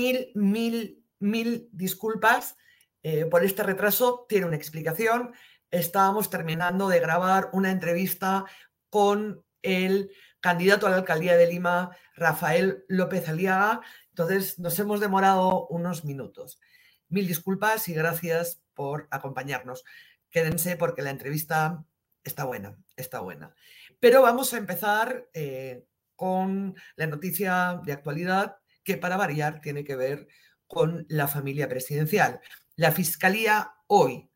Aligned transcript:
Mil, 0.00 0.30
mil, 0.36 1.04
mil 1.18 1.68
disculpas 1.72 2.56
eh, 3.02 3.24
por 3.24 3.44
este 3.44 3.64
retraso. 3.64 4.26
Tiene 4.28 4.46
una 4.46 4.54
explicación. 4.54 5.34
Estábamos 5.72 6.30
terminando 6.30 6.88
de 6.88 7.00
grabar 7.00 7.50
una 7.52 7.72
entrevista 7.72 8.44
con 8.90 9.44
el 9.60 10.12
candidato 10.38 10.86
a 10.86 10.90
la 10.90 10.98
alcaldía 10.98 11.36
de 11.36 11.48
Lima, 11.48 11.96
Rafael 12.14 12.84
López 12.86 13.28
Aliaga. 13.28 13.80
Entonces 14.10 14.60
nos 14.60 14.78
hemos 14.78 15.00
demorado 15.00 15.66
unos 15.66 16.04
minutos. 16.04 16.60
Mil 17.08 17.26
disculpas 17.26 17.88
y 17.88 17.92
gracias 17.92 18.62
por 18.74 19.08
acompañarnos. 19.10 19.84
Quédense 20.30 20.76
porque 20.76 21.02
la 21.02 21.10
entrevista 21.10 21.84
está 22.22 22.44
buena, 22.44 22.78
está 22.94 23.18
buena. 23.18 23.52
Pero 23.98 24.22
vamos 24.22 24.54
a 24.54 24.58
empezar 24.58 25.28
eh, 25.32 25.84
con 26.14 26.76
la 26.94 27.08
noticia 27.08 27.80
de 27.84 27.92
actualidad 27.92 28.58
que 28.88 28.96
para 28.96 29.18
variar 29.18 29.60
tiene 29.60 29.84
que 29.84 29.96
ver 29.96 30.28
con 30.66 31.04
la 31.10 31.28
familia 31.28 31.68
presidencial. 31.68 32.40
La 32.74 32.90
Fiscalía 32.90 33.74
hoy 33.86 34.30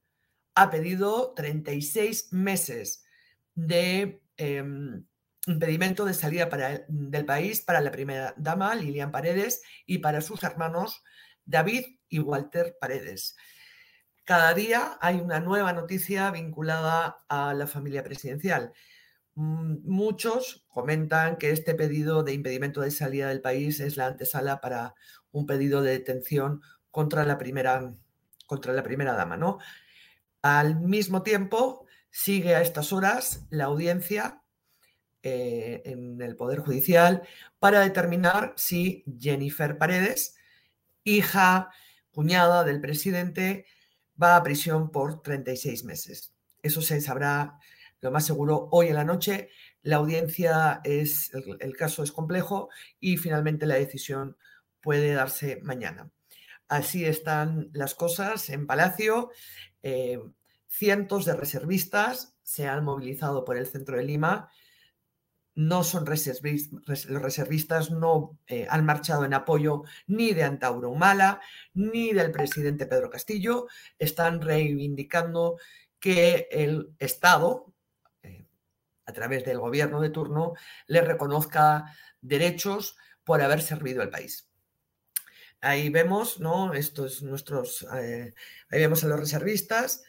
ha 0.55 0.71
pedido 0.71 1.33
36 1.33 2.35
meses 2.35 3.03
de 3.55 4.21
em, 4.37 5.07
impedimento 5.47 6.05
de 6.05 6.13
salida 6.13 6.51
del 6.87 7.25
país 7.25 7.63
para 7.63 7.81
la 7.81 7.91
primera 7.91 8.35
dama, 8.37 8.75
Lilian 8.75 9.11
Paredes, 9.11 9.63
y 9.87 9.99
para 9.99 10.21
sus 10.21 10.43
hermanos 10.43 11.03
David 11.47 11.87
y 12.11 12.19
Walter 12.19 12.77
Paredes. 12.79 13.37
Cada 14.25 14.53
día 14.53 14.99
hay 15.01 15.17
una 15.17 15.41
nueva 15.41 15.73
noticia 15.73 16.31
vinculada 16.31 17.25
a 17.27 17.55
la 17.55 17.67
familia 17.67 18.05
presidencial. 18.05 18.75
Mm, 19.35 19.79
muchos 19.85 20.65
comentan 20.69 21.37
que 21.37 21.51
este 21.51 21.75
pedido 21.75 22.23
de 22.23 22.35
impedimento 22.35 22.81
de 22.83 22.91
salida 22.91 23.29
del 23.29 23.41
país 23.41 23.81
es 23.81 23.97
la 23.97 24.07
antesala 24.07 24.61
para 24.61 24.95
un 25.31 25.47
pedido 25.47 25.83
de 25.83 25.93
detención 25.93 26.61
contra 26.91 27.25
la 27.25 27.39
primera, 27.39 27.95
contra 28.47 28.73
la 28.73 28.83
primera 28.83 29.15
dama. 29.15 29.37
¿no? 29.37 29.59
Al 30.43 30.81
mismo 30.81 31.23
tiempo, 31.23 31.87
sigue 32.11 32.55
a 32.55 32.61
estas 32.61 32.93
horas 32.93 33.47
la 33.51 33.65
audiencia 33.65 34.43
eh, 35.23 35.83
en 35.87 36.21
el 36.21 36.37
Poder 36.37 36.61
Judicial 36.61 37.23
para 37.59 37.81
determinar 37.81 38.53
si 38.57 39.05
Jennifer 39.19 39.79
Paredes, 39.79 40.37
hija, 41.05 41.71
cuñada 42.11 42.65
del 42.65 42.81
presidente, 42.81 43.65
va 44.21 44.37
a 44.37 44.43
prisión 44.43 44.91
por 44.91 45.23
36 45.23 45.85
meses. 45.85 46.35
Eso 46.63 46.83
se 46.83 47.01
sabrá 47.01 47.59
lo 48.03 48.11
más 48.11 48.27
seguro 48.27 48.69
hoy 48.73 48.89
en 48.89 48.97
la 48.97 49.05
noche. 49.05 49.49
La 49.83 49.97
audiencia 49.97 50.81
es, 50.85 51.31
el, 51.61 51.77
caso 51.77 52.03
es 52.03 52.13
complejo 52.13 52.69
y 53.01 53.17
finalmente 53.17 53.65
la 53.65 53.77
decisión 53.77 54.37
puede 54.81 55.15
darse 55.15 55.61
mañana. 55.63 56.11
Así 56.69 57.05
están 57.05 57.71
las 57.73 57.95
cosas 57.95 58.51
en 58.51 58.67
Palacio. 58.67 59.31
Eh, 59.83 60.21
cientos 60.67 61.25
de 61.25 61.35
reservistas 61.35 62.37
se 62.43 62.67
han 62.67 62.85
movilizado 62.85 63.45
por 63.45 63.57
el 63.57 63.67
centro 63.67 63.97
de 63.97 64.05
Lima. 64.05 64.51
No 65.55 65.85
son 65.85 66.07
reservistas, 66.07 67.05
los 67.07 67.23
reservistas 67.23 67.91
no 67.91 68.39
eh, 68.47 68.67
han 68.69 68.85
marchado 68.85 69.25
en 69.25 69.35
apoyo 69.35 69.83
ni 70.07 70.33
de 70.33 70.45
Antauro 70.45 70.91
Humala 70.91 71.41
ni 71.75 72.13
del 72.13 72.33
presidente 72.33 72.87
Pedro 72.87 73.11
Castillo. 73.11 73.69
Están 73.99 74.41
reivindicando 74.41 75.59
que 76.01 76.49
el 76.51 76.95
Estado, 76.99 77.72
a 79.07 79.13
través 79.13 79.45
del 79.45 79.59
gobierno 79.59 80.01
de 80.01 80.11
turno, 80.11 80.55
le 80.87 81.01
reconozca 81.01 81.87
derechos 82.21 82.97
por 83.25 83.43
haber 83.43 83.63
servido 83.63 84.03
al 84.03 84.11
país. 84.11 84.49
Ahí 85.61 85.91
vemos, 85.91 86.41
¿no? 86.41 86.75
Estos 86.75 87.23
nuestros, 87.23 87.87
eh, 87.95 88.35
ahí 88.69 88.81
vemos 88.81 89.05
a 89.05 89.09
los 89.09 89.21
reservistas. 89.21 90.03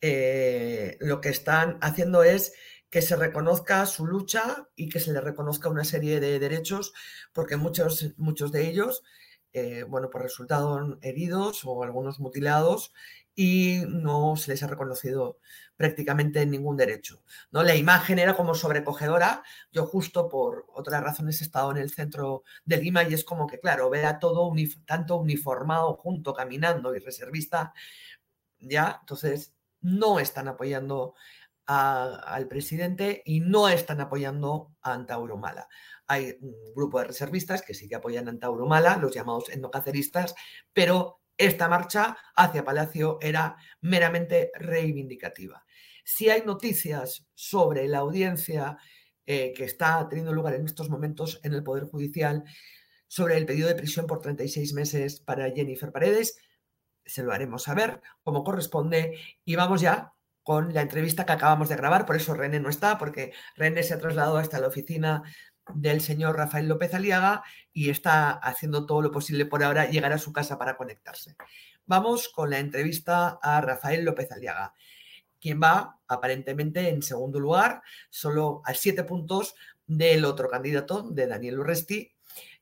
Eh, 0.00 0.96
lo 1.00 1.20
que 1.20 1.30
están 1.30 1.78
haciendo 1.80 2.22
es 2.22 2.52
que 2.90 3.02
se 3.02 3.16
reconozca 3.16 3.86
su 3.86 4.06
lucha 4.06 4.68
y 4.76 4.88
que 4.88 5.00
se 5.00 5.12
le 5.12 5.20
reconozca 5.20 5.68
una 5.68 5.82
serie 5.82 6.20
de 6.20 6.38
derechos, 6.38 6.92
porque 7.32 7.56
muchos, 7.56 8.14
muchos 8.16 8.52
de 8.52 8.68
ellos, 8.68 9.02
eh, 9.54 9.84
bueno, 9.84 10.10
pues 10.10 10.24
resultaron 10.24 10.98
heridos 11.00 11.64
o 11.64 11.84
algunos 11.84 12.18
mutilados 12.18 12.92
y 13.36 13.82
no 13.88 14.34
se 14.36 14.50
les 14.50 14.62
ha 14.64 14.66
reconocido 14.66 15.38
prácticamente 15.76 16.44
ningún 16.44 16.76
derecho. 16.76 17.22
¿no? 17.52 17.62
La 17.62 17.76
imagen 17.76 18.18
era 18.18 18.36
como 18.36 18.56
sobrecogedora. 18.56 19.44
Yo 19.72 19.86
justo 19.86 20.28
por 20.28 20.66
otras 20.74 21.02
razones 21.04 21.40
he 21.40 21.44
estado 21.44 21.70
en 21.70 21.76
el 21.78 21.90
centro 21.90 22.42
de 22.64 22.78
Lima 22.78 23.04
y 23.04 23.14
es 23.14 23.24
como 23.24 23.46
que, 23.46 23.60
claro, 23.60 23.90
ver 23.90 24.06
a 24.06 24.18
todo 24.18 24.52
tanto 24.86 25.16
uniformado 25.16 25.94
junto, 25.94 26.34
caminando 26.34 26.94
y 26.96 26.98
reservista, 26.98 27.72
ya, 28.58 28.98
entonces 29.00 29.54
no 29.80 30.18
están 30.18 30.48
apoyando 30.48 31.14
al 31.66 32.48
presidente 32.48 33.22
y 33.24 33.40
no 33.40 33.68
están 33.68 34.00
apoyando 34.00 34.74
a 34.82 34.92
Antauro 34.92 35.36
Mala. 35.36 35.68
Hay 36.06 36.36
un 36.40 36.74
grupo 36.74 36.98
de 36.98 37.06
reservistas 37.06 37.62
que 37.62 37.74
sí 37.74 37.88
que 37.88 37.94
apoyan 37.94 38.28
a 38.28 38.30
Antauro 38.30 38.66
Mala, 38.66 38.96
los 38.96 39.14
llamados 39.14 39.48
endocaceristas, 39.48 40.34
pero 40.72 41.20
esta 41.36 41.68
marcha 41.68 42.16
hacia 42.36 42.64
Palacio 42.64 43.18
era 43.20 43.56
meramente 43.80 44.50
reivindicativa. 44.54 45.64
Si 46.04 46.28
hay 46.28 46.42
noticias 46.42 47.26
sobre 47.34 47.88
la 47.88 47.98
audiencia 47.98 48.76
eh, 49.26 49.52
que 49.56 49.64
está 49.64 50.06
teniendo 50.08 50.32
lugar 50.32 50.54
en 50.54 50.66
estos 50.66 50.90
momentos 50.90 51.40
en 51.42 51.54
el 51.54 51.64
Poder 51.64 51.84
Judicial 51.84 52.44
sobre 53.08 53.36
el 53.36 53.46
pedido 53.46 53.68
de 53.68 53.74
prisión 53.74 54.06
por 54.06 54.20
36 54.20 54.74
meses 54.74 55.20
para 55.20 55.50
Jennifer 55.50 55.90
Paredes, 55.90 56.36
se 57.06 57.22
lo 57.22 57.32
haremos 57.32 57.64
saber 57.64 58.00
como 58.22 58.44
corresponde 58.44 59.18
y 59.44 59.56
vamos 59.56 59.80
ya 59.80 60.13
con 60.44 60.72
la 60.74 60.82
entrevista 60.82 61.26
que 61.26 61.32
acabamos 61.32 61.70
de 61.70 61.76
grabar, 61.76 62.06
por 62.06 62.16
eso 62.16 62.34
René 62.34 62.60
no 62.60 62.68
está, 62.68 62.98
porque 62.98 63.32
René 63.56 63.82
se 63.82 63.94
ha 63.94 63.98
trasladado 63.98 64.36
hasta 64.36 64.60
la 64.60 64.68
oficina 64.68 65.22
del 65.74 66.02
señor 66.02 66.36
Rafael 66.36 66.68
López 66.68 66.92
Aliaga 66.92 67.42
y 67.72 67.88
está 67.88 68.32
haciendo 68.32 68.84
todo 68.84 69.00
lo 69.00 69.10
posible 69.10 69.46
por 69.46 69.64
ahora 69.64 69.88
llegar 69.88 70.12
a 70.12 70.18
su 70.18 70.32
casa 70.32 70.58
para 70.58 70.76
conectarse. 70.76 71.34
Vamos 71.86 72.28
con 72.28 72.50
la 72.50 72.58
entrevista 72.58 73.38
a 73.42 73.60
Rafael 73.62 74.04
López 74.04 74.30
Aliaga, 74.30 74.74
quien 75.40 75.60
va 75.62 75.98
aparentemente 76.06 76.90
en 76.90 77.02
segundo 77.02 77.40
lugar, 77.40 77.82
solo 78.10 78.60
a 78.66 78.74
siete 78.74 79.04
puntos 79.04 79.54
del 79.86 80.26
otro 80.26 80.48
candidato, 80.48 81.02
de 81.10 81.26
Daniel 81.26 81.60
Urresti. 81.60 82.14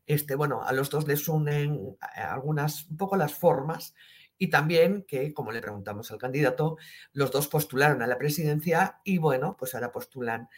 Este, 0.06 0.37
bueno, 0.37 0.62
a 0.62 0.72
los 0.72 0.88
dos 0.88 1.06
les 1.06 1.28
unen 1.28 1.97
eh, 2.16 2.20
algunas, 2.20 2.88
un 2.88 2.97
poco 2.97 3.16
las 3.16 3.34
formas 3.34 3.94
y 4.42 4.48
también 4.48 5.04
que, 5.06 5.32
como 5.32 5.53
le 5.53 5.60
preguntamos 5.60 6.10
al 6.10 6.19
candidato, 6.19 6.76
los 7.12 7.30
dos 7.30 7.47
postularon 7.47 8.03
a 8.03 8.08
la 8.08 8.19
presidencia 8.19 9.00
y 9.04 9.19
bueno, 9.19 9.56
pues 9.56 9.72
ahora 9.76 9.92
postulan 9.92 10.48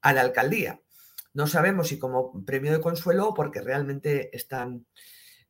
a 0.00 0.12
la 0.12 0.22
alcaldía. 0.22 0.80
No 1.34 1.46
sabemos 1.46 1.86
si 1.86 2.00
como 2.00 2.44
premio 2.44 2.72
de 2.72 2.80
consuelo 2.80 3.28
o 3.28 3.34
porque 3.34 3.60
realmente 3.60 4.36
están 4.36 4.86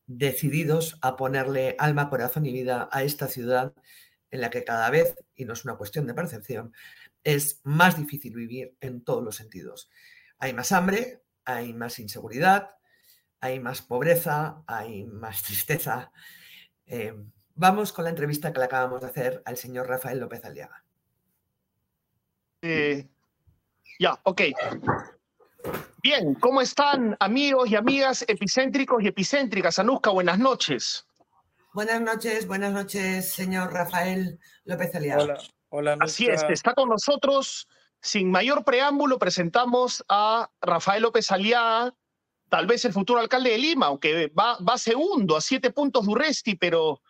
decididos 0.05 0.99
a 1.01 1.17
ponerle 1.17 1.77
alma, 1.79 2.11
corazón 2.11 2.45
y 2.45 2.53
vida 2.53 2.91
a 2.93 3.05
esta 3.05 3.27
ciudad 3.27 3.73
en 4.31 4.43
la 4.43 4.51
que 4.51 4.65
cada 4.65 4.91
vez, 4.91 5.17
y 5.35 5.47
no 5.47 5.55
es 5.55 5.65
una 5.65 5.77
cuestión 5.77 6.07
de 6.07 6.13
percepción, 6.13 6.75
es 7.25 7.63
más 7.65 7.97
difícil 7.97 8.35
vivir 8.35 8.77
en 8.81 9.03
todos 9.03 9.25
los 9.25 9.37
sentidos. 9.37 9.89
Hay 10.39 10.53
más 10.53 10.73
hambre, 10.73 11.23
hay 11.47 11.73
más 11.73 11.99
inseguridad, 12.01 12.69
hay 13.41 13.61
más 13.61 13.81
pobreza, 13.81 14.63
hay 14.67 15.05
más 15.05 15.43
tristeza. 15.47 16.13
Eh, 16.85 17.15
vamos 17.59 17.93
con 17.93 18.05
la 18.05 18.11
entrevista 18.11 18.53
que 18.53 18.61
le 18.61 18.65
acabamos 18.65 19.01
de 19.01 19.09
hacer 19.09 19.43
al 19.45 19.57
señor 19.57 19.89
Rafael 19.89 20.19
López 20.19 20.45
Aliaga. 20.45 20.83
Eh, 22.63 23.07
ya, 23.99 24.19
ok. 24.23 24.43
Bien, 26.03 26.35
¿cómo 26.37 26.61
están 26.61 27.17
amigos 27.21 27.69
y 27.69 27.77
amigas 27.77 28.25
epicéntricos 28.29 29.03
y 29.03 29.09
epicéntricas? 29.09 29.79
Anuska, 29.79 30.11
buenas 30.11 30.39
noches. 30.39 31.07
Buenas 31.75 32.01
noches, 32.01 32.47
buenas 32.47 32.73
noches, 32.73 33.33
señor 33.33 33.73
Rafael 33.73 34.39
López 34.65 34.95
Aliaga. 34.95 35.23
Hola, 35.23 35.39
hola. 35.69 35.97
Así 36.01 36.27
es, 36.27 36.45
está 36.49 36.75
con 36.75 36.89
nosotros. 36.89 37.69
Sin 38.01 38.31
mayor 38.31 38.65
preámbulo, 38.65 39.19
presentamos 39.19 40.05
a 40.09 40.49
Rafael 40.61 41.03
López 41.03 41.33
Aliaga, 41.33 41.93
tal 42.49 42.69
vez 42.69 42.85
el 42.85 42.93
futuro 42.93 43.19
alcalde 43.19 43.51
de 43.51 43.59
Lima, 43.59 43.87
aunque 43.87 44.29
va, 44.29 44.57
va 44.59 44.79
segundo 44.79 45.37
a 45.37 45.41
siete 45.41 45.73
puntos 45.73 46.07
de 46.07 46.13
Urresti, 46.13 46.55
pero 46.55 47.03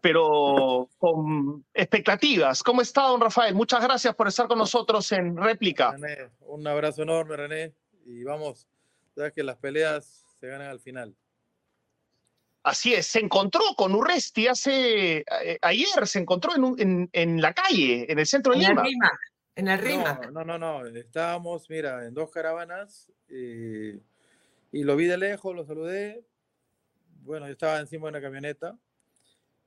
pero 0.00 0.88
con 0.98 1.64
expectativas. 1.74 2.62
¿Cómo 2.62 2.82
está, 2.82 3.02
don 3.02 3.20
Rafael? 3.20 3.54
Muchas 3.54 3.82
gracias 3.82 4.14
por 4.14 4.28
estar 4.28 4.48
con 4.48 4.58
nosotros 4.58 5.10
en 5.12 5.36
réplica. 5.36 5.94
un 6.40 6.66
abrazo 6.66 7.02
enorme, 7.02 7.36
René, 7.36 7.74
y 8.06 8.24
vamos, 8.24 8.66
sabes 9.14 9.32
que 9.32 9.42
las 9.42 9.56
peleas 9.56 10.24
se 10.38 10.48
ganan 10.48 10.68
al 10.68 10.80
final. 10.80 11.14
Así 12.62 12.92
es, 12.92 13.06
se 13.06 13.20
encontró 13.20 13.62
con 13.76 13.94
Urresti 13.94 14.46
hace 14.46 15.18
eh, 15.18 15.58
ayer, 15.62 16.06
se 16.06 16.18
encontró 16.18 16.52
en, 16.76 17.08
en, 17.12 17.40
la 17.40 17.54
calle, 17.54 18.10
en 18.10 18.18
el 18.18 18.26
centro 18.26 18.52
de 18.52 18.58
Lima. 18.58 18.84
en 19.56 19.68
el 19.68 19.78
RIMA. 19.78 20.20
No, 20.30 20.44
no, 20.44 20.58
no, 20.58 20.86
estábamos, 20.86 21.70
mira, 21.70 22.04
en 22.04 22.12
dos 22.12 22.30
caravanas 22.30 23.10
y, 23.30 23.92
y 24.72 24.84
lo 24.84 24.94
vi 24.94 25.06
de 25.06 25.16
lejos, 25.16 25.56
lo 25.56 25.64
saludé, 25.64 26.22
bueno, 27.22 27.46
yo 27.46 27.52
estaba 27.52 27.80
encima 27.80 28.06
de 28.06 28.10
una 28.10 28.20
camioneta 28.20 28.78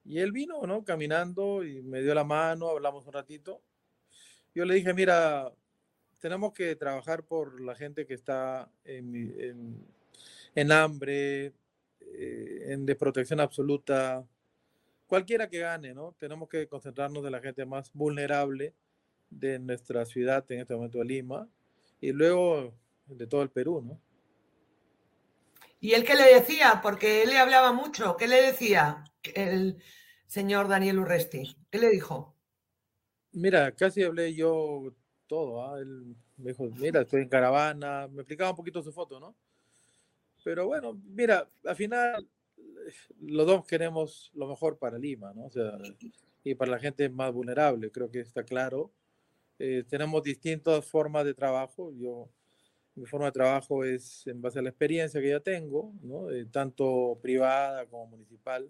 y 0.06 0.20
él 0.20 0.32
vino, 0.32 0.66
¿no? 0.68 0.84
Caminando 0.84 1.64
y 1.64 1.82
me 1.82 2.02
dio 2.02 2.14
la 2.14 2.24
mano, 2.24 2.70
hablamos 2.70 3.06
un 3.06 3.14
ratito. 3.14 3.62
Yo 4.54 4.66
le 4.66 4.76
dije, 4.76 4.94
mira, 4.94 5.52
tenemos 6.20 6.54
que 6.54 6.76
trabajar 6.76 7.24
por 7.24 7.62
la 7.62 7.76
gente 7.76 8.06
que 8.06 8.14
está 8.14 8.70
en, 8.84 9.86
en, 10.56 10.72
hambre, 10.72 11.54
eh, 12.02 12.66
en 12.68 12.86
desprotección 12.86 13.40
absoluta, 13.40 14.26
cualquiera 15.08 15.50
que 15.50 15.60
gane, 15.60 15.94
¿no? 15.94 16.16
Tenemos 16.20 16.50
que 16.50 16.68
concentrarnos 16.68 17.24
de 17.24 17.32
la 17.32 17.42
gente 17.42 17.66
más 17.66 17.92
vulnerable 17.94 18.74
de 19.30 19.60
nuestra 19.60 20.06
ciudad, 20.06 20.46
en 20.50 20.60
este 20.60 20.76
momento 20.76 21.00
de 21.00 21.06
Lima, 21.06 21.48
y 22.00 22.12
luego 22.12 22.74
de 23.08 23.28
todo 23.28 23.42
el 23.42 23.50
Perú, 23.50 23.82
¿no? 23.82 24.00
¿Y 25.84 25.96
él 25.96 26.06
qué 26.06 26.16
le 26.16 26.34
decía? 26.34 26.80
Porque 26.82 27.24
él 27.24 27.30
le 27.32 27.40
hablaba 27.40 27.74
mucho. 27.74 28.16
¿Qué 28.16 28.26
le 28.26 28.42
decía 28.42 29.04
el 29.36 29.84
señor 30.28 30.70
Daniel 30.70 31.00
Urresti? 31.00 31.58
¿Qué 31.70 31.78
le 31.78 31.90
dijo? 31.90 32.38
Mira, 33.34 33.70
casi 33.74 34.02
hablé 34.02 34.34
yo 34.34 34.94
todo. 35.28 35.62
¿ah? 35.62 35.78
Él 35.82 36.16
me 36.38 36.52
dijo, 36.52 36.70
mira, 36.78 37.02
estoy 37.02 37.24
en 37.24 37.28
caravana. 37.28 38.08
Me 38.08 38.22
explicaba 38.22 38.52
un 38.52 38.56
poquito 38.56 38.82
su 38.82 38.94
foto, 38.94 39.20
¿no? 39.20 39.36
Pero 40.46 40.68
bueno, 40.68 41.02
mira, 41.04 41.50
al 41.66 41.76
final 41.76 42.30
los 43.20 43.46
dos 43.46 43.66
queremos 43.66 44.32
lo 44.36 44.48
mejor 44.48 44.78
para 44.78 44.98
Lima, 44.98 45.34
¿no? 45.34 45.50
Y 46.46 46.56
para 46.56 46.72
la 46.72 46.80
gente 46.80 47.10
más 47.10 47.34
vulnerable, 47.34 47.92
creo 47.92 48.10
que 48.10 48.22
está 48.22 48.46
claro. 48.46 48.94
Eh, 49.60 49.84
tenemos 49.90 50.24
distintas 50.24 50.86
formas 50.86 51.26
de 51.26 51.34
trabajo. 51.34 51.92
Yo 51.92 52.30
mi 52.96 53.06
forma 53.06 53.28
de 53.28 53.32
trabajo 53.32 53.84
es 53.84 54.26
en 54.28 54.42
base 54.42 54.60
a 54.60 54.62
la 54.62 54.70
experiencia 54.70 55.20
que 55.20 55.30
ya 55.30 55.40
tengo, 55.40 55.94
¿no? 56.02 56.30
Eh, 56.30 56.46
tanto 56.46 57.18
privada 57.22 57.86
como 57.88 58.08
municipal, 58.08 58.70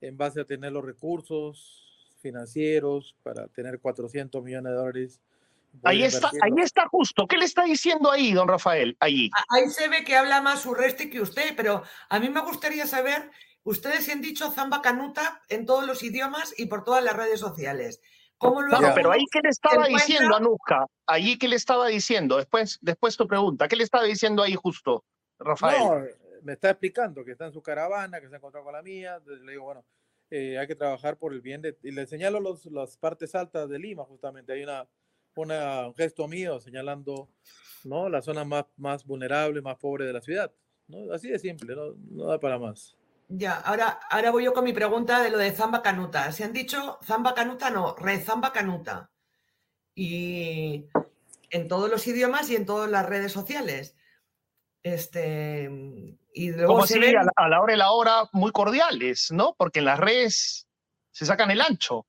en 0.00 0.16
base 0.16 0.40
a 0.40 0.44
tener 0.44 0.72
los 0.72 0.84
recursos 0.84 2.16
financieros 2.20 3.16
para 3.22 3.48
tener 3.48 3.80
400 3.80 4.42
millones 4.42 4.72
de 4.72 4.76
dólares. 4.76 5.20
Ahí 5.84 6.02
está, 6.02 6.30
ahí 6.42 6.52
está 6.58 6.88
justo. 6.88 7.26
¿Qué 7.26 7.36
le 7.36 7.44
está 7.44 7.64
diciendo 7.64 8.10
ahí, 8.10 8.32
don 8.32 8.48
Rafael? 8.48 8.96
Ahí. 9.00 9.30
Ahí 9.48 9.68
se 9.70 9.88
ve 9.88 10.04
que 10.04 10.16
habla 10.16 10.40
más 10.40 10.66
Urresti 10.66 11.08
que 11.08 11.20
usted, 11.20 11.54
pero 11.56 11.82
a 12.08 12.18
mí 12.18 12.28
me 12.28 12.40
gustaría 12.40 12.86
saber, 12.86 13.30
ustedes 13.62 14.04
se 14.04 14.12
han 14.12 14.20
dicho 14.20 14.50
zamba 14.50 14.82
canuta 14.82 15.42
en 15.48 15.66
todos 15.66 15.86
los 15.86 16.02
idiomas 16.02 16.54
y 16.58 16.66
por 16.66 16.84
todas 16.84 17.04
las 17.04 17.16
redes 17.16 17.40
sociales 17.40 18.00
pero 18.94 19.12
ahí 19.12 19.24
qué 19.30 19.40
le 19.42 19.50
estaba 19.50 19.86
diciendo 19.86 20.34
Anuska, 20.34 20.86
ahí 21.06 21.38
qué 21.38 21.48
le 21.48 21.56
estaba 21.56 21.88
diciendo, 21.88 22.36
después, 22.36 22.78
después 22.80 23.16
tu 23.16 23.26
pregunta, 23.26 23.68
¿qué 23.68 23.76
le 23.76 23.84
estaba 23.84 24.04
diciendo 24.04 24.42
ahí 24.42 24.54
justo, 24.54 25.04
Rafael? 25.38 25.78
No, 25.78 26.06
me 26.42 26.54
está 26.54 26.70
explicando 26.70 27.24
que 27.24 27.32
está 27.32 27.46
en 27.46 27.52
su 27.52 27.62
caravana, 27.62 28.20
que 28.20 28.28
se 28.28 28.34
ha 28.34 28.38
encontrado 28.38 28.64
con 28.64 28.74
la 28.74 28.82
mía, 28.82 29.20
le 29.26 29.52
digo, 29.52 29.64
bueno, 29.64 29.84
eh, 30.30 30.58
hay 30.58 30.66
que 30.66 30.76
trabajar 30.76 31.18
por 31.18 31.32
el 31.32 31.40
bien 31.40 31.60
de, 31.60 31.76
y 31.82 31.90
le 31.90 32.06
señalo 32.06 32.40
los, 32.40 32.64
las 32.66 32.96
partes 32.96 33.34
altas 33.34 33.68
de 33.68 33.78
Lima, 33.78 34.04
justamente, 34.04 34.52
hay 34.52 34.62
una, 34.62 34.88
una, 35.34 35.88
un 35.88 35.94
gesto 35.94 36.26
mío 36.28 36.60
señalando, 36.60 37.28
¿no? 37.84 38.08
La 38.08 38.22
zona 38.22 38.44
más, 38.44 38.64
más 38.76 39.04
vulnerable, 39.04 39.60
más 39.60 39.76
pobre 39.76 40.06
de 40.06 40.12
la 40.12 40.20
ciudad, 40.20 40.52
¿no? 40.88 41.12
Así 41.12 41.28
de 41.28 41.38
simple, 41.38 41.74
no, 41.74 41.94
no 42.10 42.26
da 42.26 42.40
para 42.40 42.58
más. 42.58 42.96
Ya, 43.32 43.54
ahora, 43.60 44.00
ahora 44.10 44.32
voy 44.32 44.44
yo 44.44 44.52
con 44.52 44.64
mi 44.64 44.72
pregunta 44.72 45.22
de 45.22 45.30
lo 45.30 45.38
de 45.38 45.52
Zamba 45.52 45.82
Canuta. 45.82 46.32
Se 46.32 46.42
han 46.42 46.52
dicho 46.52 46.98
Zamba 47.04 47.32
Canuta, 47.32 47.70
no, 47.70 47.94
Zamba 48.24 48.52
Canuta. 48.52 49.08
Y 49.94 50.88
en 51.50 51.68
todos 51.68 51.88
los 51.88 52.04
idiomas 52.08 52.50
y 52.50 52.56
en 52.56 52.66
todas 52.66 52.90
las 52.90 53.06
redes 53.06 53.30
sociales. 53.30 53.94
Este, 54.82 55.70
y 56.34 56.50
luego 56.50 56.84
se 56.84 56.98
a, 56.98 57.22
la, 57.22 57.32
a, 57.36 57.48
la, 57.48 57.60
hora 57.60 57.74
y 57.74 57.76
la 57.76 57.92
hora 57.92 58.28
muy 58.32 58.50
cordiales, 58.50 59.30
¿no? 59.30 59.54
Porque 59.56 59.78
en 59.78 59.84
las 59.84 60.00
redes 60.00 60.66
se 61.12 61.24
sacan 61.24 61.52
el 61.52 61.60
ancho. 61.60 62.08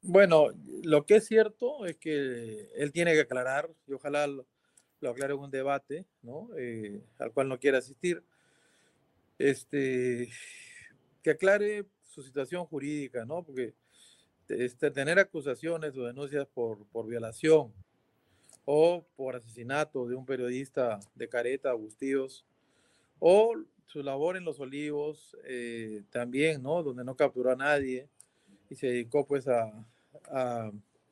Bueno, 0.00 0.46
lo 0.84 1.04
que 1.04 1.16
es 1.16 1.26
cierto 1.26 1.84
es 1.84 1.98
que 1.98 2.70
él 2.76 2.92
tiene 2.92 3.12
que 3.12 3.20
aclarar, 3.20 3.68
y 3.86 3.92
ojalá 3.92 4.26
lo, 4.26 4.46
aclare 5.02 5.34
en 5.34 5.40
un 5.40 5.50
debate, 5.50 6.06
¿no? 6.22 6.48
Eh, 6.56 7.04
al 7.18 7.32
cual 7.32 7.50
no 7.50 7.58
quiere 7.58 7.76
asistir 7.76 8.24
este, 9.38 10.30
que 11.22 11.30
aclare 11.30 11.86
su 12.04 12.22
situación 12.22 12.64
jurídica, 12.66 13.24
¿no? 13.24 13.42
Porque 13.42 13.74
este, 14.48 14.90
tener 14.90 15.18
acusaciones 15.18 15.96
o 15.96 16.04
denuncias 16.04 16.46
por, 16.46 16.86
por 16.86 17.06
violación 17.06 17.72
o 18.64 19.04
por 19.16 19.36
asesinato 19.36 20.06
de 20.06 20.14
un 20.14 20.26
periodista 20.26 20.98
de 21.14 21.28
Careta, 21.28 21.70
Agustíos, 21.70 22.44
o 23.18 23.54
su 23.86 24.02
labor 24.02 24.36
en 24.36 24.44
Los 24.44 24.60
Olivos 24.60 25.36
eh, 25.44 26.02
también, 26.10 26.62
¿no? 26.62 26.82
Donde 26.82 27.04
no 27.04 27.16
capturó 27.16 27.52
a 27.52 27.56
nadie 27.56 28.08
y 28.68 28.74
se 28.74 28.88
dedicó 28.88 29.26
pues 29.26 29.46
a, 29.48 29.72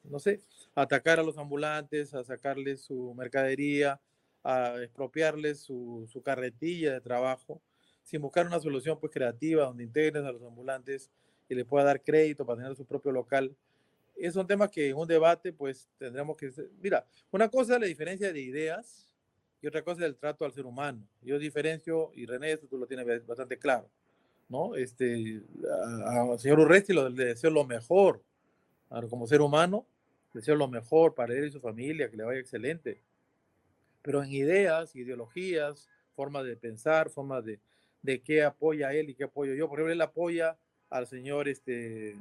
no 0.02 0.18
sé, 0.18 0.40
atacar 0.74 1.20
a 1.20 1.22
los 1.22 1.38
ambulantes, 1.38 2.14
a 2.14 2.24
sacarles 2.24 2.80
su 2.80 3.14
mercadería, 3.14 4.00
a 4.42 4.82
expropiarles 4.82 5.60
su, 5.60 6.08
su 6.12 6.22
carretilla 6.22 6.92
de 6.94 7.00
trabajo 7.00 7.62
sin 8.04 8.20
buscar 8.20 8.46
una 8.46 8.60
solución 8.60 8.98
pues 9.00 9.12
creativa 9.12 9.64
donde 9.64 9.82
integres 9.82 10.24
a 10.24 10.30
los 10.30 10.42
ambulantes 10.42 11.10
y 11.48 11.54
le 11.54 11.64
pueda 11.64 11.84
dar 11.84 12.02
crédito 12.02 12.46
para 12.46 12.58
tener 12.60 12.76
su 12.76 12.84
propio 12.84 13.10
local. 13.10 13.54
Esos 14.14 14.34
son 14.34 14.46
temas 14.46 14.70
que 14.70 14.90
en 14.90 14.96
un 14.96 15.08
debate 15.08 15.52
pues 15.52 15.88
tendremos 15.98 16.36
que... 16.36 16.52
Mira, 16.80 17.04
una 17.32 17.48
cosa 17.48 17.74
es 17.74 17.80
la 17.80 17.86
diferencia 17.86 18.32
de 18.32 18.40
ideas 18.40 19.08
y 19.60 19.66
otra 19.66 19.82
cosa 19.82 20.02
es 20.02 20.06
el 20.06 20.16
trato 20.16 20.44
al 20.44 20.52
ser 20.52 20.66
humano. 20.66 21.02
Yo 21.22 21.38
diferencio, 21.38 22.12
y 22.14 22.26
René, 22.26 22.52
esto 22.52 22.66
tú 22.68 22.76
lo 22.76 22.86
tienes 22.86 23.26
bastante 23.26 23.58
claro, 23.58 23.88
¿no? 24.48 24.76
Este, 24.76 25.40
al 26.06 26.38
señor 26.38 26.60
Urresti 26.60 26.92
le 26.92 27.10
deseo 27.10 27.50
lo 27.50 27.64
mejor, 27.64 28.22
como 29.08 29.26
ser 29.26 29.40
humano, 29.40 29.86
le 30.34 30.40
deseo 30.40 30.54
lo 30.54 30.68
mejor 30.68 31.14
para 31.14 31.34
él 31.34 31.46
y 31.46 31.50
su 31.50 31.60
familia, 31.60 32.10
que 32.10 32.16
le 32.18 32.24
vaya 32.24 32.40
excelente. 32.40 33.00
Pero 34.02 34.22
en 34.22 34.30
ideas, 34.30 34.94
ideologías, 34.94 35.88
formas 36.14 36.44
de 36.44 36.56
pensar, 36.56 37.08
formas 37.08 37.42
de, 37.44 37.58
de 38.04 38.20
qué 38.20 38.44
apoya 38.44 38.92
él 38.92 39.08
y 39.08 39.14
qué 39.14 39.24
apoyo 39.24 39.54
yo. 39.54 39.66
Por 39.66 39.78
ejemplo, 39.78 39.92
él 39.94 40.00
apoya 40.02 40.56
al 40.90 41.06
señor, 41.06 41.48
este, 41.48 42.14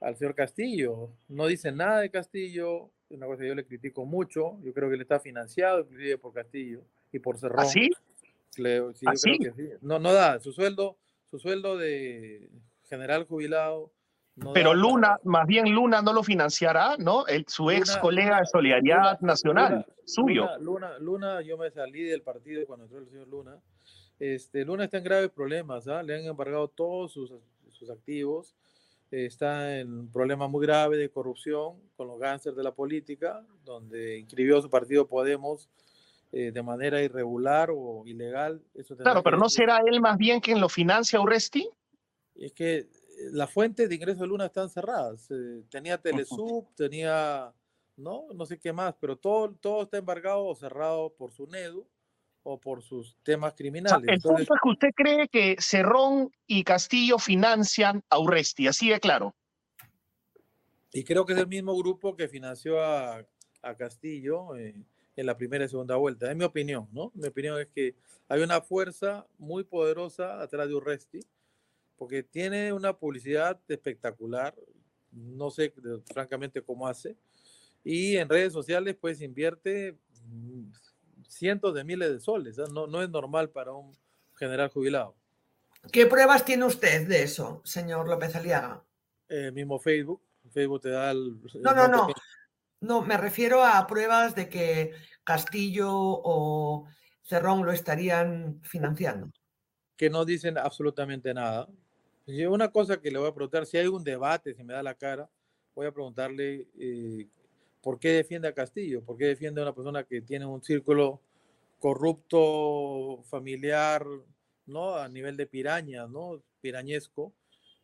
al 0.00 0.16
señor 0.16 0.34
Castillo. 0.34 1.10
No 1.28 1.46
dice 1.46 1.70
nada 1.70 2.00
de 2.00 2.10
Castillo, 2.10 2.90
una 3.10 3.26
cosa 3.26 3.42
que 3.42 3.48
yo 3.48 3.54
le 3.54 3.66
critico 3.66 4.06
mucho. 4.06 4.58
Yo 4.62 4.72
creo 4.72 4.88
que 4.88 4.94
él 4.94 5.02
está 5.02 5.20
financiado 5.20 5.80
inclusive 5.80 6.16
por 6.16 6.32
Castillo 6.32 6.80
y 7.12 7.18
por 7.18 7.38
Cerrón. 7.38 7.60
¿Así? 7.60 7.90
¿Ah, 9.06 9.12
no, 9.82 9.98
no 9.98 10.12
da 10.12 10.40
su 10.40 10.52
sueldo, 10.52 10.96
su 11.30 11.38
sueldo 11.38 11.76
de 11.76 12.48
general 12.88 13.26
jubilado. 13.26 13.92
Pero 14.54 14.72
Luna, 14.72 15.18
más 15.24 15.46
bien 15.46 15.74
Luna 15.74 16.00
no 16.00 16.14
lo 16.14 16.22
financiará, 16.22 16.96
¿no? 16.96 17.26
El, 17.26 17.44
su 17.46 17.70
ex 17.70 17.98
colega 17.98 18.38
de 18.38 18.46
Solidaridad 18.46 19.20
Nacional, 19.20 19.84
suyo. 20.06 20.48
Luna, 20.58 20.98
Luna, 20.98 21.42
yo 21.42 21.58
me 21.58 21.70
salí 21.70 22.02
del 22.04 22.22
partido 22.22 22.64
cuando 22.66 22.86
entró 22.86 23.00
el 23.00 23.08
señor 23.10 23.28
Luna 23.28 23.60
este, 24.20 24.64
Luna 24.64 24.84
está 24.84 24.98
en 24.98 25.04
graves 25.04 25.30
problemas, 25.30 25.88
¿ah? 25.88 26.02
le 26.02 26.14
han 26.14 26.24
embargado 26.24 26.68
todos 26.68 27.12
sus, 27.12 27.32
sus 27.72 27.90
activos, 27.90 28.54
está 29.10 29.78
en 29.80 29.92
un 29.92 30.12
problema 30.12 30.46
muy 30.46 30.64
grave 30.64 30.96
de 30.96 31.08
corrupción 31.08 31.80
con 31.96 32.06
los 32.06 32.20
gánsteres 32.20 32.56
de 32.56 32.62
la 32.62 32.72
política, 32.72 33.44
donde 33.64 34.18
inscribió 34.18 34.60
su 34.62 34.70
partido 34.70 35.08
Podemos 35.08 35.68
eh, 36.32 36.52
de 36.52 36.62
manera 36.62 37.02
irregular 37.02 37.70
o 37.72 38.04
ilegal. 38.06 38.62
Eso 38.74 38.96
claro, 38.96 39.22
pero 39.22 39.36
¿no 39.36 39.48
será 39.48 39.80
él 39.84 40.00
más 40.00 40.16
bien 40.16 40.40
quien 40.40 40.60
lo 40.60 40.68
financia 40.68 41.20
Urresti? 41.20 41.68
Es 42.36 42.52
que 42.52 42.76
eh, 42.76 42.88
las 43.32 43.50
fuentes 43.50 43.88
de 43.88 43.94
ingreso 43.96 44.20
de 44.20 44.28
Luna 44.28 44.46
están 44.46 44.68
cerradas. 44.70 45.28
Eh, 45.30 45.64
tenía 45.68 45.98
Telesub, 45.98 46.68
tenía, 46.76 47.52
no, 47.96 48.26
no 48.32 48.46
sé 48.46 48.60
qué 48.60 48.72
más, 48.72 48.94
pero 49.00 49.16
todo, 49.16 49.52
todo 49.60 49.82
está 49.82 49.98
embargado 49.98 50.44
o 50.44 50.54
cerrado 50.54 51.10
por 51.14 51.32
su 51.32 51.48
NEDU 51.48 51.84
o 52.42 52.58
por 52.58 52.82
sus 52.82 53.16
temas 53.22 53.54
criminales. 53.54 54.08
el 54.08 54.20
punto 54.20 54.42
es 54.42 54.60
que 54.62 54.68
usted 54.68 54.88
cree 54.94 55.28
que 55.28 55.56
Cerrón 55.58 56.30
y 56.46 56.64
Castillo 56.64 57.18
financian 57.18 58.02
a 58.08 58.18
Urresti, 58.18 58.66
así 58.66 58.90
de 58.90 59.00
claro. 59.00 59.34
Y 60.92 61.04
creo 61.04 61.24
que 61.24 61.34
es 61.34 61.38
el 61.38 61.46
mismo 61.46 61.76
grupo 61.76 62.16
que 62.16 62.28
financió 62.28 62.82
a, 62.82 63.24
Castillo 63.76 64.56
eh, 64.56 64.74
en 65.16 65.26
la 65.26 65.36
primera 65.36 65.66
y 65.66 65.68
segunda 65.68 65.96
vuelta. 65.96 66.30
Es 66.30 66.36
mi 66.36 66.44
opinión, 66.44 66.88
¿no? 66.92 67.12
Mi 67.14 67.28
opinión 67.28 67.60
es 67.60 67.68
que 67.68 67.94
hay 68.26 68.40
una 68.42 68.62
fuerza 68.62 69.26
muy 69.38 69.64
poderosa 69.64 70.40
atrás 70.40 70.66
de 70.66 70.74
Urresti, 70.74 71.20
porque 71.96 72.22
tiene 72.22 72.72
una 72.72 72.96
publicidad 72.96 73.60
espectacular. 73.68 74.54
No 75.12 75.50
sé 75.50 75.74
francamente 76.06 76.62
cómo 76.62 76.88
hace. 76.88 77.16
Y 77.84 78.16
en 78.16 78.28
redes 78.28 78.52
sociales, 78.52 78.96
pues 78.98 79.20
invierte 79.20 79.96
cientos 81.30 81.74
de 81.74 81.84
miles 81.84 82.10
de 82.10 82.20
soles. 82.20 82.58
No, 82.72 82.86
no 82.86 83.02
es 83.02 83.08
normal 83.08 83.50
para 83.50 83.72
un 83.72 83.96
general 84.34 84.68
jubilado. 84.68 85.14
¿Qué 85.92 86.04
pruebas 86.06 86.44
tiene 86.44 86.64
usted 86.66 87.08
de 87.08 87.22
eso, 87.22 87.62
señor 87.64 88.08
López 88.08 88.36
Aliaga? 88.36 88.82
Eh, 89.28 89.50
mismo 89.52 89.78
Facebook. 89.78 90.20
Facebook 90.50 90.82
te 90.82 90.90
da 90.90 91.10
el... 91.12 91.40
No, 91.62 91.72
no, 91.74 91.88
no. 91.88 92.08
No, 92.80 93.02
me 93.02 93.16
refiero 93.16 93.64
a 93.64 93.86
pruebas 93.86 94.34
de 94.34 94.48
que 94.48 94.92
Castillo 95.22 95.90
o 95.92 96.86
Cerrón 97.22 97.64
lo 97.64 97.72
estarían 97.72 98.60
financiando. 98.62 99.30
que 99.96 100.10
no 100.10 100.24
dicen 100.24 100.56
absolutamente 100.56 101.32
nada. 101.34 101.68
Una 102.48 102.70
cosa 102.70 103.00
que 103.00 103.10
le 103.10 103.18
voy 103.18 103.28
a 103.28 103.34
preguntar, 103.34 103.66
si 103.66 103.76
hay 103.76 103.86
un 103.86 104.02
debate, 104.02 104.54
si 104.54 104.64
me 104.64 104.72
da 104.72 104.82
la 104.82 104.94
cara, 104.94 105.28
voy 105.74 105.86
a 105.86 105.92
preguntarle 105.92 106.68
eh, 106.78 107.28
por 107.82 107.98
qué 107.98 108.10
defiende 108.10 108.48
a 108.48 108.54
Castillo, 108.54 109.02
por 109.02 109.16
qué 109.16 109.26
defiende 109.26 109.60
a 109.60 109.64
una 109.64 109.74
persona 109.74 110.04
que 110.04 110.20
tiene 110.20 110.46
un 110.46 110.62
círculo 110.62 111.20
corrupto 111.78 113.22
familiar, 113.24 114.06
¿no? 114.66 114.96
A 114.96 115.08
nivel 115.08 115.36
de 115.36 115.46
piraña, 115.46 116.06
¿no? 116.06 116.42
Pirañesco, 116.60 117.32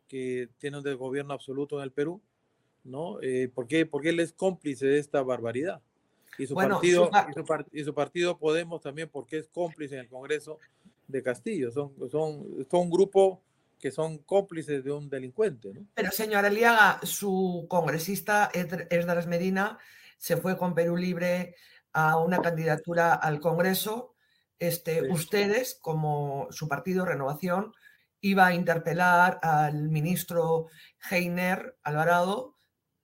que 0.07 0.49
tiene 0.59 0.77
un 0.77 0.83
desgobierno 0.83 1.33
absoluto 1.33 1.77
en 1.77 1.83
el 1.83 1.91
Perú, 1.91 2.21
¿no? 2.83 3.19
Eh, 3.21 3.49
¿por, 3.53 3.67
qué, 3.67 3.85
porque 3.85 4.09
él 4.09 4.19
es 4.19 4.33
cómplice 4.33 4.85
de 4.85 4.99
esta 4.99 5.21
barbaridad. 5.23 5.81
Y 6.37 6.45
su, 6.45 6.53
partido, 6.53 7.09
y 7.71 7.83
su, 7.83 7.93
partido 7.95 8.37
Podemos 8.37 8.81
también, 8.81 9.09
porque 9.09 9.37
es 9.39 9.47
cómplice 9.47 9.95
en 9.95 10.01
el 10.01 10.07
Congreso 10.07 10.59
de 11.07 11.23
Castillo. 11.23 11.71
Son, 11.71 11.91
son, 12.11 12.67
son 12.69 12.81
un 12.81 12.91
grupo 12.91 13.41
que 13.79 13.91
son 13.91 14.19
cómplices 14.19 14.83
de 14.83 14.91
un 14.91 15.09
delincuente. 15.09 15.73
¿no? 15.73 15.85
Pero 15.93 16.11
señora 16.11 16.49
Liaga, 16.49 16.99
su 17.03 17.65
congresista 17.69 18.49
Esdras 18.53 19.27
Medina 19.27 19.77
se 20.17 20.37
fue 20.37 20.57
con 20.57 20.73
Perú 20.73 20.97
Libre 20.97 21.55
a 21.93 22.17
una 22.17 22.41
candidatura 22.41 23.13
al 23.13 23.39
Congreso. 23.39 24.15
Este, 24.59 25.11
Ustedes, 25.11 25.77
como 25.81 26.47
su 26.49 26.67
partido 26.67 27.05
Renovación, 27.05 27.73
iba 28.21 28.47
a 28.47 28.53
interpelar 28.53 29.39
al 29.43 29.89
ministro 29.89 30.67
Heiner 31.09 31.77
Alvarado, 31.83 32.55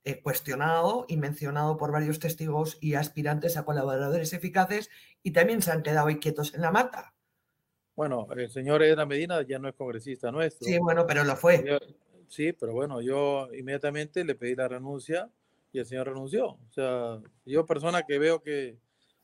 eh, 0.02 0.20
cuestionado 0.20 1.06
y 1.08 1.16
mencionado 1.16 1.76
por 1.76 1.92
varios 1.92 2.18
testigos 2.18 2.76
y 2.80 2.94
aspirantes 2.94 3.56
a 3.56 3.64
colaboradores 3.64 4.32
eficaces, 4.32 4.90
y 5.22 5.30
también 5.30 5.62
se 5.62 5.70
han 5.70 5.82
quedado 5.82 6.08
quietos 6.18 6.52
en 6.54 6.62
la 6.62 6.72
mata. 6.72 7.13
Bueno, 7.96 8.26
el 8.36 8.50
señor 8.50 8.82
Edna 8.82 9.06
Medina 9.06 9.42
ya 9.42 9.58
no 9.58 9.68
es 9.68 9.74
congresista 9.74 10.32
nuestro. 10.32 10.66
Sí, 10.66 10.78
bueno, 10.78 11.06
pero 11.06 11.22
lo 11.22 11.36
fue. 11.36 11.78
sí, 12.28 12.52
pero 12.52 12.72
bueno, 12.72 13.00
yo 13.00 13.48
inmediatamente 13.54 14.24
le 14.24 14.34
pedí 14.34 14.56
la 14.56 14.66
renuncia 14.66 15.30
y 15.72 15.78
el 15.78 15.86
señor 15.86 16.08
renunció. 16.08 16.46
O 16.46 16.72
sea, 16.72 17.20
yo 17.46 17.66
persona 17.66 18.02
que 18.02 18.18
veo 18.18 18.42
que 18.42 18.76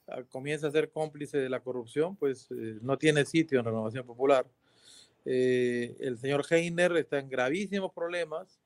ah, 0.07 0.23
comienza 0.29 0.69
a 0.69 0.71
ser 0.71 0.91
cómplice 0.91 1.39
de 1.39 1.49
la 1.49 1.61
corrupción, 1.61 2.15
pues 2.15 2.49
eh, 2.53 2.79
no 2.81 2.97
tiene 2.97 3.25
sitio 3.25 3.59
en 3.59 3.65
Renovación 3.65 4.07
Popular. 4.07 4.47
Eh, 5.25 5.97
el 5.99 6.17
señor 6.19 6.45
Heiner 6.49 6.97
está 6.97 7.19
en 7.19 7.29
gravísimos 7.29 7.93
problemas. 7.93 8.61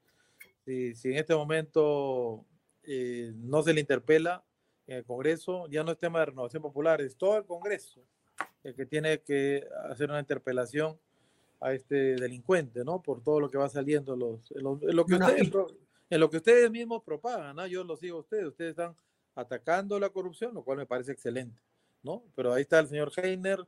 Si, 0.66 0.94
si 0.94 1.12
en 1.12 1.16
este 1.16 1.34
momento 1.34 2.44
eh, 2.82 3.32
no 3.36 3.62
se 3.62 3.72
le 3.72 3.80
interpela 3.80 4.44
en 4.86 4.98
el 4.98 5.04
Congreso, 5.04 5.66
ya 5.68 5.82
no 5.82 5.92
es 5.92 5.98
tema 5.98 6.18
de 6.20 6.26
Renovación 6.26 6.62
Popular, 6.62 7.00
es 7.00 7.16
todo 7.16 7.38
el 7.38 7.44
Congreso 7.46 8.02
el 8.64 8.74
que 8.74 8.86
tiene 8.86 9.20
que 9.20 9.66
hacer 9.90 10.10
una 10.10 10.20
interpelación 10.20 10.98
a 11.60 11.72
este 11.72 12.16
delincuente, 12.16 12.84
¿no? 12.84 13.02
Por 13.02 13.22
todo 13.22 13.40
lo 13.40 13.50
que 13.50 13.58
va 13.58 13.68
saliendo, 13.68 14.16
los, 14.16 14.50
en, 14.52 14.64
lo, 14.64 14.78
que 15.06 15.14
ustedes, 15.14 15.52
en 16.10 16.20
lo 16.20 16.30
que 16.30 16.38
ustedes 16.38 16.70
mismos 16.70 17.02
propagan, 17.04 17.56
¿no? 17.56 17.66
Yo 17.66 17.84
lo 17.84 17.96
sigo 17.96 18.18
a 18.18 18.20
ustedes, 18.20 18.46
ustedes 18.46 18.70
están 18.70 18.96
atacando 19.34 19.98
la 20.00 20.10
corrupción, 20.10 20.54
lo 20.54 20.64
cual 20.64 20.78
me 20.78 20.86
parece 20.86 21.12
excelente, 21.12 21.60
¿no? 22.02 22.24
Pero 22.34 22.52
ahí 22.52 22.62
está 22.62 22.80
el 22.80 22.88
señor 22.88 23.12
Heiner 23.16 23.66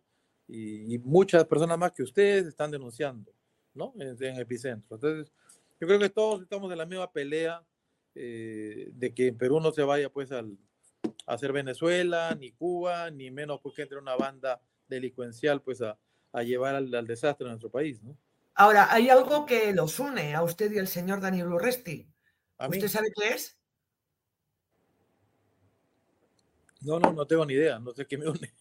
y, 0.49 0.99
muchas 0.99 1.45
personas 1.45 1.79
más 1.79 1.93
que 1.93 2.03
ustedes 2.03 2.47
están 2.47 2.71
denunciando, 2.71 3.33
¿no? 3.75 3.95
En, 3.99 4.23
en, 4.23 4.41
Epicentro. 4.41 4.97
Entonces, 4.97 5.33
yo 5.81 5.87
creo 5.87 5.99
que 5.99 6.11
todos 6.11 6.43
estamos 6.43 6.71
en 6.73 6.79
la 6.79 6.87
misma 6.87 7.11
pelea 7.13 7.63
eh, 8.15 8.91
de 8.93 9.13
que 9.13 9.29
en 9.29 9.37
Perú 9.37 9.61
no 9.61 9.73
se 9.73 9.83
vaya 9.83 10.09
pues 10.09 10.33
al, 10.33 10.57
a 11.27 11.35
hacer 11.35 11.53
Venezuela, 11.53 12.35
ni 12.39 12.53
Cuba, 12.53 13.11
ni 13.11 13.31
menos 13.31 13.61
pues 13.63 13.75
que 13.75 13.83
entre 13.83 13.99
una 13.99 14.17
banda 14.17 14.61
delincuencial 14.89 15.63
pues 15.63 15.83
a, 15.83 15.99
a 16.33 16.43
llevar 16.43 16.75
al, 16.75 16.95
al, 16.95 17.07
desastre 17.07 17.47
en 17.47 17.53
nuestro 17.53 17.71
país, 17.71 18.03
¿no? 18.03 18.17
Ahora, 18.55 18.93
hay 18.93 19.11
algo 19.11 19.45
que 19.45 19.73
los 19.75 19.99
une 20.01 20.35
a 20.35 20.43
usted 20.43 20.73
y 20.73 20.79
al 20.79 20.89
señor 20.89 21.21
Daniel 21.21 21.49
Urresti. 21.49 22.09
¿Usted 22.59 22.89
sabe 22.89 23.09
qué 23.15 23.35
es? 23.35 23.59
No, 26.81 26.99
no, 26.99 27.13
no 27.13 27.27
tengo 27.27 27.45
ni 27.45 27.55
idea, 27.55 27.79
no 27.79 27.93
sé 27.93 28.07
qué 28.07 28.17
me 28.17 28.29
une. 28.29 28.53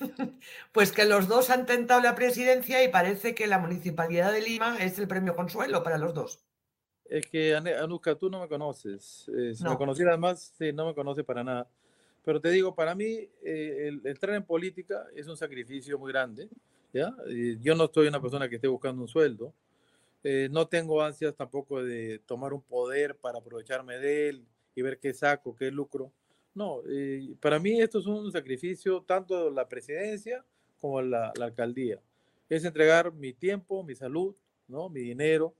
Pues 0.72 0.92
que 0.92 1.04
los 1.04 1.28
dos 1.28 1.50
han 1.50 1.66
tentado 1.66 2.00
la 2.00 2.14
presidencia 2.14 2.82
y 2.84 2.88
parece 2.88 3.34
que 3.34 3.46
la 3.46 3.58
Municipalidad 3.58 4.32
de 4.32 4.42
Lima 4.42 4.78
es 4.78 4.98
el 4.98 5.08
premio 5.08 5.34
consuelo 5.34 5.82
para 5.82 5.98
los 5.98 6.14
dos. 6.14 6.44
Es 7.04 7.26
que, 7.26 7.54
Anuska, 7.54 8.16
tú 8.16 8.28
no 8.28 8.40
me 8.40 8.48
conoces. 8.48 9.30
Eh, 9.36 9.54
si 9.54 9.64
me 9.64 9.76
conocieras 9.76 10.18
más, 10.18 10.52
sí, 10.58 10.72
no 10.72 10.86
me 10.86 10.94
conoce 10.94 11.24
para 11.24 11.44
nada. 11.44 11.68
Pero 12.26 12.40
te 12.40 12.50
digo, 12.50 12.74
para 12.74 12.96
mí, 12.96 13.28
eh, 13.44 13.86
el, 13.86 14.00
entrar 14.04 14.34
en 14.34 14.42
política 14.42 15.06
es 15.14 15.28
un 15.28 15.36
sacrificio 15.36 15.96
muy 15.96 16.10
grande. 16.10 16.48
¿ya? 16.92 17.14
yo 17.60 17.76
no 17.76 17.84
estoy 17.84 18.08
una 18.08 18.20
persona 18.20 18.48
que 18.48 18.56
esté 18.56 18.66
buscando 18.66 19.00
un 19.00 19.06
sueldo. 19.06 19.54
Eh, 20.24 20.48
no 20.50 20.66
tengo 20.66 21.00
ansias 21.00 21.36
tampoco 21.36 21.84
de 21.84 22.18
tomar 22.26 22.52
un 22.52 22.62
poder 22.62 23.14
para 23.16 23.38
aprovecharme 23.38 23.98
de 23.98 24.28
él 24.28 24.44
y 24.74 24.82
ver 24.82 24.98
qué 24.98 25.14
saco, 25.14 25.54
qué 25.54 25.70
lucro. 25.70 26.10
No, 26.52 26.80
eh, 26.88 27.36
para 27.40 27.60
mí 27.60 27.80
esto 27.80 28.00
es 28.00 28.06
un 28.06 28.32
sacrificio 28.32 29.02
tanto 29.02 29.48
la 29.48 29.68
presidencia 29.68 30.44
como 30.80 31.00
la, 31.02 31.32
la, 31.36 31.44
alcaldía. 31.44 32.00
Es 32.48 32.64
entregar 32.64 33.12
mi 33.12 33.34
tiempo, 33.34 33.84
mi 33.84 33.94
salud, 33.94 34.34
¿no? 34.66 34.88
mi 34.88 35.02
dinero, 35.02 35.54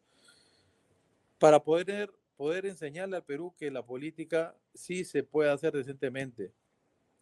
para 1.39 1.63
poder, 1.63 2.11
poder 2.37 2.67
enseñarle 2.67 3.17
al 3.17 3.25
Perú 3.25 3.55
que 3.57 3.71
la 3.71 3.85
política 3.85 4.57
sí 4.75 5.05
se 5.05 5.23
puede 5.23 5.51
hacer 5.51 5.73
decentemente 5.73 6.53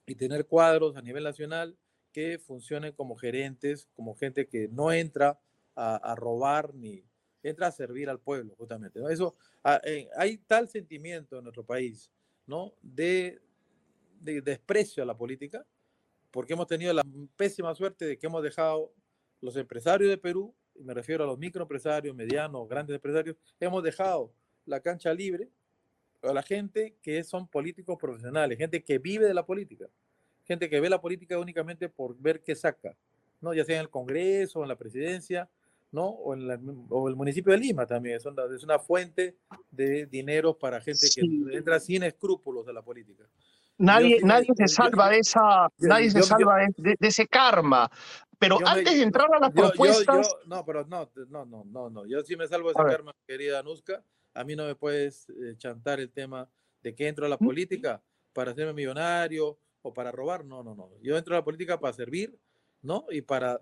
y 0.07 0.15
tener 0.15 0.47
cuadros 0.47 0.97
a 0.97 1.03
nivel 1.03 1.25
nacional 1.25 1.77
que 2.13 2.39
funcionen 2.39 2.93
como 2.93 3.17
gerentes, 3.17 3.89
como 3.95 4.15
gente 4.15 4.47
que 4.49 4.69
no 4.69 4.93
entra 4.93 5.41
a, 5.75 5.97
a 5.97 6.15
robar 6.15 6.75
ni 6.75 7.05
entra 7.45 7.67
a 7.69 7.73
servir 7.73 8.09
al 8.09 8.19
pueblo, 8.19 8.55
justamente. 8.57 8.99
¿no? 8.99 9.09
Eso, 9.09 9.37
ah, 9.63 9.81
eh, 9.85 10.09
hay 10.17 10.39
tal 10.39 10.69
sentimiento 10.69 11.39
en 11.39 11.45
nuestro 11.45 11.65
país, 11.65 12.11
¿no? 12.47 12.73
De, 12.83 13.41
de 14.21 14.41
desprecio 14.41 15.03
a 15.03 15.07
la 15.07 15.17
política, 15.17 15.65
porque 16.31 16.55
hemos 16.55 16.67
tenido 16.67 16.93
la 16.93 17.05
pésima 17.37 17.75
suerte 17.75 18.07
de 18.07 18.19
que 18.19 18.27
hemos 18.27 18.43
dejado 18.43 18.93
los 19.41 19.57
empresarios 19.57 20.11
de 20.11 20.19
Perú, 20.19 20.55
y 20.75 20.83
me 20.83 20.95
refiero 20.95 21.23
a 21.23 21.27
los 21.27 21.39
microempresarios, 21.39 22.17
medianos, 22.17 22.67
grandes 22.67 22.95
empresarios, 22.95 23.37
hemos 23.61 23.83
dejado 23.83 24.33
la 24.67 24.81
cancha 24.81 25.13
libre 25.13 25.49
a 26.23 26.33
la 26.33 26.43
gente 26.43 26.97
que 27.03 27.23
son 27.25 27.47
políticos 27.47 27.99
profesionales, 28.01 28.59
gente 28.59 28.83
que 28.83 28.99
vive 28.99 29.27
de 29.27 29.35
la 29.35 29.45
política, 29.45 29.87
gente 30.45 30.69
que 30.69 30.81
ve 30.81 30.89
la 30.89 31.01
política 31.01 31.39
únicamente 31.39 31.89
por 31.89 32.17
ver 32.19 32.43
qué 32.43 32.55
saca, 32.55 32.97
¿no? 33.41 33.53
ya 33.53 33.65
sea 33.65 33.77
en 33.77 33.83
el 33.83 33.91
Congreso, 33.91 34.63
en 34.63 34.69
la 34.69 34.77
presidencia, 34.77 35.49
¿no? 35.93 36.07
O, 36.07 36.35
en 36.35 36.87
o 36.91 37.09
el 37.09 37.15
municipio 37.15 37.53
de 37.53 37.59
Lima 37.59 37.87
también, 37.87 38.17
es 38.17 38.27
una, 38.27 38.45
es 38.55 38.65
una 38.65 38.79
fuente 38.79 39.37
de 39.71 40.07
dinero 40.07 40.59
para 40.59 40.81
gente 40.81 41.07
que 41.15 41.57
entra 41.57 41.79
sin 41.79 42.03
escrúpulos 42.03 42.67
a 42.67 42.73
la 42.73 42.83
política. 42.83 43.25
Nadie, 43.79 44.21
nadie 44.23 44.49
se 44.57 44.69
salva 44.69 45.09
de 45.09 45.19
esa, 45.19 45.69
nadie 45.79 46.11
se 46.11 46.23
salva 46.23 46.59
de, 46.77 46.97
ese 47.01 47.27
karma. 47.27 47.91
Pero 48.39 48.59
antes 48.67 48.95
de 48.95 49.03
entrar 49.03 49.29
a 49.35 49.39
las 49.39 49.53
propuestas. 49.53 50.29
no, 50.47 50.65
pero 50.65 50.85
no, 50.85 51.11
no, 51.29 51.45
no, 51.45 51.65
no, 51.65 51.91
no. 51.91 52.07
Yo 52.07 52.23
sí 52.23 52.37
me 52.37 52.47
salvo 52.47 52.69
de 52.69 52.75
ese 52.81 52.91
karma, 52.91 53.15
querida 53.27 53.61
Anuska. 53.61 54.03
A 54.35 54.45
mí 54.45 54.57
no 54.57 54.67
me 54.67 54.75
puedes 54.75 55.29
eh, 55.31 55.55
chantar 55.57 56.01
el 56.01 56.11
tema 56.11 56.49
de 56.83 56.95
que 56.95 57.09
entro 57.09 57.27
a 57.27 57.29
la 57.29 57.39
política 57.39 58.03
para 58.33 58.51
hacerme 58.51 58.73
millonario 58.73 59.59
o 59.83 59.95
para 59.95 60.11
robar. 60.13 60.45
No, 60.45 60.63
no, 60.63 60.75
no. 60.75 60.91
Yo 61.01 61.17
entro 61.17 61.35
a 61.35 61.39
la 61.39 61.45
política 61.45 61.81
para 61.81 61.95
servir, 61.95 62.39
¿no? 62.83 63.07
Y 63.11 63.23
para 63.23 63.61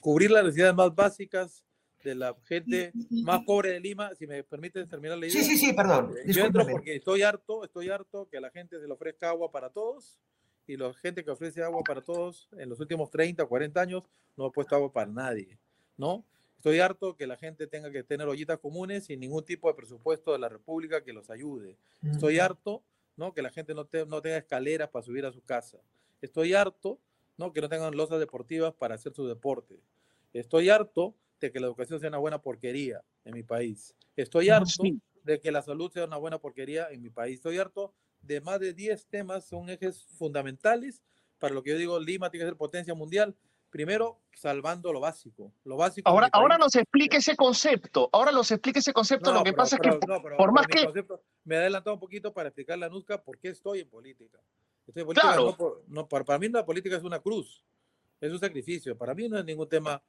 cubrir 0.00 0.30
las 0.30 0.44
necesidades 0.44 0.74
más 0.74 0.94
básicas 0.94 1.64
de 2.02 2.14
la 2.16 2.36
gente 2.44 2.92
más 3.10 3.42
pobre 3.44 3.72
de 3.72 3.80
Lima, 3.80 4.14
si 4.14 4.26
me 4.26 4.42
permite 4.42 4.84
terminar 4.86 5.18
la 5.18 5.26
idea. 5.26 5.40
Sí, 5.40 5.48
sí, 5.48 5.56
sí, 5.56 5.72
perdón. 5.72 6.14
Eh, 6.24 6.32
yo 6.32 6.44
entro 6.44 6.66
porque 6.66 6.96
estoy 6.96 7.22
harto, 7.22 7.64
estoy 7.64 7.90
harto 7.90 8.28
que 8.28 8.38
a 8.38 8.40
la 8.40 8.50
gente 8.50 8.80
se 8.80 8.86
le 8.86 8.92
ofrezca 8.92 9.28
agua 9.28 9.52
para 9.52 9.70
todos 9.70 10.18
y 10.66 10.76
la 10.76 10.92
gente 10.94 11.24
que 11.24 11.30
ofrece 11.30 11.62
agua 11.62 11.82
para 11.84 12.00
todos 12.00 12.48
en 12.52 12.68
los 12.68 12.80
últimos 12.80 13.10
30, 13.10 13.44
40 13.46 13.80
años 13.80 14.10
no 14.36 14.46
ha 14.46 14.52
puesto 14.52 14.74
agua 14.74 14.92
para 14.92 15.10
nadie, 15.10 15.58
¿no? 15.96 16.24
Estoy 16.62 16.78
harto 16.78 17.16
que 17.16 17.26
la 17.26 17.36
gente 17.36 17.66
tenga 17.66 17.90
que 17.90 18.04
tener 18.04 18.28
ollitas 18.28 18.58
comunes 18.58 19.06
sin 19.06 19.18
ningún 19.18 19.44
tipo 19.44 19.66
de 19.66 19.74
presupuesto 19.74 20.32
de 20.32 20.38
la 20.38 20.48
República 20.48 21.02
que 21.02 21.12
los 21.12 21.28
ayude. 21.28 21.76
Estoy 22.02 22.38
harto, 22.38 22.84
¿no? 23.16 23.34
Que 23.34 23.42
la 23.42 23.50
gente 23.50 23.74
no, 23.74 23.88
no 24.06 24.22
tenga 24.22 24.36
escaleras 24.36 24.88
para 24.88 25.04
subir 25.04 25.26
a 25.26 25.32
su 25.32 25.42
casa. 25.42 25.78
Estoy 26.20 26.54
harto, 26.54 27.00
¿no? 27.36 27.52
Que 27.52 27.60
no 27.60 27.68
tengan 27.68 27.96
losas 27.96 28.20
deportivas 28.20 28.72
para 28.74 28.94
hacer 28.94 29.12
su 29.12 29.26
deporte. 29.26 29.80
Estoy 30.32 30.70
harto 30.70 31.16
que 31.50 31.60
la 31.60 31.66
educación 31.66 31.98
sea 31.98 32.10
una 32.10 32.18
buena 32.18 32.40
porquería 32.40 33.02
en 33.24 33.34
mi 33.34 33.42
país. 33.42 33.94
Estoy 34.16 34.50
harto 34.50 34.84
de 35.24 35.40
que 35.40 35.50
la 35.50 35.62
salud 35.62 35.90
sea 35.90 36.04
una 36.04 36.16
buena 36.16 36.38
porquería 36.38 36.88
en 36.90 37.02
mi 37.02 37.10
país. 37.10 37.36
Estoy 37.36 37.58
harto 37.58 37.92
de 38.20 38.40
más 38.40 38.60
de 38.60 38.72
10 38.72 39.06
temas, 39.06 39.46
son 39.46 39.68
ejes 39.68 40.04
fundamentales 40.16 41.02
para 41.38 41.54
lo 41.54 41.64
que 41.64 41.70
yo 41.70 41.76
digo, 41.76 41.98
Lima 41.98 42.30
tiene 42.30 42.44
que 42.44 42.50
ser 42.50 42.56
potencia 42.56 42.94
mundial. 42.94 43.34
Primero, 43.72 44.20
salvando 44.34 44.92
lo 44.92 45.00
básico. 45.00 45.52
Lo 45.64 45.76
básico 45.76 46.08
ahora, 46.08 46.28
ahora 46.32 46.58
nos 46.58 46.76
explique 46.76 47.16
ese 47.16 47.34
concepto. 47.34 48.08
Ahora 48.12 48.30
nos 48.30 48.50
explique 48.52 48.78
ese 48.78 48.92
concepto. 48.92 49.32
lo 49.32 49.42
que 49.42 49.52
pasa 49.52 49.76
es 49.76 49.82
que, 49.82 49.98
por 50.36 50.52
más 50.52 50.66
que. 50.68 50.86
me 51.44 51.56
he 51.56 51.58
adelantado 51.58 51.94
un 51.94 52.00
poquito 52.00 52.32
para 52.32 52.50
explicarle 52.50 52.86
a 52.86 52.88
Nusca 52.90 53.20
por 53.20 53.38
qué 53.38 53.48
estoy 53.48 53.80
en 53.80 53.88
política. 53.88 54.38
Estoy 54.86 55.00
en 55.00 55.06
política 55.06 55.32
claro. 55.32 55.56
no, 55.58 55.74
no, 55.88 56.08
para, 56.08 56.24
para 56.24 56.38
mí 56.38 56.48
la 56.48 56.64
política 56.66 56.96
es 56.96 57.02
una 57.02 57.18
cruz, 57.18 57.64
es 58.20 58.30
un 58.30 58.38
sacrificio. 58.38 58.96
Para 58.96 59.14
mí 59.14 59.28
no 59.28 59.38
es 59.38 59.44
ningún 59.44 59.68
tema 59.68 60.00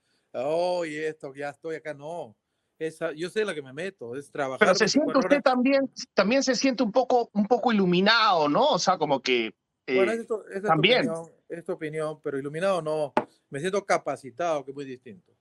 oye, 0.42 1.08
esto, 1.08 1.34
ya 1.34 1.50
estoy 1.50 1.76
acá, 1.76 1.94
no. 1.94 2.36
Esa, 2.80 3.14
yo 3.14 3.30
sé 3.30 3.46
la 3.46 3.54
que 3.54 3.62
me 3.62 3.72
meto, 3.72 4.16
es 4.16 4.32
trabajar. 4.32 4.60
Pero 4.60 4.76
se 4.76 4.88
siente 4.88 5.18
usted 5.18 5.42
también, 5.42 5.90
también 6.14 6.44
se 6.44 6.56
siente 6.56 6.84
un 6.84 6.92
poco, 6.92 7.30
un 7.34 7.46
poco 7.46 7.72
iluminado, 7.72 8.50
¿no? 8.50 8.72
O 8.72 8.80
sea, 8.80 8.98
como 8.98 9.22
que... 9.22 9.54
bueno, 9.88 10.12
eh, 10.12 10.26
es 10.54 10.64
también. 10.64 11.06
Tu 11.06 11.12
opinión, 11.12 11.32
es 11.50 11.64
tu 11.64 11.72
opinión, 11.74 12.20
pero 12.22 12.38
iluminado 12.38 12.82
no. 12.82 13.14
Me 13.50 13.60
siento 13.60 13.86
capacitado, 13.86 14.64
que 14.64 14.72
es 14.72 14.76
muy 14.76 14.86
distinto. 14.86 15.34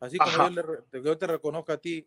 Así 0.00 0.16
como 0.16 0.50
yo, 1.04 1.18
te 1.18 1.26
reconozco 1.26 1.72
a 1.72 1.76
ti 1.76 2.06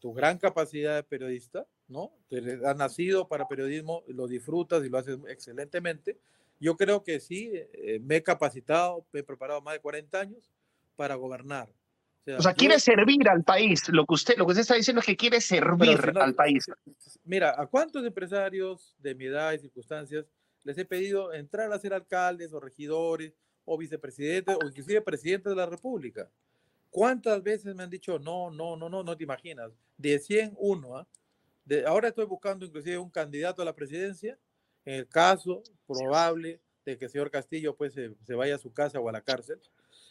tu 0.00 0.12
gran 0.12 0.38
capacidad 0.38 0.96
de 0.96 1.02
periodista, 1.02 1.66
¿no? 1.86 2.12
Te 2.28 2.58
has 2.64 2.76
nacido 2.76 3.28
para 3.28 3.46
periodismo, 3.46 4.02
lo 4.08 4.26
disfrutas 4.26 4.84
y 4.84 4.88
lo 4.88 4.98
haces 4.98 5.18
excelentemente. 5.28 6.18
Yo 6.58 6.76
creo 6.76 7.04
que 7.04 7.20
sí, 7.20 7.50
eh, 7.54 8.00
me 8.02 8.16
he 8.16 8.22
capacitado, 8.22 9.06
me 9.12 9.20
he 9.20 9.22
preparado 9.22 9.60
más 9.62 9.74
de 9.74 9.80
40 9.80 10.20
años 10.20 10.50
para 10.96 11.14
gobernar. 11.14 11.72
O 12.26 12.42
sea, 12.42 12.54
quiere 12.54 12.78
servir 12.78 13.28
al 13.28 13.42
país. 13.42 13.88
Lo 13.88 14.04
que 14.04 14.14
usted, 14.14 14.36
lo 14.36 14.44
que 14.44 14.50
usted 14.50 14.62
está 14.62 14.74
diciendo 14.74 15.00
es 15.00 15.06
que 15.06 15.16
quiere 15.16 15.40
servir 15.40 15.98
al 16.16 16.34
país. 16.34 16.66
Mira, 17.24 17.54
¿a 17.56 17.66
cuántos 17.66 18.04
empresarios 18.04 18.94
de 18.98 19.14
mi 19.14 19.26
edad 19.26 19.52
y 19.52 19.58
circunstancias 19.58 20.26
les 20.64 20.76
he 20.78 20.84
pedido 20.84 21.32
entrar 21.32 21.72
a 21.72 21.78
ser 21.78 21.94
alcaldes 21.94 22.52
o 22.52 22.60
regidores 22.60 23.32
o 23.64 23.78
vicepresidentes 23.78 24.56
o 24.56 24.66
inclusive 24.66 25.00
presidentes 25.02 25.50
de 25.50 25.56
la 25.56 25.66
República? 25.66 26.30
¿Cuántas 26.90 27.42
veces 27.42 27.74
me 27.74 27.82
han 27.82 27.90
dicho 27.90 28.18
no, 28.18 28.50
no, 28.50 28.76
no, 28.76 28.88
no, 28.88 29.02
no 29.02 29.16
te 29.16 29.24
imaginas? 29.24 29.72
De 29.96 30.18
100, 30.18 30.54
uno. 30.58 31.06
De, 31.64 31.86
ahora 31.86 32.08
estoy 32.08 32.24
buscando 32.24 32.66
inclusive 32.66 32.98
un 32.98 33.10
candidato 33.10 33.62
a 33.62 33.64
la 33.64 33.74
presidencia 33.74 34.36
en 34.84 34.94
el 34.94 35.08
caso 35.08 35.62
probable 35.86 36.60
de 36.84 36.98
que 36.98 37.04
el 37.04 37.10
señor 37.10 37.30
Castillo 37.30 37.76
pues 37.76 37.92
se, 37.92 38.14
se 38.24 38.34
vaya 38.34 38.56
a 38.56 38.58
su 38.58 38.72
casa 38.72 38.98
o 38.98 39.08
a 39.08 39.12
la 39.12 39.20
cárcel. 39.20 39.60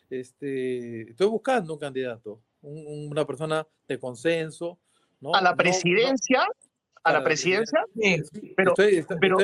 Este, 0.10 1.10
estoy 1.10 1.28
buscando 1.28 1.74
un 1.74 1.80
candidato, 1.80 2.42
una 2.62 3.26
persona 3.26 3.68
de 3.88 4.00
consenso. 4.00 4.80
¿no? 5.20 5.34
¿A 5.34 5.42
la 5.42 5.56
presidencia? 5.56 6.48
¿A 7.04 7.14
la 7.14 7.24
presidencia? 7.24 7.86
Sí, 7.96 8.22
pero, 8.56 8.74
pero, 8.76 9.38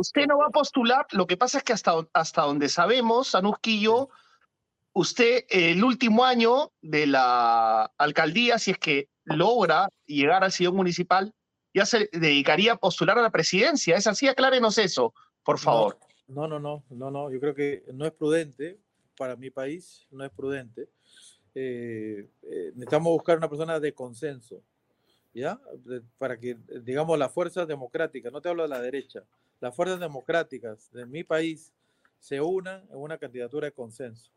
usted 0.00 0.26
no 0.26 0.38
va 0.38 0.46
a 0.46 0.50
postular. 0.50 1.06
Lo 1.12 1.26
que 1.26 1.36
pasa 1.36 1.58
es 1.58 1.64
que 1.64 1.72
hasta, 1.72 1.92
hasta 2.12 2.42
donde 2.42 2.68
sabemos, 2.68 3.34
Anusquillo, 3.34 4.10
usted 4.92 5.44
el 5.48 5.82
último 5.84 6.24
año 6.24 6.72
de 6.82 7.06
la 7.06 7.84
alcaldía, 7.96 8.58
si 8.58 8.72
es 8.72 8.78
que 8.78 9.08
logra 9.24 9.88
llegar 10.06 10.42
al 10.42 10.52
sillón 10.52 10.76
municipal, 10.76 11.32
ya 11.72 11.86
se 11.86 12.08
dedicaría 12.12 12.72
a 12.72 12.76
postular 12.76 13.18
a 13.18 13.22
la 13.22 13.30
presidencia. 13.30 13.96
¿Es 13.96 14.06
así? 14.06 14.28
Aclárenos 14.28 14.78
eso, 14.78 15.14
por 15.44 15.58
favor. 15.58 15.98
No, 16.26 16.46
no, 16.48 16.58
no, 16.58 16.84
no, 16.90 17.10
no. 17.10 17.30
Yo 17.30 17.40
creo 17.40 17.54
que 17.54 17.84
no 17.92 18.04
es 18.06 18.12
prudente 18.12 18.78
para 19.16 19.36
mi 19.36 19.50
país, 19.50 20.06
no 20.10 20.24
es 20.24 20.30
prudente. 20.30 20.88
Eh, 21.54 22.28
eh, 22.42 22.72
necesitamos 22.74 23.12
buscar 23.12 23.36
una 23.36 23.48
persona 23.48 23.80
de 23.80 23.92
consenso, 23.92 24.62
¿ya? 25.34 25.60
para 26.18 26.38
que, 26.38 26.56
digamos, 26.82 27.18
las 27.18 27.32
fuerzas 27.32 27.66
democráticas, 27.68 28.32
no 28.32 28.40
te 28.40 28.48
hablo 28.48 28.62
de 28.62 28.68
la 28.68 28.80
derecha, 28.80 29.24
las 29.60 29.74
fuerzas 29.74 30.00
democráticas 30.00 30.90
de 30.92 31.06
mi 31.06 31.24
país 31.24 31.72
se 32.18 32.40
unan 32.40 32.86
en 32.90 32.96
una 32.96 33.18
candidatura 33.18 33.66
de 33.66 33.72
consenso 33.72 34.30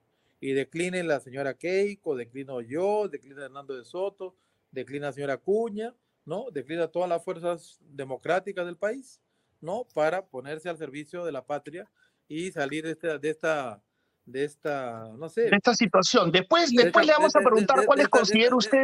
y 0.44 0.52
decline 0.52 1.04
la 1.04 1.22
señora 1.22 1.54
Keiko, 1.54 2.18
declino 2.18 2.60
yo, 2.60 3.08
declina 3.08 3.46
Hernando 3.46 3.78
de 3.78 3.86
Soto, 3.86 4.36
declina 4.72 5.08
la 5.08 5.14
señora 5.14 5.38
Cuña, 5.38 5.96
¿no? 6.26 6.52
Declina 6.52 6.90
todas 6.90 7.08
las 7.08 7.24
fuerzas 7.24 7.80
democráticas 7.80 8.66
del 8.66 8.76
país, 8.76 9.22
¿no? 9.62 9.88
Para 9.94 10.26
ponerse 10.26 10.68
al 10.68 10.78
servicio 10.78 11.24
de 11.24 11.32
la 11.32 11.46
patria 11.46 11.88
y 12.28 12.52
salir 12.52 12.84
de 12.84 12.92
esta, 12.92 13.18
de 13.18 13.30
esta, 13.30 13.82
de 14.26 14.44
esta 14.44 15.14
no 15.18 15.30
sé. 15.30 15.44
De 15.44 15.56
esta 15.56 15.74
situación. 15.74 16.30
Después, 16.30 16.72
después 16.72 17.06
le 17.06 17.14
vamos 17.14 17.34
a 17.38 17.40
preguntar 17.40 17.86
cuáles 17.86 18.10
considera 18.10 18.54
usted, 18.54 18.84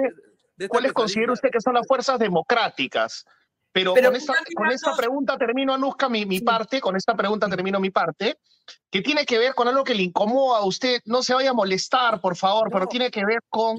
cuáles 0.67 0.93
considera 0.93 1.33
usted 1.33 1.49
que 1.51 1.61
son 1.61 1.73
las 1.75 1.87
fuerzas 1.87 2.19
democráticas. 2.19 3.25
Pero, 3.71 3.93
con, 3.93 4.15
esta, 4.15 4.33
con 4.55 4.71
esta 4.71 4.95
pregunta 4.95 5.37
termino, 5.37 5.73
Anuska, 5.73 6.09
mi, 6.09 6.25
mi 6.25 6.39
parte, 6.41 6.81
con 6.81 6.95
esta 6.95 7.15
pregunta 7.15 7.47
termino 7.47 7.79
mi 7.79 7.91
parte, 7.91 8.39
que 8.89 9.01
tiene 9.01 9.25
que 9.25 9.37
ver 9.37 9.53
con 9.53 9.67
algo 9.67 9.83
que 9.83 9.93
le 9.93 10.03
incomoda 10.03 10.59
a 10.59 10.65
usted. 10.65 11.01
No 11.05 11.21
se 11.21 11.35
vaya 11.35 11.51
a 11.51 11.53
molestar, 11.53 12.19
por 12.19 12.35
favor, 12.35 12.69
pero 12.71 12.87
tiene 12.87 13.11
que 13.11 13.23
ver 13.23 13.41
con 13.47 13.77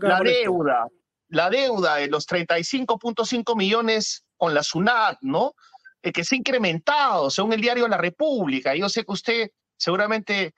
la 0.00 0.20
deuda. 0.20 0.86
La 1.28 1.50
deuda 1.50 1.96
de 1.96 2.06
los 2.06 2.28
35.5 2.28 3.56
millones 3.56 4.24
con 4.36 4.54
la 4.54 4.62
SUNAT, 4.62 5.18
¿no? 5.22 5.54
Eh, 6.02 6.12
que 6.12 6.22
se 6.22 6.36
ha 6.36 6.38
incrementado, 6.38 7.30
según 7.30 7.54
el 7.54 7.60
diario 7.60 7.88
La 7.88 7.96
República. 7.96 8.74
Yo 8.76 8.88
sé 8.88 9.04
que 9.04 9.12
usted 9.12 9.50
seguramente 9.76 10.54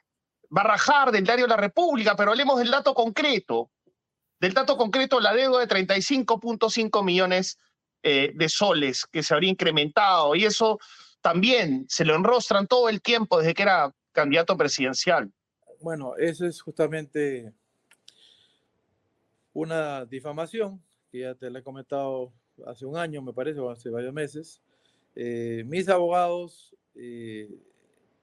va 0.54 0.62
a 0.62 0.68
rajar 0.68 1.12
del 1.12 1.24
diario 1.24 1.46
La 1.46 1.56
República, 1.56 2.14
pero 2.14 2.32
hablemos 2.32 2.58
del 2.58 2.70
dato 2.70 2.92
concreto. 2.92 3.70
Del 4.40 4.52
dato 4.52 4.76
concreto, 4.76 5.20
la 5.20 5.34
deuda 5.34 5.60
de 5.60 5.68
35.5 5.68 7.04
millones 7.04 7.58
eh, 8.02 8.32
de 8.34 8.48
soles 8.48 9.06
que 9.06 9.22
se 9.22 9.34
habría 9.34 9.50
incrementado 9.50 10.34
y 10.34 10.44
eso 10.44 10.78
también 11.20 11.86
se 11.88 12.04
lo 12.04 12.14
enrostran 12.14 12.66
todo 12.66 12.88
el 12.88 13.02
tiempo 13.02 13.38
desde 13.38 13.54
que 13.54 13.62
era 13.62 13.92
candidato 14.12 14.56
presidencial. 14.56 15.32
Bueno, 15.80 16.16
eso 16.16 16.46
es 16.46 16.60
justamente 16.62 17.52
una 19.52 20.04
difamación 20.04 20.82
que 21.10 21.20
ya 21.20 21.34
te 21.34 21.50
la 21.50 21.60
he 21.60 21.62
comentado 21.62 22.32
hace 22.66 22.86
un 22.86 22.96
año, 22.96 23.22
me 23.22 23.32
parece, 23.32 23.58
o 23.60 23.70
hace 23.70 23.90
varios 23.90 24.12
meses. 24.12 24.62
Eh, 25.14 25.64
mis 25.66 25.88
abogados, 25.88 26.76
eh, 26.94 27.50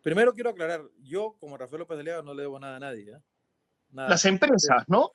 primero 0.01 0.33
quiero 0.33 0.51
aclarar, 0.51 0.83
yo 1.01 1.35
como 1.39 1.57
Rafael 1.57 1.79
López 1.79 1.99
Aliaga 1.99 2.21
no 2.21 2.33
le 2.33 2.43
debo 2.43 2.59
nada 2.59 2.77
a 2.77 2.79
nadie. 2.79 3.17
Nada. 3.91 4.09
Las 4.09 4.25
empresas, 4.25 4.83
¿no? 4.87 5.11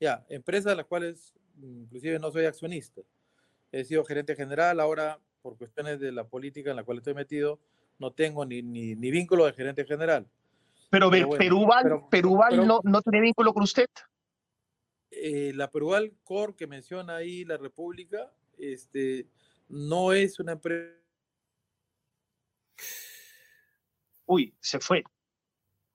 Ya, 0.00 0.24
empresas 0.28 0.72
de 0.72 0.76
las 0.76 0.86
cuales 0.86 1.34
inclusive 1.62 2.18
no 2.18 2.32
soy 2.32 2.46
accionista 2.46 3.02
he 3.72 3.84
sido 3.84 4.04
gerente 4.04 4.34
general, 4.34 4.80
ahora 4.80 5.18
por 5.42 5.56
cuestiones 5.56 6.00
de 6.00 6.12
la 6.12 6.24
política 6.24 6.70
en 6.70 6.76
la 6.76 6.84
cual 6.84 6.98
estoy 6.98 7.14
metido, 7.14 7.60
no 7.98 8.12
tengo 8.12 8.44
ni, 8.44 8.62
ni, 8.62 8.94
ni 8.94 9.10
vínculo 9.10 9.46
de 9.46 9.52
gerente 9.52 9.84
general. 9.84 10.28
Pero, 10.90 11.10
Perúval, 11.10 12.06
Perúval 12.10 12.66
no, 12.66 12.80
no 12.82 13.02
tiene 13.02 13.20
vínculo 13.20 13.54
con 13.54 13.62
usted. 13.62 13.88
Eh, 15.10 15.52
la 15.54 15.70
Perúval 15.70 16.12
Corp 16.24 16.56
que 16.56 16.66
menciona 16.66 17.16
ahí 17.16 17.44
la 17.44 17.56
República, 17.56 18.32
este, 18.58 19.28
no 19.68 20.12
es 20.12 20.40
una 20.40 20.52
empresa. 20.52 20.96
Uy, 24.26 24.54
se 24.60 24.80
fue. 24.80 25.04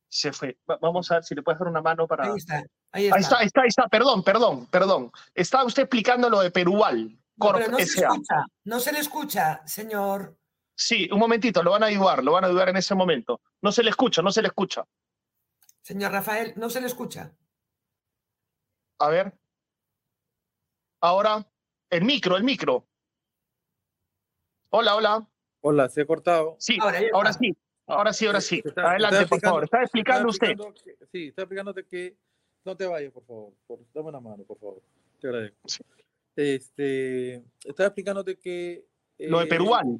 Se 0.07 0.31
fue. 0.31 0.57
vamos 0.65 1.11
a 1.11 1.15
ver 1.15 1.23
si 1.23 1.35
le 1.35 1.41
puedes 1.41 1.59
dar 1.59 1.67
una 1.67 1.81
mano 1.81 2.07
para. 2.07 2.25
Ahí 2.25 2.37
está. 2.37 2.63
Ahí 2.95 3.05
está. 3.05 3.15
Ahí 3.15 3.21
está, 3.21 3.37
ahí 3.39 3.45
está, 3.45 3.61
ahí 3.61 3.67
está. 3.67 3.87
Perdón, 3.87 4.23
perdón, 4.23 4.67
perdón. 4.67 5.11
Estaba 5.33 5.65
usted 5.65 5.83
explicando 5.83 6.29
lo 6.29 6.39
de 6.39 6.49
Perúval 6.49 7.17
no, 7.37 7.77
se 7.77 7.83
escucha, 7.83 8.45
no 8.63 8.79
se 8.79 8.91
le 8.91 8.99
escucha, 8.99 9.61
señor. 9.65 10.37
Sí, 10.75 11.09
un 11.11 11.19
momentito, 11.19 11.63
lo 11.63 11.71
van 11.71 11.83
a 11.83 11.87
ayudar, 11.87 12.23
lo 12.23 12.33
van 12.33 12.43
a 12.43 12.47
ayudar 12.47 12.69
en 12.69 12.77
ese 12.77 12.95
momento. 12.95 13.41
No 13.61 13.71
se 13.71 13.83
le 13.83 13.89
escucha, 13.89 14.21
no 14.21 14.31
se 14.31 14.41
le 14.41 14.49
escucha. 14.49 14.85
Señor 15.81 16.11
Rafael, 16.11 16.53
no 16.57 16.69
se 16.69 16.81
le 16.81 16.87
escucha. 16.87 17.31
A 18.99 19.09
ver. 19.09 19.33
Ahora, 21.01 21.47
el 21.89 22.03
micro, 22.03 22.35
el 22.35 22.43
micro. 22.43 22.87
Hola, 24.69 24.95
hola. 24.95 25.27
Hola, 25.61 25.89
se 25.89 26.01
ha 26.01 26.05
cortado. 26.05 26.55
Sí, 26.59 26.77
ahora, 26.81 27.33
sí. 27.33 27.55
Ahora 27.87 28.13
sí, 28.13 28.25
ahora 28.25 28.41
sí. 28.41 28.63
Adelante, 28.75 29.27
por 29.27 29.39
favor. 29.39 29.63
Está 29.63 29.81
explicando 29.81 30.29
usted. 30.29 30.55
sí, 31.11 31.27
está 31.27 31.43
explicándote 31.43 31.85
que 31.85 32.17
no 32.65 32.75
te 32.75 32.85
vayas, 32.87 33.13
por 33.13 33.23
favor. 33.23 33.53
dame 33.93 34.09
una 34.09 34.19
mano, 34.19 34.43
por 34.43 34.57
favor. 34.57 34.81
Te 35.19 35.27
agradezco. 35.27 35.57
Este, 36.35 37.35
estaba 37.63 37.87
explicándote 37.87 38.37
que... 38.37 38.85
Lo 39.19 39.39
de 39.39 39.45
Perual. 39.45 39.87
Eh, 39.87 39.99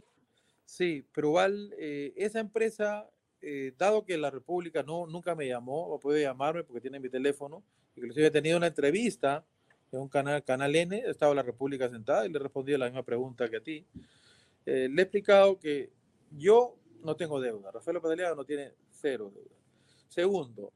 sí, 0.66 1.06
Perual, 1.14 1.74
eh, 1.78 2.14
esa 2.18 2.40
empresa, 2.40 3.10
eh, 3.42 3.74
dado 3.78 4.04
que 4.04 4.18
la 4.18 4.32
República 4.32 4.84
no, 4.84 5.06
nunca 5.08 5.36
me 5.36 5.48
llamó, 5.48 5.88
o 5.88 6.00
puede 6.00 6.24
llamarme 6.24 6.64
porque 6.64 6.82
tiene 6.82 7.00
mi 7.00 7.10
teléfono, 7.10 7.64
inclusive 7.96 8.28
he 8.28 8.32
tenido 8.32 8.58
una 8.58 8.68
entrevista 8.68 9.46
en 9.92 10.02
un 10.02 10.10
canal, 10.10 10.44
Canal 10.44 10.76
N, 10.76 11.04
estaba 11.06 11.34
la 11.34 11.44
República 11.44 11.88
sentada 11.90 12.26
y 12.26 12.30
le 12.30 12.40
respondí 12.40 12.76
la 12.76 12.86
misma 12.86 13.04
pregunta 13.04 13.48
que 13.48 13.58
a 13.58 13.64
ti. 13.64 13.86
le 14.66 14.88
he 14.88 15.02
explicado 15.02 15.58
que 15.58 15.92
yo 16.32 16.76
no 17.04 17.16
tengo 17.16 17.40
deuda, 17.40 17.72
Rafael 17.72 17.96
López 17.96 18.18
no 18.36 18.44
tiene 18.44 18.74
cero 18.90 19.32
deuda. 19.34 19.56
Segundo, 20.10 20.74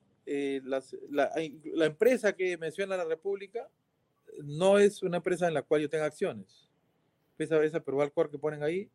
la, 0.64 0.84
la, 1.10 1.86
empresa 1.86 2.34
que 2.34 2.58
menciona 2.58 2.98
la 2.98 3.06
República 3.06 3.68
no 4.44 4.78
es 4.78 5.02
una 5.04 5.18
empresa 5.18 5.48
en 5.48 5.54
la 5.54 5.64
cual 5.64 5.82
yo 5.82 5.90
tenga 5.90 6.06
acciones. 6.06 6.70
Esa, 7.38 7.64
esa 7.64 7.80
Perual 7.80 8.12
Corp 8.12 8.32
que 8.32 8.38
ponen 8.38 8.64
ahí 8.64 8.90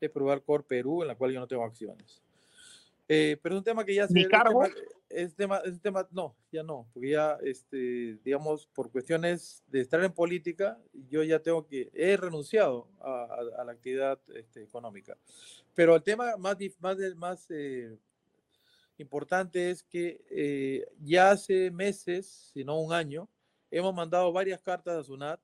es 0.00 0.10
Perual 0.10 0.42
Corp 0.42 0.66
Perú, 0.66 1.02
en 1.02 1.08
la 1.08 1.14
cual 1.14 1.32
yo 1.32 1.40
no 1.40 1.46
tengo 1.46 1.64
acciones. 1.64 2.22
Eh, 3.08 3.38
pero 3.42 3.54
es 3.54 3.58
un 3.60 3.64
tema 3.64 3.84
que 3.84 3.94
ya 3.94 4.06
se... 4.06 4.14
¿Mi 4.14 4.26
cargo? 4.26 4.62
Es 5.08 5.34
tema, 5.36 5.58
es 5.64 5.80
tema, 5.80 6.06
no, 6.10 6.34
ya 6.50 6.64
no, 6.64 6.88
porque 6.92 7.10
ya, 7.10 7.38
este, 7.42 8.18
digamos, 8.24 8.66
por 8.74 8.90
cuestiones 8.90 9.62
de 9.68 9.80
estar 9.80 10.02
en 10.02 10.12
política, 10.12 10.78
yo 11.08 11.22
ya 11.22 11.38
tengo 11.38 11.64
que, 11.64 11.90
he 11.94 12.16
renunciado 12.16 12.88
a, 13.00 13.28
a, 13.58 13.64
la 13.64 13.72
actividad 13.72 14.18
este, 14.34 14.64
económica. 14.64 15.16
Pero 15.76 15.94
el 15.94 16.02
tema 16.02 16.36
más, 16.36 16.56
más, 16.80 16.96
más 17.14 17.46
eh, 17.50 17.96
importante 19.02 19.70
es 19.70 19.82
que 19.82 20.20
eh, 20.30 20.86
ya 21.02 21.30
hace 21.30 21.70
meses, 21.70 22.50
si 22.52 22.64
no 22.64 22.80
un 22.80 22.92
año, 22.92 23.28
hemos 23.70 23.94
mandado 23.94 24.32
varias 24.32 24.62
cartas 24.62 24.96
a 24.96 25.02
SUNAT 25.02 25.40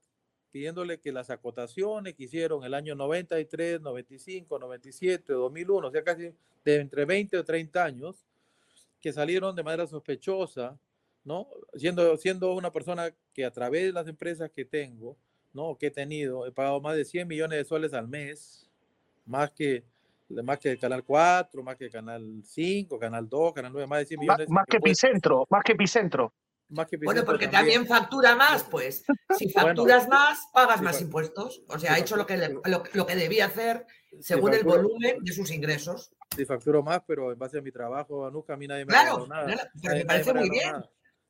pidiéndole 0.52 1.00
que 1.00 1.12
las 1.12 1.30
acotaciones 1.30 2.14
que 2.14 2.24
hicieron 2.24 2.62
el 2.62 2.74
año 2.74 2.94
93, 2.94 3.80
95, 3.80 4.58
97, 4.58 5.32
2001, 5.32 5.88
o 5.88 5.90
sea, 5.90 6.04
casi 6.04 6.34
de 6.64 6.76
entre 6.76 7.06
20 7.06 7.38
o 7.38 7.44
30 7.44 7.84
años, 7.84 8.26
que 9.00 9.12
salieron 9.12 9.56
de 9.56 9.62
manera 9.62 9.86
sospechosa, 9.86 10.78
¿no? 11.24 11.48
Siendo, 11.74 12.16
siendo 12.18 12.54
una 12.54 12.70
persona 12.70 13.14
que 13.32 13.44
a 13.44 13.50
través 13.50 13.84
de 13.84 13.92
las 13.92 14.06
empresas 14.06 14.50
que 14.50 14.64
tengo, 14.66 15.16
¿no? 15.54 15.76
Que 15.78 15.86
he 15.86 15.90
tenido, 15.90 16.46
he 16.46 16.52
pagado 16.52 16.80
más 16.80 16.96
de 16.96 17.06
100 17.06 17.26
millones 17.26 17.58
de 17.58 17.64
soles 17.64 17.94
al 17.94 18.06
mes, 18.06 18.70
más 19.24 19.50
que 19.52 19.84
más 20.42 20.58
que 20.58 20.78
Canal 20.78 21.04
4, 21.04 21.62
más 21.62 21.76
que 21.76 21.90
Canal 21.90 22.42
5, 22.44 22.98
Canal 22.98 23.28
2, 23.28 23.52
Canal 23.52 23.72
9, 23.72 23.86
más 23.86 23.98
de 24.00 24.06
100 24.06 24.20
millones. 24.20 24.48
Más, 24.48 24.66
que 24.66 24.76
Epicentro, 24.78 25.46
más 25.50 25.62
que 25.64 25.72
Epicentro. 25.72 26.32
bueno, 27.02 27.24
porque 27.24 27.48
también. 27.48 27.86
factura 27.86 28.34
más, 28.36 28.64
pues. 28.64 29.04
Si 29.38 29.48
facturas 29.50 30.08
más, 30.08 30.48
pagas 30.52 30.80
más 30.82 31.00
impuestos. 31.00 31.62
O 31.68 31.78
sea, 31.78 31.94
ha 31.94 31.98
hecho 31.98 32.16
lo 32.16 32.26
que, 32.26 32.36
lo, 32.64 33.06
que 33.06 33.16
debía 33.16 33.46
hacer 33.46 33.86
según 34.20 34.54
el 34.54 34.64
volumen 34.64 35.18
de 35.22 35.32
sus 35.32 35.50
ingresos. 35.50 36.14
Si 36.34 36.44
facturo 36.44 36.82
más, 36.82 37.02
pero 37.06 37.32
en 37.32 37.38
base 37.38 37.58
a 37.58 37.62
mi 37.62 37.72
trabajo, 37.72 38.30
nunca 38.30 38.54
a 38.54 38.56
mí 38.56 38.66
nadie 38.66 38.86
me 38.86 38.94
ha 38.94 39.12
ha 39.12 39.26
nada. 39.26 39.44
Claro, 39.44 39.62
pero 39.82 39.94
me 39.96 40.04
parece 40.04 40.34
muy 40.34 40.48
bien 40.48 40.72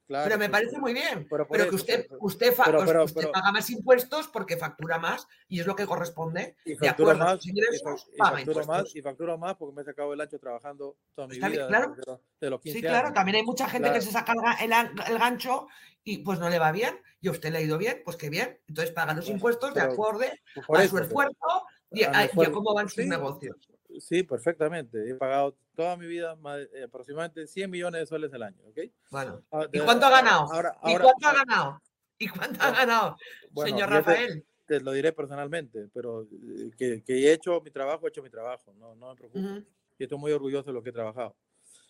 pero 0.06 0.38
me 0.38 0.48
parece 0.48 0.78
muy 0.78 0.92
bien. 0.92 1.26
Pero, 1.28 1.46
que 1.46 1.74
usted, 1.74 2.06
usted, 2.20 2.54
paga 2.54 3.52
más 3.52 3.70
impuestos 3.70 4.28
porque 4.28 4.56
factura 4.56 4.98
más 4.98 5.26
y 5.48 5.60
es 5.60 5.66
lo 5.66 5.76
que 5.76 5.86
corresponde. 5.86 6.56
Y 6.64 6.74
factura 6.74 7.14
más, 7.14 7.44
ingresos, 7.46 8.08
y, 8.12 8.18
factura 8.18 8.66
más, 8.66 8.96
y 8.96 9.02
factura 9.02 9.36
más 9.36 9.56
porque 9.56 9.74
me 9.74 9.82
he 9.82 9.84
sacado 9.84 10.12
el 10.12 10.20
ancho 10.20 10.38
trabajando 10.38 10.96
toda 11.14 11.28
mi 11.28 11.36
vida. 11.36 11.68
Claro. 11.68 11.94
De, 12.40 12.50
los 12.50 12.60
15 12.60 12.78
sí, 12.78 12.84
claro, 12.84 13.12
también 13.12 13.36
hay 13.36 13.42
mucha 13.42 13.68
gente 13.68 13.92
que 13.92 14.00
se 14.00 14.10
saca 14.10 14.34
el, 14.60 14.72
el, 14.72 15.18
gancho 15.18 15.68
y 16.04 16.18
pues 16.18 16.38
no 16.38 16.48
le 16.48 16.58
va 16.58 16.72
bien 16.72 17.00
y 17.20 17.28
a 17.28 17.30
usted 17.30 17.52
le 17.52 17.58
ha 17.58 17.62
ido 17.62 17.78
bien, 17.78 18.02
pues 18.04 18.16
qué 18.16 18.28
bien. 18.28 18.58
Entonces 18.68 18.92
paga 18.92 19.14
los 19.14 19.28
impuestos 19.28 19.74
de 19.74 19.80
acuerdo 19.80 20.24
a 20.24 20.86
su 20.86 20.98
esfuerzo 20.98 21.66
y 21.90 22.04
a, 22.04 22.28
cómo 22.52 22.74
van 22.74 22.88
sus 22.88 23.06
negocios. 23.06 23.56
Sí, 24.00 24.22
perfectamente. 24.22 25.10
He 25.10 25.14
pagado 25.14 25.56
toda 25.74 25.96
mi 25.96 26.06
vida 26.06 26.36
eh, 26.74 26.84
aproximadamente 26.84 27.46
100 27.46 27.70
millones 27.70 28.00
de 28.00 28.06
soles 28.06 28.32
al 28.32 28.42
año, 28.42 28.62
¿ok? 28.68 28.78
Bueno. 29.10 29.42
Ah, 29.50 29.66
¿Y 29.72 29.78
cuánto 29.80 30.06
ha 30.06 30.10
ganado? 30.10 30.46
¿Y 30.84 30.96
cuánto 30.96 31.28
ha 31.28 31.32
ganado? 31.32 31.80
¿Y 32.18 32.28
cuánto 32.28 32.62
ha 32.62 32.70
ganado, 32.70 33.16
señor 33.56 33.90
Rafael? 33.90 34.44
Te, 34.66 34.80
lo 34.80 34.92
diré 34.92 35.12
personalmente, 35.12 35.88
pero 35.92 36.22
eh, 36.22 36.70
que, 36.78 37.02
que, 37.02 37.14
he 37.14 37.32
hecho 37.32 37.60
mi 37.60 37.70
trabajo, 37.70 38.06
he 38.06 38.10
hecho 38.10 38.22
mi 38.22 38.30
trabajo, 38.30 38.72
no, 38.78 38.94
no 38.94 39.10
me 39.10 39.16
preocupo. 39.16 39.66
Y 39.98 40.04
estoy 40.04 40.18
muy 40.18 40.32
orgulloso 40.32 40.70
de 40.70 40.74
lo 40.74 40.82
que 40.82 40.90
he 40.90 40.92
trabajado. 40.92 41.34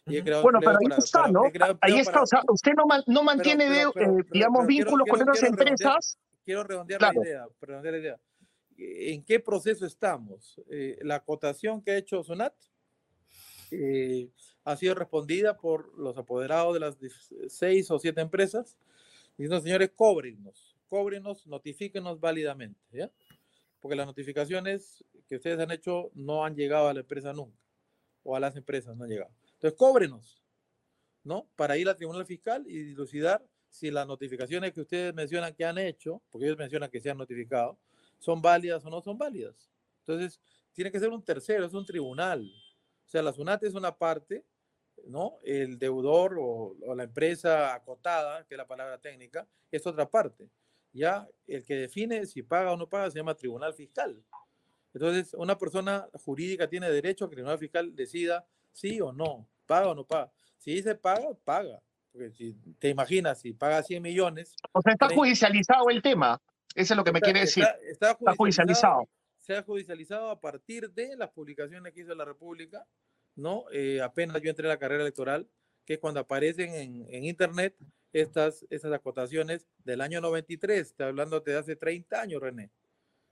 Y 0.06 0.16
he 0.16 0.22
bueno, 0.40 0.58
pero 0.60 0.78
ahí 0.80 0.98
está, 0.98 1.28
¿no? 1.28 1.42
Ahí 1.80 1.98
está, 1.98 2.22
o 2.22 2.26
sea, 2.26 2.42
usted 2.48 2.72
no, 2.72 2.84
no 3.06 3.22
mantiene, 3.22 3.82
eh, 3.82 3.86
digamos, 4.30 4.66
vínculos 4.66 5.06
con 5.08 5.20
otras 5.20 5.42
empresas. 5.42 6.18
quiero 6.44 6.64
redondear 6.64 7.00
la 7.02 7.14
idea, 7.14 7.46
redondear 7.60 7.94
la 7.94 8.00
idea 8.00 8.18
en 8.82 9.24
qué 9.24 9.40
proceso 9.40 9.86
estamos. 9.86 10.60
Eh, 10.70 10.98
la 11.02 11.16
acotación 11.16 11.82
que 11.82 11.92
ha 11.92 11.96
hecho 11.96 12.22
Sonat 12.22 12.54
eh, 13.70 14.28
ha 14.64 14.76
sido 14.76 14.94
respondida 14.94 15.56
por 15.56 15.96
los 15.98 16.16
apoderados 16.18 16.74
de 16.74 16.80
las 16.80 16.96
seis 17.48 17.90
o 17.90 17.98
siete 17.98 18.20
empresas, 18.20 18.78
diciendo, 19.36 19.60
señores, 19.60 19.90
cóbrenos, 19.94 20.76
cóbrenos, 20.88 21.46
notifíquenos 21.46 22.20
válidamente. 22.20 23.10
Porque 23.80 23.96
las 23.96 24.06
notificaciones 24.06 25.04
que 25.26 25.36
ustedes 25.36 25.58
han 25.58 25.72
hecho 25.72 26.10
no 26.14 26.44
han 26.44 26.54
llegado 26.54 26.88
a 26.88 26.94
la 26.94 27.00
empresa 27.00 27.32
nunca, 27.32 27.58
o 28.22 28.36
a 28.36 28.40
las 28.40 28.54
empresas 28.56 28.96
no 28.96 29.04
han 29.04 29.10
llegado. 29.10 29.32
Entonces, 29.54 29.76
cóbrenos, 29.76 30.42
¿no? 31.24 31.48
Para 31.56 31.76
ir 31.76 31.88
al 31.88 31.96
Tribunal 31.96 32.26
Fiscal 32.26 32.64
y 32.68 32.82
dilucidar 32.84 33.44
si 33.68 33.90
las 33.90 34.06
notificaciones 34.06 34.72
que 34.72 34.82
ustedes 34.82 35.14
mencionan 35.14 35.54
que 35.54 35.64
han 35.64 35.78
hecho, 35.78 36.22
porque 36.30 36.46
ellos 36.46 36.58
mencionan 36.58 36.90
que 36.90 37.00
se 37.00 37.10
han 37.10 37.18
notificado, 37.18 37.78
son 38.22 38.40
válidas 38.40 38.84
o 38.84 38.90
no 38.90 39.02
son 39.02 39.18
válidas. 39.18 39.68
Entonces, 40.06 40.40
tiene 40.72 40.92
que 40.92 41.00
ser 41.00 41.10
un 41.10 41.24
tercero, 41.24 41.66
es 41.66 41.74
un 41.74 41.84
tribunal. 41.84 42.48
O 43.04 43.08
sea, 43.08 43.20
la 43.20 43.32
SUNAT 43.32 43.64
es 43.64 43.74
una 43.74 43.96
parte, 43.96 44.44
¿no? 45.06 45.38
El 45.42 45.76
deudor 45.76 46.36
o, 46.40 46.76
la 46.94 47.02
empresa 47.02 47.74
acotada, 47.74 48.46
que 48.46 48.54
es 48.54 48.58
la 48.58 48.66
palabra 48.68 48.98
técnica, 48.98 49.46
es 49.72 49.84
otra 49.86 50.08
parte. 50.08 50.48
Ya 50.92 51.28
el 51.48 51.64
que 51.64 51.74
define 51.74 52.24
si 52.26 52.42
paga 52.42 52.72
o 52.72 52.76
no 52.76 52.88
paga 52.88 53.10
se 53.10 53.18
llama 53.18 53.34
tribunal 53.34 53.74
fiscal. 53.74 54.22
Entonces, 54.94 55.34
una 55.34 55.58
persona 55.58 56.08
jurídica 56.24 56.68
tiene 56.68 56.88
derecho 56.90 57.24
a 57.24 57.28
que 57.28 57.32
el 57.32 57.38
tribunal 57.38 57.58
fiscal 57.58 57.96
decida 57.96 58.46
sí 58.70 59.00
o 59.00 59.12
no, 59.12 59.48
paga 59.66 59.88
o 59.88 59.94
no 59.96 60.04
paga. 60.04 60.30
Si 60.58 60.72
dice 60.74 60.94
paga, 60.94 61.34
paga. 61.44 61.82
Porque 62.12 62.30
si 62.30 62.52
te 62.78 62.90
imaginas, 62.90 63.40
si 63.40 63.52
paga 63.52 63.82
100 63.82 64.00
millones. 64.00 64.54
O 64.70 64.80
sea, 64.80 64.92
está 64.92 65.08
judicializado 65.08 65.88
el 65.88 66.02
tema. 66.02 66.40
Eso 66.74 66.94
es 66.94 66.96
lo 66.96 67.04
que 67.04 67.12
me 67.12 67.20
quiere 67.20 67.40
decir. 67.40 67.64
Está, 67.82 68.16
judicializado, 68.36 69.08
Se 69.38 69.56
ha 69.56 69.62
judicializado 69.62 70.30
a 70.30 70.40
partir 70.40 70.90
de 70.90 71.16
las 71.16 71.30
publicaciones 71.30 71.92
que 71.92 72.00
hizo 72.00 72.14
la 72.14 72.24
República, 72.24 72.86
¿no? 73.36 73.64
Eh, 73.72 74.00
apenas 74.00 74.40
yo 74.42 74.50
entré 74.50 74.66
a 74.66 74.70
la 74.70 74.78
carrera 74.78 75.02
electoral, 75.02 75.48
que 75.84 75.94
es 75.94 75.98
cuando 75.98 76.20
aparecen 76.20 76.74
en, 76.74 77.06
en 77.10 77.24
Internet 77.24 77.76
estas, 78.12 78.64
estas 78.70 78.92
acotaciones 78.92 79.66
del 79.84 80.00
año 80.00 80.20
93. 80.20 80.80
Estoy 80.80 81.06
hablando 81.06 81.40
de 81.40 81.56
hace 81.56 81.76
30 81.76 82.20
años, 82.20 82.40
René. 82.40 82.70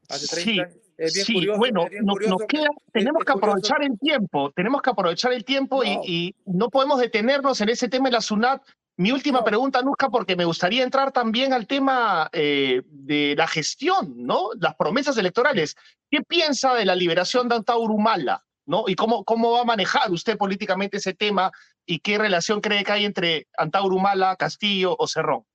Hace 0.09 0.27
30 0.27 0.43
sí, 0.43 0.61
años. 0.61 0.93
Es 0.97 1.15
bien 1.15 1.27
sí, 1.27 1.35
curioso, 1.35 1.59
bueno, 1.59 1.87
nos, 2.03 2.43
queda, 2.49 2.69
tenemos 2.93 3.25
que 3.25 3.33
aprovechar 3.33 3.83
el 3.85 3.99
tiempo, 3.99 4.51
tenemos 4.53 4.83
que 4.83 4.91
aprovechar 4.91 5.33
el 5.33 5.45
tiempo 5.45 5.85
y, 5.85 5.99
y, 6.05 6.35
no 6.47 6.69
podemos 6.69 7.01
detenernos 7.01 7.61
en 7.61 7.69
ese 7.69 7.89
tema 7.89 8.09
de 8.09 8.15
la 8.15 8.21
SUNAT 8.21 8.63
mi 9.01 9.13
última 9.13 9.43
pregunta, 9.43 9.81
Nusca, 9.81 10.11
porque 10.11 10.37
me 10.37 10.45
gustaría 10.45 10.83
entrar 10.83 11.11
también 11.11 11.55
al 11.55 11.67
tema 11.67 12.29
eh, 12.35 12.83
de 12.85 13.35
la 13.35 13.47
gestión, 13.47 14.13
¿no? 14.15 14.51
Las 14.61 14.75
promesas 14.75 15.17
electorales. 15.17 15.75
¿Qué 16.11 16.21
piensa 16.21 16.75
de 16.75 16.85
la 16.85 16.95
liberación 16.95 17.49
de 17.49 17.55
Antauro 17.55 17.95
Humala? 17.95 18.45
¿no? 18.67 18.85
¿Y 18.87 18.97
cómo, 18.97 19.25
cómo 19.25 19.53
va 19.53 19.63
a 19.63 19.65
manejar 19.65 20.11
usted 20.11 20.37
políticamente 20.37 20.99
ese 20.99 21.15
tema? 21.15 21.51
¿Y 21.87 22.01
qué 22.01 22.19
relación 22.19 22.61
cree 22.61 22.85
que 22.85 22.93
hay 22.93 23.07
entre 23.07 23.49
Antauro 23.57 23.97
Humala, 23.97 24.37
Castillo 24.37 24.95
o 24.99 25.09
Cerrón? 25.09 25.47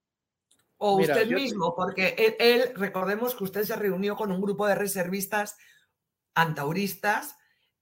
O 0.78 0.98
usted 0.98 1.28
mismo, 1.28 1.76
porque 1.76 2.36
él, 2.40 2.72
recordemos 2.74 3.36
que 3.36 3.44
usted 3.44 3.64
se 3.64 3.76
reunió 3.76 4.16
con 4.16 4.32
un 4.32 4.42
grupo 4.42 4.66
de 4.66 4.74
reservistas 4.74 5.56
antauristas 6.34 7.38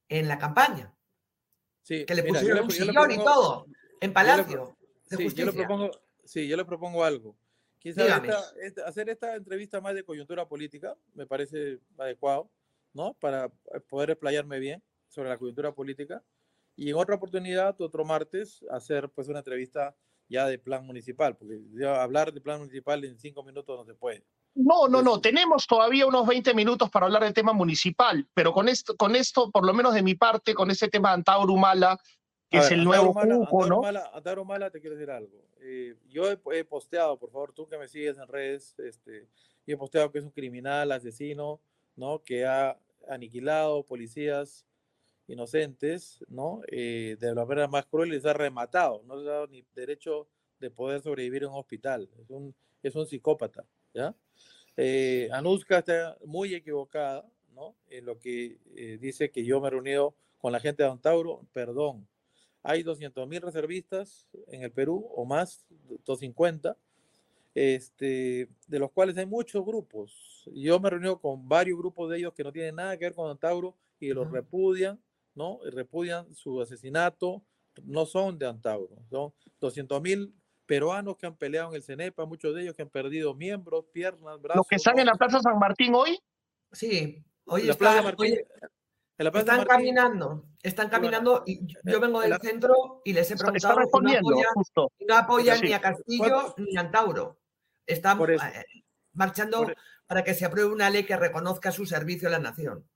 en 0.10 0.28
la 0.28 0.38
campaña. 0.40 0.94
Sí, 1.84 2.06
que 2.06 2.16
le 2.16 2.24
pusieron 2.24 2.66
un 2.66 2.72
sillón 2.72 3.12
y 3.12 3.16
todo, 3.16 3.68
en 4.02 4.12
Palacio 4.12 4.76
sí, 5.18 5.30
Yo 5.34 5.46
le 5.46 5.54
propongo, 5.54 5.92
sí, 6.24 6.48
yo 6.48 6.58
le 6.58 6.66
propongo 6.66 7.04
algo. 7.04 7.36
Quizás 7.80 8.10
hacer 8.86 9.10
esta 9.10 9.36
entrevista 9.36 9.82
más 9.82 9.94
de 9.94 10.06
coyuntura 10.06 10.48
política 10.48 10.96
me 11.16 11.28
parece 11.28 11.80
adecuado, 11.98 12.50
¿no? 12.94 13.14
Para 13.16 13.50
poder 13.90 14.12
explayarme 14.12 14.60
bien 14.60 14.82
sobre 15.10 15.30
la 15.30 15.38
coyuntura 15.38 15.74
política. 15.74 16.24
Y 16.76 16.90
en 16.90 16.96
otra 16.96 17.16
oportunidad, 17.16 17.80
otro 17.82 18.06
martes, 18.06 18.66
hacer 18.72 19.10
pues 19.10 19.28
una 19.28 19.40
entrevista 19.40 19.96
ya 20.30 20.48
de 20.48 20.58
plan 20.58 20.86
municipal, 20.86 21.36
porque 21.36 21.60
hablar 21.86 22.34
de 22.34 22.42
plan 22.42 22.60
municipal 22.60 23.04
en 23.04 23.20
cinco 23.20 23.44
minutos 23.44 23.78
no 23.78 23.86
se 23.86 23.94
puede. 23.94 24.26
No, 24.56 24.88
no, 24.88 25.02
no, 25.02 25.20
tenemos 25.20 25.66
todavía 25.66 26.06
unos 26.06 26.28
20 26.28 26.54
minutos 26.54 26.90
para 26.90 27.08
hablar 27.08 27.24
del 27.24 27.34
tema 27.34 27.54
municipal, 27.54 28.28
pero 28.34 28.54
con 28.54 28.70
esto, 28.70 28.96
con 28.96 29.16
esto, 29.16 29.52
por 29.52 29.66
lo 29.66 29.74
menos 29.74 29.94
de 29.94 30.04
mi 30.04 30.16
parte, 30.16 30.54
con 30.54 30.70
ese 30.70 30.88
tema 30.90 31.10
de 31.10 31.16
Antauro 31.16 31.54
Humala, 31.54 32.00
es 32.54 32.72
el 32.72 32.84
nuevo 32.84 33.14
¿no? 33.26 33.82
Mala, 33.82 34.12
Mala, 34.46 34.70
te 34.70 34.80
quiero 34.80 34.96
decir 34.96 35.12
algo. 35.12 35.44
Eh, 35.60 35.96
yo 36.10 36.32
he, 36.32 36.64
posteado, 36.64 37.18
por 37.18 37.32
favor, 37.32 37.52
tú 37.54 37.68
que 37.68 37.78
me 37.78 37.88
sigues 37.88 38.18
en 38.18 38.28
redes, 38.28 38.78
este, 38.80 39.28
he 39.66 39.76
posteado 39.76 40.12
que 40.12 40.20
es 40.20 40.24
un 40.24 40.32
criminal, 40.32 40.92
asesino, 40.92 41.60
¿no? 41.96 42.24
Que 42.24 42.46
ha 42.46 42.78
aniquilado 43.10 43.84
policías 43.84 44.66
inocentes, 45.28 46.24
¿no? 46.28 46.62
Eh, 46.68 47.18
de 47.20 47.34
la 47.34 47.46
manera 47.46 47.68
más 47.68 47.86
cruel 47.86 48.10
les 48.10 48.26
ha 48.26 48.34
rematado, 48.34 49.04
no 49.06 49.16
les 49.16 49.28
ha 49.28 49.32
dado 49.32 49.48
ni 49.48 49.66
derecho 49.76 50.28
de 50.60 50.70
poder 50.70 51.02
sobrevivir 51.02 51.44
en 51.44 51.50
un 51.50 51.56
hospital. 51.56 52.10
Es 52.22 52.30
un, 52.30 52.54
es 52.82 52.96
un 52.96 53.06
psicópata, 53.06 53.66
¿ya? 53.94 54.16
Eh, 54.76 55.30
Anuska 55.32 55.80
está 55.80 56.18
muy 56.26 56.54
equivocada, 56.56 57.26
¿no? 57.54 57.76
En 57.90 58.06
lo 58.06 58.20
que 58.20 58.58
eh, 58.76 58.98
dice 59.00 59.30
que 59.30 59.46
yo 59.46 59.62
me 59.62 59.68
he 59.68 59.72
reunido 59.72 60.16
con 60.40 60.52
la 60.52 60.60
gente 60.60 60.84
de 60.84 60.90
Antauro, 60.90 61.42
perdón, 61.54 62.08
hay 62.64 62.84
200.000 62.84 63.42
reservistas 63.42 64.26
en 64.48 64.64
el 64.64 64.72
Perú 64.72 65.06
o 65.16 65.26
más, 65.26 65.66
250, 66.06 66.78
este, 67.54 68.50
de 68.68 68.80
los 68.80 68.92
cuales 68.92 69.18
hay 69.18 69.26
muchos 69.26 69.64
grupos. 69.66 70.44
Yo 70.54 70.80
me 70.80 70.90
reunido 70.90 71.20
con 71.20 71.48
varios 71.48 71.78
grupos 71.78 72.10
de 72.10 72.18
ellos 72.18 72.34
que 72.34 72.44
no 72.44 72.52
tienen 72.52 72.76
nada 72.76 72.98
que 72.98 73.06
ver 73.06 73.14
con 73.14 73.30
Antauro 73.30 73.76
y 74.00 74.10
los 74.10 74.32
repudian, 74.32 75.00
¿no? 75.36 75.60
Y 75.66 75.70
repudian 75.70 76.34
su 76.34 76.62
asesinato, 76.62 77.44
no 77.84 78.06
son 78.06 78.40
de 78.40 78.48
Antauro, 78.48 78.96
son 79.10 79.34
200.000 79.62 80.34
peruanos 80.66 81.18
que 81.18 81.26
han 81.26 81.36
peleado 81.36 81.70
en 81.70 81.76
el 81.76 81.84
CENEPA, 81.84 82.26
muchos 82.26 82.56
de 82.56 82.64
ellos 82.64 82.76
que 82.76 82.82
han 82.82 82.90
perdido 82.90 83.34
miembros, 83.34 83.86
piernas, 83.92 84.42
brazos. 84.42 84.58
¿Los 84.58 84.68
que 84.68 84.76
están 84.78 84.98
en 85.00 85.08
la 85.08 85.16
Plaza 85.16 85.40
San 85.42 85.60
Martín 85.60 85.94
hoy? 85.94 86.18
Sí, 86.72 87.24
hoy 87.46 87.64
la 87.64 87.74
Plaza 87.74 88.02
Martín, 88.02 88.40
están 89.18 89.66
caminando, 89.66 90.46
están 90.62 90.90
caminando 90.90 91.44
y 91.46 91.68
yo 91.84 92.00
vengo 92.00 92.22
del 92.22 92.38
centro 92.40 93.02
y 93.06 93.14
les 93.14 93.30
he 93.30 93.36
preguntado 93.36 93.80
y 94.98 95.06
no 95.06 95.16
apoyan, 95.16 95.62
ni 95.62 95.74
a 95.74 95.82
Castillo 95.82 96.56
ni 96.58 96.78
a 96.78 96.82
Antauro. 96.82 97.40
Están 97.86 98.20
eh, 98.30 98.66
marchando 99.14 99.72
para 100.08 100.24
que 100.24 100.34
se 100.34 100.46
apruebe 100.46 100.72
una 100.72 100.90
ley 100.90 101.06
que 101.06 101.16
reconozca 101.16 101.72
su 101.72 101.86
servicio 101.86 102.28
a 102.28 102.32
la 102.32 102.40
nación. 102.40 102.88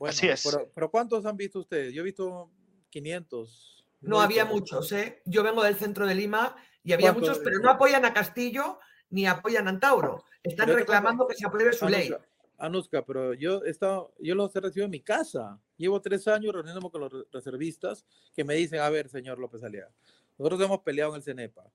Así 0.00 0.28
es. 0.28 0.46
Pero, 0.74 0.90
¿cuántos 0.90 1.24
han 1.26 1.36
visto 1.36 1.60
ustedes? 1.60 1.92
Yo 1.94 2.02
he 2.02 2.04
visto 2.04 2.50
500. 2.90 3.84
No, 4.02 4.20
había 4.20 4.44
muchos, 4.44 4.92
¿eh? 4.92 5.22
Yo 5.24 5.42
vengo 5.42 5.62
del 5.64 5.76
centro 5.76 6.06
de 6.06 6.14
Lima 6.14 6.54
y 6.84 6.92
había 6.92 7.12
muchos, 7.12 7.40
pero 7.40 7.58
no 7.58 7.70
apoyan 7.70 8.04
a 8.04 8.12
Castillo 8.12 8.78
ni 9.10 9.26
apoyan 9.26 9.66
a 9.66 9.70
Antauro. 9.70 10.24
Están 10.42 10.68
reclamando 10.68 11.26
que 11.26 11.34
se 11.34 11.46
apruebe 11.46 11.72
su 11.72 11.88
ley. 11.88 12.14
Anuska, 12.58 13.04
pero 13.04 13.34
yo 13.34 13.64
he 13.64 13.70
estado, 13.70 14.14
yo 14.18 14.34
los 14.34 14.54
he 14.56 14.60
recibido 14.60 14.86
en 14.86 14.90
mi 14.90 15.00
casa. 15.00 15.60
Llevo 15.76 16.00
tres 16.00 16.26
años 16.28 16.54
reuniéndome 16.54 16.90
con 16.90 17.00
los 17.02 17.12
reservistas 17.30 18.04
que 18.34 18.44
me 18.44 18.54
dicen, 18.54 18.80
a 18.80 18.90
ver, 18.90 19.08
señor 19.08 19.38
López 19.38 19.62
Aliaga, 19.62 19.92
nosotros 20.38 20.60
hemos 20.62 20.80
peleado 20.80 21.12
en 21.12 21.16
el 21.16 21.22
CENEPA. 21.22 21.70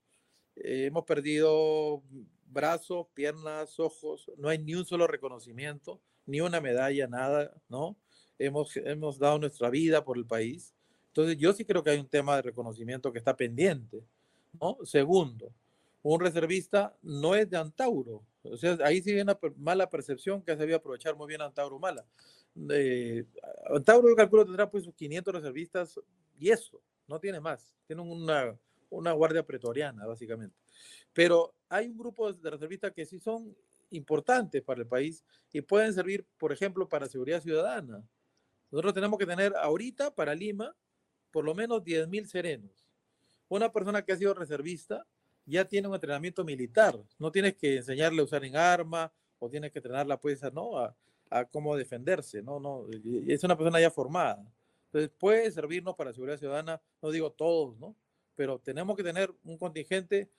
Eh, 0.56 0.86
hemos 0.88 1.06
perdido 1.06 2.04
brazos, 2.46 3.08
piernas, 3.14 3.80
ojos, 3.80 4.30
no 4.38 4.50
hay 4.50 4.60
ni 4.60 4.76
un 4.76 4.86
solo 4.86 5.08
reconocimiento, 5.08 6.02
ni 6.26 6.42
una 6.42 6.62
medalla, 6.62 7.08
nada, 7.08 7.54
¿no? 7.70 7.98
Hemos, 8.38 8.76
hemos 8.78 9.20
dado 9.20 9.40
nuestra 9.40 9.70
vida 9.70 10.04
por 10.04 10.18
el 10.18 10.26
país. 10.26 10.76
Entonces, 11.08 11.38
yo 11.38 11.54
sí 11.54 11.66
creo 11.66 11.84
que 11.84 11.92
hay 11.92 12.00
un 12.00 12.08
tema 12.08 12.36
de 12.36 12.42
reconocimiento 12.42 13.12
que 13.12 13.20
está 13.20 13.36
pendiente, 13.36 14.04
¿no? 14.60 14.78
Segundo, 14.84 15.54
un 16.04 16.20
reservista 16.20 16.96
no 17.02 17.36
es 17.36 17.50
de 17.50 17.58
Antauro. 17.58 18.26
O 18.44 18.58
sea, 18.58 18.78
ahí 18.84 19.02
sí 19.02 19.12
hay 19.12 19.22
una 19.22 19.38
mala 19.58 19.90
percepción 19.90 20.42
que 20.42 20.56
se 20.56 20.64
había 20.64 20.78
aprovechar 20.78 21.16
muy 21.16 21.28
bien 21.28 21.42
Antauro 21.42 21.78
Mala. 21.80 22.06
Eh, 22.70 23.26
Antauro, 23.74 24.10
yo 24.10 24.16
calculo, 24.16 24.46
tendrá 24.46 24.70
pues 24.70 24.84
sus 24.84 24.96
500 24.96 25.34
reservistas 25.36 26.00
y 26.40 26.50
eso, 26.50 26.82
no 27.08 27.20
tiene 27.20 27.40
más. 27.40 27.76
Tiene 27.86 28.02
una, 28.02 28.58
una 28.90 29.12
guardia 29.12 29.46
pretoriana, 29.46 30.08
básicamente. 30.08 30.58
Pero 31.14 31.54
hay 31.70 31.88
un 31.88 31.98
grupo 31.98 32.32
de 32.32 32.50
reservistas 32.50 32.92
que 32.94 33.06
sí 33.06 33.20
son 33.20 33.56
importantes 33.92 34.64
para 34.64 34.82
el 34.82 34.88
país 34.88 35.24
y 35.52 35.62
pueden 35.62 35.94
servir, 35.94 36.26
por 36.38 36.52
ejemplo, 36.52 36.88
para 36.88 37.08
seguridad 37.08 37.42
ciudadana. 37.42 38.04
Nosotros 38.72 38.94
tenemos 38.94 39.20
que 39.20 39.26
tener 39.26 39.54
ahorita 39.56 40.16
para 40.16 40.34
Lima 40.34 40.76
por 41.30 41.46
lo 41.46 41.54
menos 41.54 41.84
10.000 41.84 42.26
serenos. 42.26 42.72
Una 43.50 43.72
persona 43.72 44.04
que 44.04 44.14
ha 44.14 44.18
sido 44.18 44.34
reservista 44.34 45.06
ya 45.52 45.66
tiene 45.66 45.88
un 45.88 45.94
entrenamiento 45.94 46.44
militar. 46.44 46.98
No 47.20 47.32
tienes 47.32 47.56
que 47.56 47.78
enseñarle 47.78 48.22
a 48.22 48.26
usar 48.26 48.44
en 48.46 48.56
arma 48.56 49.12
o 49.40 49.50
tienes 49.50 49.72
que 49.72 49.80
entrenarla 49.80 50.20
pues, 50.20 50.42
¿no? 50.54 50.78
a, 50.78 50.96
a 51.30 51.46
cómo 51.46 51.76
defenderse. 51.76 52.42
¿no? 52.42 52.60
No, 52.60 52.86
es 53.28 53.44
una 53.44 53.58
persona 53.58 53.80
ya 53.80 53.92
formada. 53.92 54.44
Entonces 54.86 55.12
puede 55.18 55.50
servirnos 55.52 55.96
para 55.96 56.12
seguridad 56.12 56.38
ciudadana, 56.38 56.82
no 57.02 57.12
digo 57.12 57.32
todos, 57.32 57.78
¿no? 57.78 57.96
pero 58.36 58.60
tenemos 58.60 58.98
que 58.98 59.04
tener 59.04 59.34
un 59.44 59.58
contingente 59.58 60.30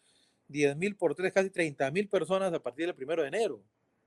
10 0.48 0.77
mil 0.77 0.96
por 0.96 1.14
tres, 1.14 1.33
casi 1.33 1.51
30 1.51 1.90
mil 1.90 2.09
personas 2.09 2.53
a 2.53 2.62
partir 2.62 2.87
del 2.87 2.94
primero 2.94 3.22
de 3.22 3.29
enero. 3.29 3.62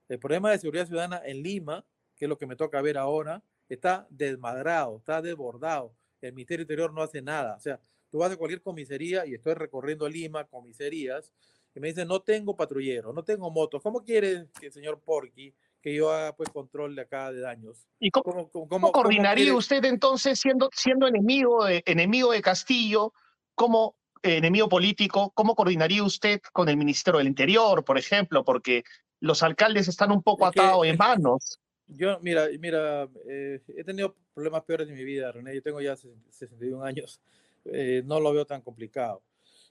El 0.07 0.19
problema 0.19 0.51
de 0.51 0.59
seguridad 0.59 0.85
ciudadana 0.85 1.21
en 1.25 1.41
Lima, 1.41 1.85
que 2.15 2.25
es 2.25 2.29
lo 2.29 2.37
que 2.37 2.45
me 2.45 2.55
toca 2.55 2.81
ver 2.81 2.97
ahora, 2.97 3.41
está 3.69 4.05
desmadrado, 4.09 4.97
está 4.97 5.21
desbordado. 5.21 5.95
El 6.21 6.33
Ministerio 6.33 6.63
Interior 6.63 6.93
no 6.93 7.01
hace 7.01 7.21
nada. 7.21 7.55
O 7.55 7.59
sea, 7.59 7.79
tú 8.15 8.19
vas 8.19 8.31
a 8.31 8.37
cualquier 8.37 8.61
comisaría 8.61 9.25
y 9.25 9.33
estoy 9.33 9.55
recorriendo 9.55 10.07
Lima, 10.07 10.45
comisarías, 10.45 11.33
y 11.75 11.81
me 11.81 11.89
dicen, 11.89 12.07
no 12.07 12.21
tengo 12.21 12.55
patrullero, 12.55 13.11
no 13.11 13.25
tengo 13.25 13.51
motos. 13.51 13.83
¿Cómo 13.83 14.05
quiere 14.05 14.47
que 14.57 14.67
el 14.67 14.71
señor 14.71 15.01
Porky 15.01 15.53
que 15.81 15.93
yo 15.93 16.09
haga 16.09 16.33
pues 16.33 16.47
control 16.47 16.95
de 16.95 17.01
acá 17.01 17.33
de 17.33 17.41
daños? 17.41 17.85
¿Y 17.99 18.11
cómo, 18.11 18.49
coordinaría 18.93 19.53
usted 19.53 19.83
entonces 19.83 20.39
siendo, 20.39 20.69
siendo 20.73 21.07
enemigo, 21.07 21.65
de, 21.65 21.83
enemigo 21.85 22.31
de 22.31 22.41
Castillo? 22.41 23.11
¿Cómo 23.53 23.97
enemigo 24.23 24.69
político, 24.69 25.33
¿cómo 25.35 25.53
coordinaría 25.53 26.01
usted 26.01 26.39
con 26.53 26.69
el 26.69 26.77
Ministerio 26.77 27.17
del 27.17 27.27
Interior, 27.27 27.83
por 27.83 27.97
ejemplo? 27.97 28.45
Porque 28.45 28.85
los 29.19 29.43
alcaldes 29.43 29.89
están 29.89 30.13
un 30.13 30.23
poco 30.23 30.45
atados 30.45 30.85
en 30.85 30.95
manos. 30.95 31.59
Yo, 31.87 32.17
mira, 32.21 32.47
mira, 32.61 33.09
eh, 33.27 33.59
he 33.75 33.83
tenido 33.83 34.15
problemas 34.33 34.63
peores 34.63 34.87
en 34.87 34.95
mi 34.95 35.03
vida, 35.03 35.33
René. 35.33 35.53
Yo 35.53 35.61
tengo 35.61 35.81
ya 35.81 35.97
61 35.97 36.81
años. 36.81 37.19
Eh, 37.65 38.03
no 38.05 38.19
lo 38.19 38.33
veo 38.33 38.45
tan 38.45 38.61
complicado. 38.61 39.21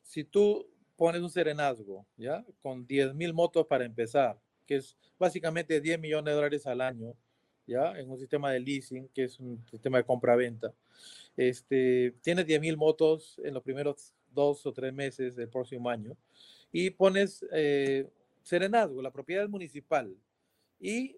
Si 0.02 0.24
tú 0.24 0.66
pones 0.96 1.22
un 1.22 1.30
serenazgo, 1.30 2.06
¿ya? 2.16 2.44
Con 2.62 2.86
10 2.86 3.14
mil 3.14 3.32
motos 3.32 3.66
para 3.66 3.84
empezar, 3.84 4.38
que 4.66 4.76
es 4.76 4.96
básicamente 5.18 5.80
10 5.80 5.98
millones 6.00 6.26
de 6.26 6.32
dólares 6.32 6.66
al 6.66 6.80
año, 6.80 7.14
¿ya? 7.66 7.98
En 7.98 8.10
un 8.10 8.18
sistema 8.18 8.50
de 8.52 8.60
leasing, 8.60 9.08
que 9.08 9.24
es 9.24 9.38
un 9.40 9.64
sistema 9.70 9.98
de 9.98 10.04
compra-venta. 10.04 10.72
Este, 11.36 12.14
tienes 12.22 12.46
10 12.46 12.60
mil 12.60 12.76
motos 12.76 13.40
en 13.42 13.54
los 13.54 13.62
primeros 13.62 14.14
dos 14.30 14.66
o 14.66 14.72
tres 14.72 14.92
meses 14.92 15.36
del 15.36 15.48
próximo 15.48 15.88
año 15.88 16.16
y 16.72 16.90
pones 16.90 17.44
eh, 17.52 18.08
serenazgo, 18.42 19.00
la 19.00 19.12
propiedad 19.12 19.48
municipal, 19.48 20.14
y 20.80 21.16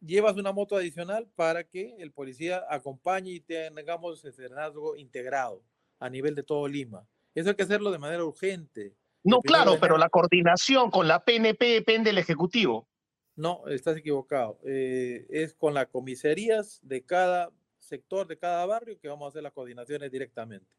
llevas 0.00 0.36
una 0.36 0.52
moto 0.52 0.76
adicional 0.76 1.28
para 1.34 1.64
que 1.64 1.94
el 1.98 2.10
policía 2.10 2.64
acompañe 2.68 3.30
y 3.30 3.40
tengamos 3.40 4.24
el 4.24 4.32
serenazgo 4.32 4.96
integrado 4.96 5.62
a 5.98 6.10
nivel 6.10 6.34
de 6.34 6.42
todo 6.42 6.68
Lima. 6.68 7.06
Eso 7.34 7.50
hay 7.50 7.56
que 7.56 7.62
hacerlo 7.62 7.90
de 7.90 7.98
manera 7.98 8.24
urgente. 8.24 8.96
No, 9.24 9.40
claro, 9.40 9.78
pero 9.80 9.98
la 9.98 10.08
coordinación 10.08 10.90
con 10.90 11.08
la 11.08 11.24
PNP 11.24 11.66
depende 11.66 12.10
del 12.10 12.18
Ejecutivo. 12.18 12.88
No, 13.36 13.66
estás 13.68 13.96
equivocado. 13.96 14.58
Eh, 14.64 15.26
es 15.30 15.54
con 15.54 15.74
las 15.74 15.86
comisarías 15.88 16.80
de 16.82 17.04
cada 17.04 17.52
sector, 17.78 18.26
de 18.26 18.38
cada 18.38 18.66
barrio, 18.66 18.98
que 18.98 19.08
vamos 19.08 19.26
a 19.26 19.28
hacer 19.28 19.42
las 19.42 19.52
coordinaciones 19.52 20.10
directamente. 20.10 20.74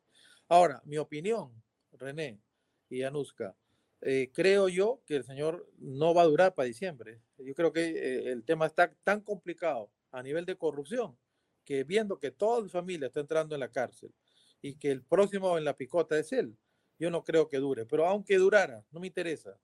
Ahora, 0.47 0.81
mi 0.85 0.97
opinión, 0.97 1.51
René 1.93 2.41
y 2.89 3.03
Anuska, 3.03 3.55
eh, 4.01 4.31
creo 4.33 4.69
yo 4.69 5.01
que 5.05 5.17
el 5.17 5.23
señor 5.23 5.69
no 5.77 6.13
va 6.13 6.23
a 6.23 6.25
durar 6.25 6.55
para 6.55 6.67
diciembre. 6.67 7.21
Yo 7.37 7.53
creo 7.53 7.71
que 7.71 7.81
eh, 7.81 8.31
el 8.31 8.43
tema 8.43 8.65
está 8.65 8.91
tan 9.03 9.21
complicado 9.21 9.91
a 10.11 10.23
nivel 10.23 10.45
de 10.45 10.57
corrupción 10.57 11.17
que 11.63 11.83
viendo 11.83 12.17
que 12.17 12.31
toda 12.31 12.61
su 12.61 12.69
familia 12.69 13.07
está 13.07 13.19
entrando 13.19 13.55
en 13.55 13.59
la 13.59 13.69
cárcel 13.69 14.11
y 14.61 14.75
que 14.75 14.91
el 14.91 15.03
próximo 15.03 15.57
en 15.57 15.65
la 15.65 15.75
picota 15.75 16.17
es 16.17 16.31
él, 16.33 16.57
yo 16.97 17.09
no 17.09 17.23
creo 17.23 17.47
que 17.47 17.57
dure. 17.57 17.85
Pero 17.85 18.05
aunque 18.05 18.37
durara, 18.37 18.83
no 18.91 18.99
me 18.99 19.07
interesa. 19.07 19.57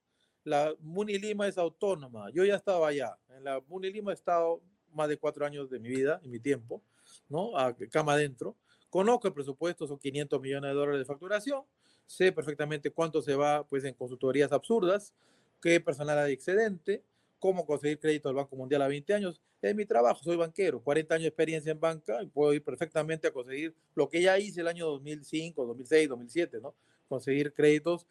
La 0.43 0.73
Muni 0.79 1.17
Lima 1.17 1.47
es 1.47 1.57
autónoma. 1.57 2.29
Yo 2.31 2.45
ya 2.45 2.55
estaba 2.55 2.87
allá. 2.87 3.17
En 3.29 3.43
la 3.43 3.61
Muni 3.67 3.91
Lima 3.91 4.11
he 4.11 4.13
estado 4.13 4.61
más 4.91 5.09
de 5.09 5.17
cuatro 5.17 5.45
años 5.45 5.69
de 5.69 5.79
mi 5.79 5.89
vida 5.89 6.21
y 6.23 6.29
mi 6.29 6.39
tiempo, 6.39 6.81
¿no? 7.27 7.57
A 7.57 7.75
cama 7.91 8.13
adentro. 8.13 8.55
Conozco 8.89 9.27
el 9.27 9.33
presupuesto, 9.33 9.87
son 9.87 9.99
500 9.99 10.41
millones 10.41 10.69
de 10.69 10.75
dólares 10.75 10.99
de 10.99 11.05
facturación 11.05 11.65
sé 12.05 12.31
perfectamente 12.31 12.91
cuánto 12.91 13.21
se 13.21 13.35
va 13.35 13.65
pues 13.65 13.83
en 13.83 13.93
consultorías 13.93 14.51
absurdas, 14.51 15.13
qué 15.61 15.79
personal 15.79 16.19
hay 16.19 16.33
excedente, 16.33 17.03
cómo 17.45 17.63
conseguir 17.63 17.99
crédito 17.99 18.27
al 18.27 18.33
Banco 18.33 18.55
Mundial 18.55 18.81
a 18.81 18.87
20 18.87 19.13
años. 19.13 19.39
Es 19.61 19.75
mi 19.75 19.85
trabajo, 19.85 20.19
soy 20.23 20.35
banquero, 20.35 20.81
40 20.81 21.13
años 21.13 21.23
de 21.25 21.27
experiencia 21.27 21.71
en 21.71 21.79
banca 21.79 22.23
y 22.23 22.25
puedo 22.25 22.51
ir 22.55 22.63
perfectamente 22.63 23.27
a 23.27 23.31
conseguir 23.31 23.75
lo 23.93 24.09
que 24.09 24.19
ya 24.19 24.39
hice 24.39 24.61
el 24.61 24.67
año 24.67 24.87
2005, 24.87 25.63
2006, 25.63 26.09
2007, 26.09 26.57
¿no? 26.59 26.73
Conseguir 27.07 27.53
créditos 27.53 28.07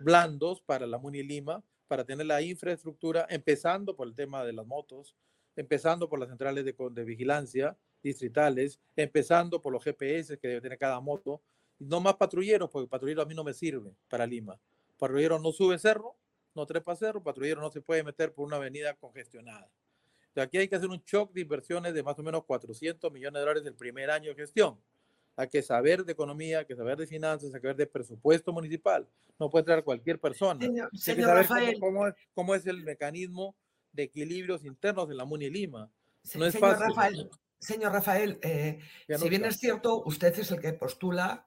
blandos 0.00 0.62
para 0.62 0.86
la 0.86 0.96
Muni 0.96 1.22
Lima, 1.22 1.62
para 1.86 2.02
tener 2.06 2.24
la 2.24 2.40
infraestructura, 2.40 3.26
empezando 3.28 3.94
por 3.94 4.08
el 4.08 4.14
tema 4.14 4.42
de 4.42 4.54
las 4.54 4.66
motos, 4.66 5.14
empezando 5.54 6.08
por 6.08 6.18
las 6.18 6.30
centrales 6.30 6.64
de, 6.64 6.74
de 6.90 7.04
vigilancia 7.04 7.76
distritales, 8.02 8.80
empezando 8.96 9.60
por 9.60 9.70
los 9.70 9.84
GPS 9.84 10.38
que 10.38 10.48
debe 10.48 10.62
tener 10.62 10.78
cada 10.78 10.98
moto, 10.98 11.42
no 11.78 12.00
más 12.00 12.16
patrulleros, 12.16 12.70
porque 12.70 12.88
patrullero 12.88 13.20
a 13.20 13.26
mí 13.26 13.34
no 13.34 13.44
me 13.44 13.52
sirve 13.52 13.92
para 14.08 14.26
Lima. 14.26 14.58
Patrullero 14.96 15.38
no 15.38 15.52
sube 15.52 15.78
cerro, 15.78 16.16
no 16.58 16.66
trepa 16.66 16.94
cerro, 16.94 17.22
patrullero 17.22 17.60
no 17.60 17.70
se 17.70 17.80
puede 17.80 18.02
meter 18.02 18.32
por 18.32 18.46
una 18.46 18.56
avenida 18.56 18.94
congestionada. 18.94 19.70
De 20.34 20.42
aquí 20.42 20.58
hay 20.58 20.68
que 20.68 20.76
hacer 20.76 20.88
un 20.88 21.02
shock 21.04 21.32
de 21.32 21.40
inversiones 21.40 21.94
de 21.94 22.02
más 22.02 22.18
o 22.18 22.22
menos 22.22 22.44
400 22.44 23.10
millones 23.12 23.34
de 23.34 23.40
dólares 23.40 23.66
el 23.66 23.74
primer 23.74 24.10
año 24.10 24.30
de 24.30 24.36
gestión. 24.36 24.78
Hay 25.36 25.48
que 25.48 25.62
saber 25.62 26.04
de 26.04 26.12
economía, 26.12 26.60
hay 26.60 26.64
que 26.66 26.76
saber 26.76 26.98
de 26.98 27.06
finanzas, 27.06 27.54
hay 27.54 27.60
que 27.60 27.68
saber 27.68 27.76
de 27.76 27.86
presupuesto 27.86 28.52
municipal. 28.52 29.08
No 29.38 29.48
puede 29.48 29.62
entrar 29.62 29.84
cualquier 29.84 30.20
persona. 30.20 30.60
Señor, 30.60 30.90
hay 30.92 30.98
que 30.98 31.22
saber 31.22 31.26
Rafael, 31.26 31.80
cómo, 32.34 32.54
es, 32.54 32.66
el 32.66 32.82
mecanismo 32.82 33.56
de 33.92 34.04
equilibrios 34.04 34.64
internos 34.64 35.10
en 35.10 35.16
la 35.16 35.24
MUNI 35.24 35.48
Lima. 35.48 35.90
No 36.34 36.44
es 36.46 36.52
señor 36.52 36.70
fácil. 36.70 36.86
Rafael, 36.88 37.30
señor 37.58 37.92
Rafael, 37.92 38.38
eh, 38.42 38.78
si 39.16 39.28
bien 39.28 39.44
es 39.44 39.58
cierto, 39.58 40.02
usted 40.04 40.36
es 40.38 40.50
el 40.50 40.60
que 40.60 40.72
postula 40.72 41.44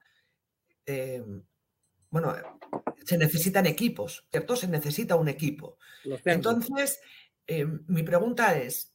Em, 0.86 1.44
bueno, 2.12 2.36
se 3.04 3.18
necesitan 3.18 3.66
equipos, 3.66 4.28
¿cierto? 4.30 4.56
Se 4.56 4.68
necesita 4.68 5.16
un 5.16 5.30
equipo. 5.30 5.78
Entonces, 6.26 7.00
em, 7.48 7.84
mi 7.88 8.04
pregunta 8.04 8.58
es, 8.58 8.94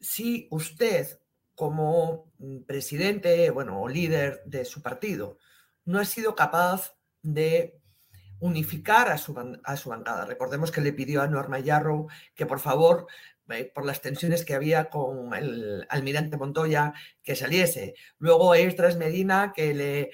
si 0.00 0.48
usted 0.50 1.20
como 1.54 2.32
mm, 2.38 2.62
presidente, 2.62 3.50
bueno, 3.50 3.82
o 3.82 3.88
líder 3.88 4.42
de 4.46 4.64
su 4.64 4.80
partido, 4.80 5.38
no 5.84 5.98
ha 5.98 6.04
sido 6.04 6.34
capaz 6.34 6.96
de 7.22 7.80
unificar 8.38 9.08
a 9.08 9.18
su, 9.18 9.34
a 9.64 9.76
su 9.76 9.88
bancada. 9.88 10.26
Recordemos 10.26 10.70
que 10.70 10.80
le 10.80 10.92
pidió 10.92 11.22
a 11.22 11.26
Norma 11.26 11.58
Yarrow 11.58 12.08
que 12.34 12.46
por 12.46 12.60
favor 12.60 13.06
por 13.74 13.84
las 13.84 14.00
tensiones 14.00 14.44
que 14.44 14.54
había 14.54 14.90
con 14.90 15.32
el 15.34 15.86
almirante 15.88 16.36
Montoya, 16.36 16.92
que 17.22 17.36
saliese. 17.36 17.94
Luego 18.18 18.54
Estras 18.54 18.96
Medina, 18.96 19.52
que 19.54 19.74
le, 19.74 20.10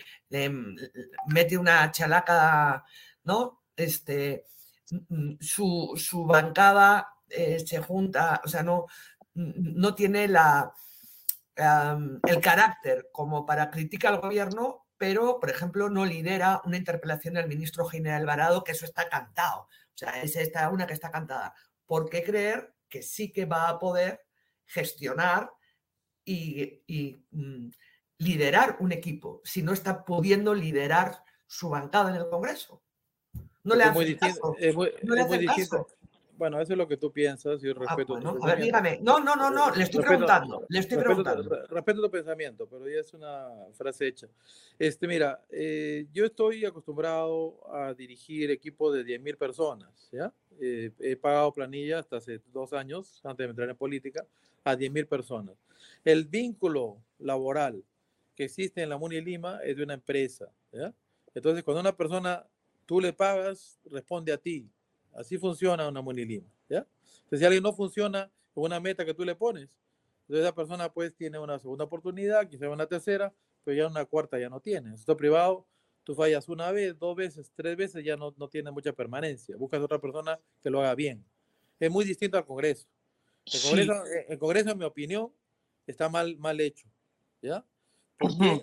mete 1.27 1.57
una 1.57 1.91
chalaca, 1.91 2.85
¿no? 3.25 3.63
Este, 3.77 4.45
mm, 5.09 5.35
su, 5.41 6.25
bancada 6.27 7.09
eh, 7.29 7.61
se 7.61 7.79
junta, 7.81 8.41
o 8.45 8.49
sea, 8.49 8.63
no, 8.63 8.87
no 9.35 9.95
tiene 9.95 10.29
la, 10.29 10.73
el 11.57 12.41
carácter 12.41 13.09
como 13.13 13.47
para 13.47 13.71
criticar 13.71 14.15
al 14.15 14.21
gobierno, 14.21 14.87
pero, 14.99 15.41
por 15.41 15.51
ejemplo, 15.51 15.91
no 15.91 16.05
lidera 16.05 16.61
una 16.65 16.77
interpelación 16.77 17.37
al 17.37 17.49
ministro 17.49 17.87
General 17.87 18.21
Alvarado, 18.21 18.63
que 18.63 18.73
eso 18.73 18.85
está 18.85 19.09
cantado. 19.09 19.63
O 19.63 19.97
sea, 19.97 20.23
es 20.23 20.37
esta 20.37 20.69
una 20.69 20.87
que 20.87 20.93
está 20.95 21.11
cantada. 21.11 21.55
¿Por 21.87 22.09
qué 22.09 22.23
creer 22.23 22.73
que 22.93 23.03
sí 23.03 23.33
que 23.33 23.47
va 23.47 23.71
a 23.71 23.79
poder 23.79 24.21
gestionar 24.67 25.51
y, 26.27 26.83
mm, 27.31 27.71
liderar 28.19 28.77
un 28.81 28.93
equipo 28.93 29.41
si 29.45 29.63
no 29.63 29.73
está 29.73 30.05
pudiendo 30.05 30.55
liderar 30.55 31.25
su 31.47 31.71
bancada 31.71 32.11
en 32.11 32.17
el 32.17 32.29
Congreso? 32.29 32.83
No 33.65 33.75
le 33.75 33.85
hace 33.85 34.17
caso. 34.19 34.55
no 35.03 35.15
le 35.15 35.21
hace 35.23 35.45
caso. 35.47 35.87
Bueno, 36.37 36.61
eso 36.61 36.73
es 36.73 36.79
lo 36.79 36.89
que 36.89 36.97
tú 36.97 37.13
piensas, 37.13 37.61
yo 37.61 37.73
ah, 37.77 37.81
respeto 37.81 38.19
tu 38.19 38.45
A 38.45 38.47
ver, 38.47 38.61
dígame. 38.61 38.99
No, 39.03 39.21
no, 39.21 39.37
no, 39.37 39.51
no, 39.51 39.71
le 39.75 39.85
estoy 39.85 40.03
preguntando. 40.03 40.65
Le 40.69 40.79
estoy 40.81 40.99
respeto, 40.99 41.23
preguntando. 41.23 41.67
Respeto 41.69 42.03
tu 42.03 42.11
pensamiento, 42.11 42.67
pero 42.69 42.89
ya 42.89 43.01
es 43.01 43.13
una 43.15 43.49
frase 43.75 44.09
hecha. 44.09 44.29
Este, 44.79 45.07
mira, 45.07 45.41
eh, 45.51 46.07
yo 46.13 46.25
estoy 46.25 46.65
acostumbrado 46.65 47.61
a 47.73 47.95
dirigir 47.95 48.51
equipos 48.51 48.95
de 48.95 49.05
10.000 49.05 49.37
personas, 49.37 50.09
¿ya? 50.11 50.33
Eh, 50.61 50.91
he 51.01 51.17
pagado 51.17 51.53
planilla 51.53 51.99
hasta 51.99 52.17
hace 52.17 52.41
dos 52.53 52.73
años, 52.73 53.21
antes 53.25 53.47
de 53.47 53.51
entrar 53.51 53.69
en 53.69 53.77
política, 53.77 54.25
a 54.65 54.75
10.000 54.75 55.07
personas. 55.07 55.57
El 56.05 56.25
vínculo 56.25 56.99
laboral 57.19 57.85
que 58.35 58.45
existe 58.45 58.83
en 58.83 58.89
la 58.89 58.97
Muni 58.97 59.21
Lima 59.21 59.61
es 59.63 59.77
de 59.77 59.83
una 59.83 59.95
empresa, 59.95 60.51
¿ya? 60.73 60.95
Entonces, 61.35 61.63
cuando 61.65 61.81
una 61.81 61.97
persona 61.97 62.47
tú 62.87 63.01
le 63.01 63.13
pagas, 63.13 63.79
responde 63.87 64.33
a 64.33 64.39
ti. 64.39 64.69
Así 65.13 65.39
funciona 65.39 65.89
una 65.89 66.01
monilima, 66.03 66.47
¿ya? 66.69 66.87
Entonces, 67.25 67.41
si 67.41 67.45
alguien 67.45 67.63
no 67.63 67.73
funciona 67.73 68.31
con 68.55 68.65
una 68.65 68.81
meta 68.81 69.05
que 69.05 69.15
tú 69.15 69.25
le 69.25 69.35
pones, 69.35 69.69
entonces 70.23 70.45
esa 70.45 70.55
persona 70.55 70.93
pues 70.93 71.15
tiene 71.15 71.39
una 71.39 71.59
segunda 71.59 71.85
oportunidad, 71.85 72.49
quizá 72.49 72.69
una 72.69 72.87
tercera, 72.87 73.33
pero 73.65 73.77
ya 73.77 73.87
una 73.87 74.05
cuarta 74.05 74.39
ya 74.39 74.49
no 74.49 74.61
tiene. 74.61 74.89
En 74.89 74.95
esto 74.95 75.17
privado, 75.17 75.67
tú 76.05 76.15
fallas 76.15 76.49
una 76.49 76.71
vez, 76.73 76.99
dos 76.99 77.17
veces, 77.17 77.53
tres 77.55 77.77
veces, 77.77 78.05
ya 78.05 78.17
no, 78.17 78.35
no 78.37 78.49
tiene 78.49 78.71
mucha 78.71 78.93
permanencia. 78.93 79.57
Buscas 79.57 79.81
otra 79.81 80.01
persona 80.01 80.39
que 80.63 80.71
lo 80.71 80.81
haga 80.81 80.95
bien. 80.95 81.25
Es 81.79 81.91
muy 81.91 82.05
distinto 82.05 82.39
al 82.39 82.47
Congreso. 82.47 82.87
El 83.47 83.61
Congreso, 83.61 84.07
eh, 84.07 84.27
el 84.29 84.39
Congreso 84.39 84.71
en 84.71 84.79
mi 84.79 84.85
opinión, 84.85 85.33
está 85.87 86.09
mal, 86.09 86.37
mal 86.39 86.61
hecho, 86.61 86.89
¿ya? 87.41 87.65
Porque 88.19 88.63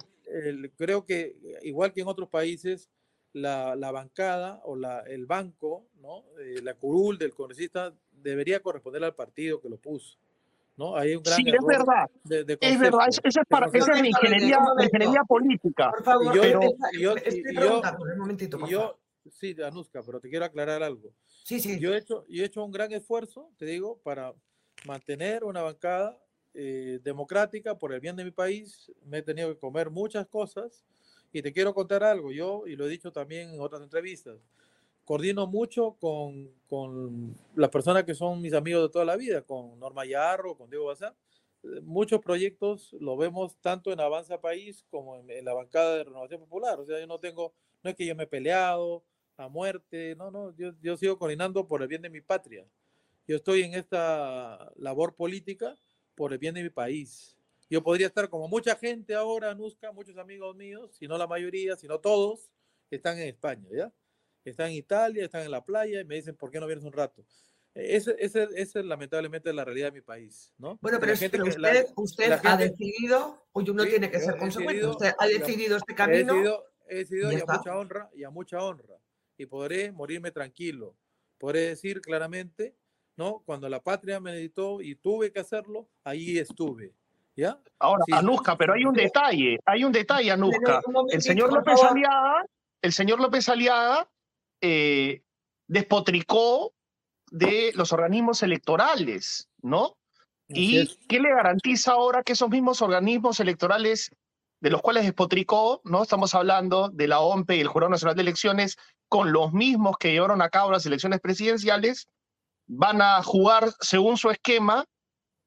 creo 0.78 1.06
que, 1.06 1.36
igual 1.64 1.92
que 1.92 2.02
en 2.02 2.08
otros 2.08 2.30
países, 2.30 2.90
la, 3.34 3.76
la 3.76 3.92
bancada 3.92 4.62
o 4.66 4.76
la, 4.76 5.02
el 5.02 5.26
banco, 5.26 5.88
¿no? 6.02 6.26
Eh, 6.40 6.62
la 6.62 6.74
curul 6.74 7.18
del 7.18 7.34
congresista 7.34 7.94
debería 8.12 8.62
corresponder 8.62 9.04
al 9.04 9.16
partido 9.16 9.62
que 9.62 9.70
lo 9.70 9.78
puso. 9.78 10.18
¿no? 10.78 10.96
Hay 10.96 11.14
un 11.14 11.22
gran 11.22 11.36
sí, 11.36 11.44
es 11.46 11.66
verdad. 11.66 12.10
es 12.30 12.80
verdad, 12.80 13.08
eso 13.10 13.22
es, 13.26 13.48
para, 13.50 13.68
esa 13.68 13.92
es 13.92 14.06
ingeniería, 14.06 14.60
ingeniería 14.82 15.24
política. 15.28 15.92
Por 15.92 16.04
favor, 16.06 16.34
yo, 16.34 16.42
pero, 16.42 16.62
yo, 16.98 17.16
estoy 17.18 17.54
preguntando, 17.54 18.06
un 18.06 18.18
momentito, 18.18 18.58
por 18.58 18.70
yo, 18.70 18.98
Sí, 19.32 19.56
Anuska, 19.64 20.02
pero 20.04 20.20
te 20.20 20.30
quiero 20.30 20.46
aclarar 20.46 20.84
algo. 20.84 21.14
Sí, 21.44 21.60
sí. 21.60 21.80
Yo 21.80 21.94
he 21.94 21.98
hecho, 21.98 22.26
yo 22.28 22.44
he 22.44 22.46
hecho 22.46 22.64
un 22.64 22.72
gran 22.72 22.92
esfuerzo, 22.92 23.52
te 23.58 23.66
digo, 23.66 24.00
para 24.04 24.34
mantener 24.86 25.44
una 25.44 25.62
bancada 25.62 26.18
eh, 26.54 27.00
democrática 27.04 27.78
por 27.78 27.94
el 27.94 28.00
bien 28.00 28.16
de 28.16 28.24
mi 28.24 28.32
país. 28.32 28.92
Me 29.06 29.20
he 29.20 29.22
tenido 29.22 29.54
que 29.54 29.60
comer 29.60 29.90
muchas 29.90 30.28
cosas, 30.28 30.86
y 31.32 31.42
te 31.42 31.54
quiero 31.54 31.74
contar 31.74 32.04
algo, 32.04 32.32
yo, 32.32 32.66
y 32.68 32.76
lo 32.76 32.86
he 32.86 32.90
dicho 32.90 33.12
también 33.12 33.54
en 33.54 33.62
otras 33.62 33.82
entrevistas, 33.82 34.38
coordino 35.06 35.48
mucho 35.48 35.96
con, 36.00 36.52
con 36.68 37.36
las 37.56 37.70
personas 37.70 38.04
que 38.04 38.14
son 38.14 38.42
mis 38.42 38.54
amigos 38.54 38.84
de 38.84 38.90
toda 38.90 39.06
la 39.06 39.16
vida, 39.16 39.42
con 39.42 39.80
Norma 39.80 40.06
Yarro, 40.06 40.56
con 40.56 40.70
Diego 40.70 40.86
Bazán. 40.86 41.16
Eh, 41.64 41.82
muchos 41.82 42.22
proyectos 42.22 42.94
lo 43.00 43.18
vemos 43.18 43.58
tanto 43.60 43.92
en 43.92 44.00
Avanza 44.00 44.40
País 44.40 44.86
como 44.90 45.18
en, 45.18 45.44
la 45.44 45.54
bancada 45.54 45.98
de 45.98 46.04
Renovación 46.04 46.42
Popular. 46.42 46.80
O 46.80 46.86
sea, 46.86 47.00
yo 47.00 47.08
no 47.08 47.20
tengo, 47.20 47.54
no 47.84 47.90
es 47.90 47.96
que 47.96 48.06
yo 48.06 48.16
me 48.16 48.24
he 48.24 48.28
peleado 48.28 49.04
a 49.38 49.48
muerte, 49.48 50.16
no, 50.16 50.30
no, 50.30 50.56
yo, 50.56 50.74
yo 50.82 50.98
sigo 50.98 51.18
coordinando 51.18 51.66
por 51.66 51.82
el 51.82 51.88
bien 51.88 52.02
de 52.02 52.10
mi 52.10 52.22
patria. 52.22 52.66
Yo 53.28 53.36
estoy 53.38 53.64
en 53.64 53.74
esta 53.74 54.72
labor 54.76 55.16
política 55.16 55.76
por 56.16 56.34
el 56.34 56.40
bien 56.40 56.54
de 56.54 56.64
mi 56.64 56.70
país. 56.70 57.39
Yo 57.70 57.84
podría 57.84 58.08
estar 58.08 58.30
como 58.30 58.48
mucha 58.48 58.76
gente 58.76 59.14
ahora, 59.14 59.54
Nusca, 59.54 59.92
muchos 59.92 60.18
amigos 60.18 60.56
míos, 60.56 60.96
si 60.98 61.08
no 61.08 61.18
la 61.18 61.28
mayoría, 61.28 61.76
si 61.76 61.88
no 61.88 62.00
todos, 62.00 62.50
están 62.90 63.20
en 63.20 63.28
España, 63.28 63.68
¿ya? 63.72 63.94
Están 64.44 64.70
en 64.72 64.78
Italia, 64.78 65.26
están 65.26 65.44
en 65.44 65.52
la 65.52 65.64
playa 65.64 66.02
y 66.02 66.06
me 66.06 66.16
dicen, 66.16 66.36
¿por 66.36 66.50
qué 66.50 66.60
no 66.60 66.66
vienes 66.66 66.84
un 66.84 66.94
rato? 66.94 67.24
E, 67.76 67.96
esa 67.96 68.12
es 68.56 68.76
lamentablemente 68.76 69.54
la 69.54 69.64
realidad 69.64 69.88
de 69.88 70.00
mi 70.00 70.02
país, 70.02 70.52
¿no? 70.58 70.80
Bueno, 70.82 70.98
pero, 71.00 71.14
usted, 71.14 71.86
usted 71.96 72.40
ha 72.44 72.58
decidido, 72.58 73.46
oye, 73.52 73.72
uno 73.72 73.86
tiene 73.86 74.10
que 74.10 74.20
ser 74.20 74.38
consecuente, 74.38 74.88
usted 74.88 75.14
ha 75.20 75.28
decidido 75.28 75.78
este 75.78 75.94
camino. 75.94 76.64
He 76.88 76.96
decidido, 76.96 77.30
he 77.30 77.36
y, 77.36 77.42
a 77.42 77.46
mucha 77.46 77.78
honra, 77.78 78.10
y 78.16 78.24
a 78.24 78.32
mucha 78.32 78.64
honra, 78.64 79.00
y 79.38 79.46
podré 79.46 79.92
morirme 79.92 80.32
tranquilo. 80.32 80.98
Podré 81.38 81.62
decir 81.62 82.02
claramente, 82.02 82.76
¿no? 83.16 83.44
Cuando 83.46 83.70
la 83.70 83.84
patria 83.84 84.20
me 84.20 84.32
necesitó 84.32 84.82
y 84.82 84.96
tuve 84.96 85.32
que 85.32 85.40
hacerlo, 85.40 85.88
ahí 86.04 86.40
estuve. 86.40 86.96
Ahora, 87.80 88.04
Anuska, 88.12 88.58
pero 88.58 88.74
hay 88.74 88.86
un 88.86 88.94
detalle, 88.94 89.60
hay 89.66 89.84
un 89.84 89.92
detalle, 89.92 90.32
Anuska. 90.32 90.82
El 91.10 91.22
señor 91.22 91.54
López 91.54 91.82
Aliaga, 91.84 92.46
el 92.82 92.94
señor 92.94 93.20
López 93.20 93.48
Aliaga 93.50 94.10
eh, 94.62 95.22
despotricó 95.68 96.74
de 97.32 97.72
los 97.76 97.94
organismos 97.94 98.44
electorales, 98.44 99.50
¿no? 99.62 99.96
¿Y 100.48 100.88
qué 101.08 101.20
le 101.20 101.30
garantiza 101.30 101.92
ahora 101.92 102.24
que 102.24 102.34
esos 102.34 102.50
mismos 102.50 102.82
organismos 102.82 103.40
electorales 103.40 104.10
de 104.62 104.70
los 104.72 104.82
cuales 104.82 105.04
despotricó, 105.04 105.80
¿no? 105.84 106.02
Estamos 106.02 106.34
hablando 106.36 106.90
de 106.90 107.08
la 107.08 107.20
OMP 107.20 107.52
y 107.52 107.62
el 107.62 107.68
Jurado 107.68 107.92
Nacional 107.92 108.16
de 108.16 108.24
Elecciones, 108.24 108.78
con 109.08 109.32
los 109.32 109.54
mismos 109.54 109.98
que 109.98 110.12
llevaron 110.12 110.42
a 110.42 110.50
cabo 110.50 110.72
las 110.72 110.86
elecciones 110.86 111.20
presidenciales, 111.22 112.08
van 112.68 113.02
a 113.02 113.22
jugar 113.24 113.70
según 113.80 114.18
su 114.18 114.30
esquema 114.32 114.86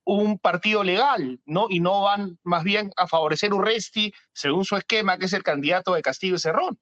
un 0.04 0.38
partido 0.38 0.82
legal, 0.82 1.40
¿no? 1.46 1.66
Y 1.68 1.80
no 1.80 2.02
van 2.02 2.38
más 2.42 2.64
bien 2.64 2.90
a 2.96 3.06
favorecer 3.06 3.52
Urresti 3.52 4.12
según 4.32 4.64
su 4.64 4.76
esquema, 4.76 5.18
que 5.18 5.26
es 5.26 5.32
el 5.32 5.42
candidato 5.42 5.94
de 5.94 6.02
Castillo 6.02 6.36
y 6.36 6.38
Cerrón. 6.38 6.78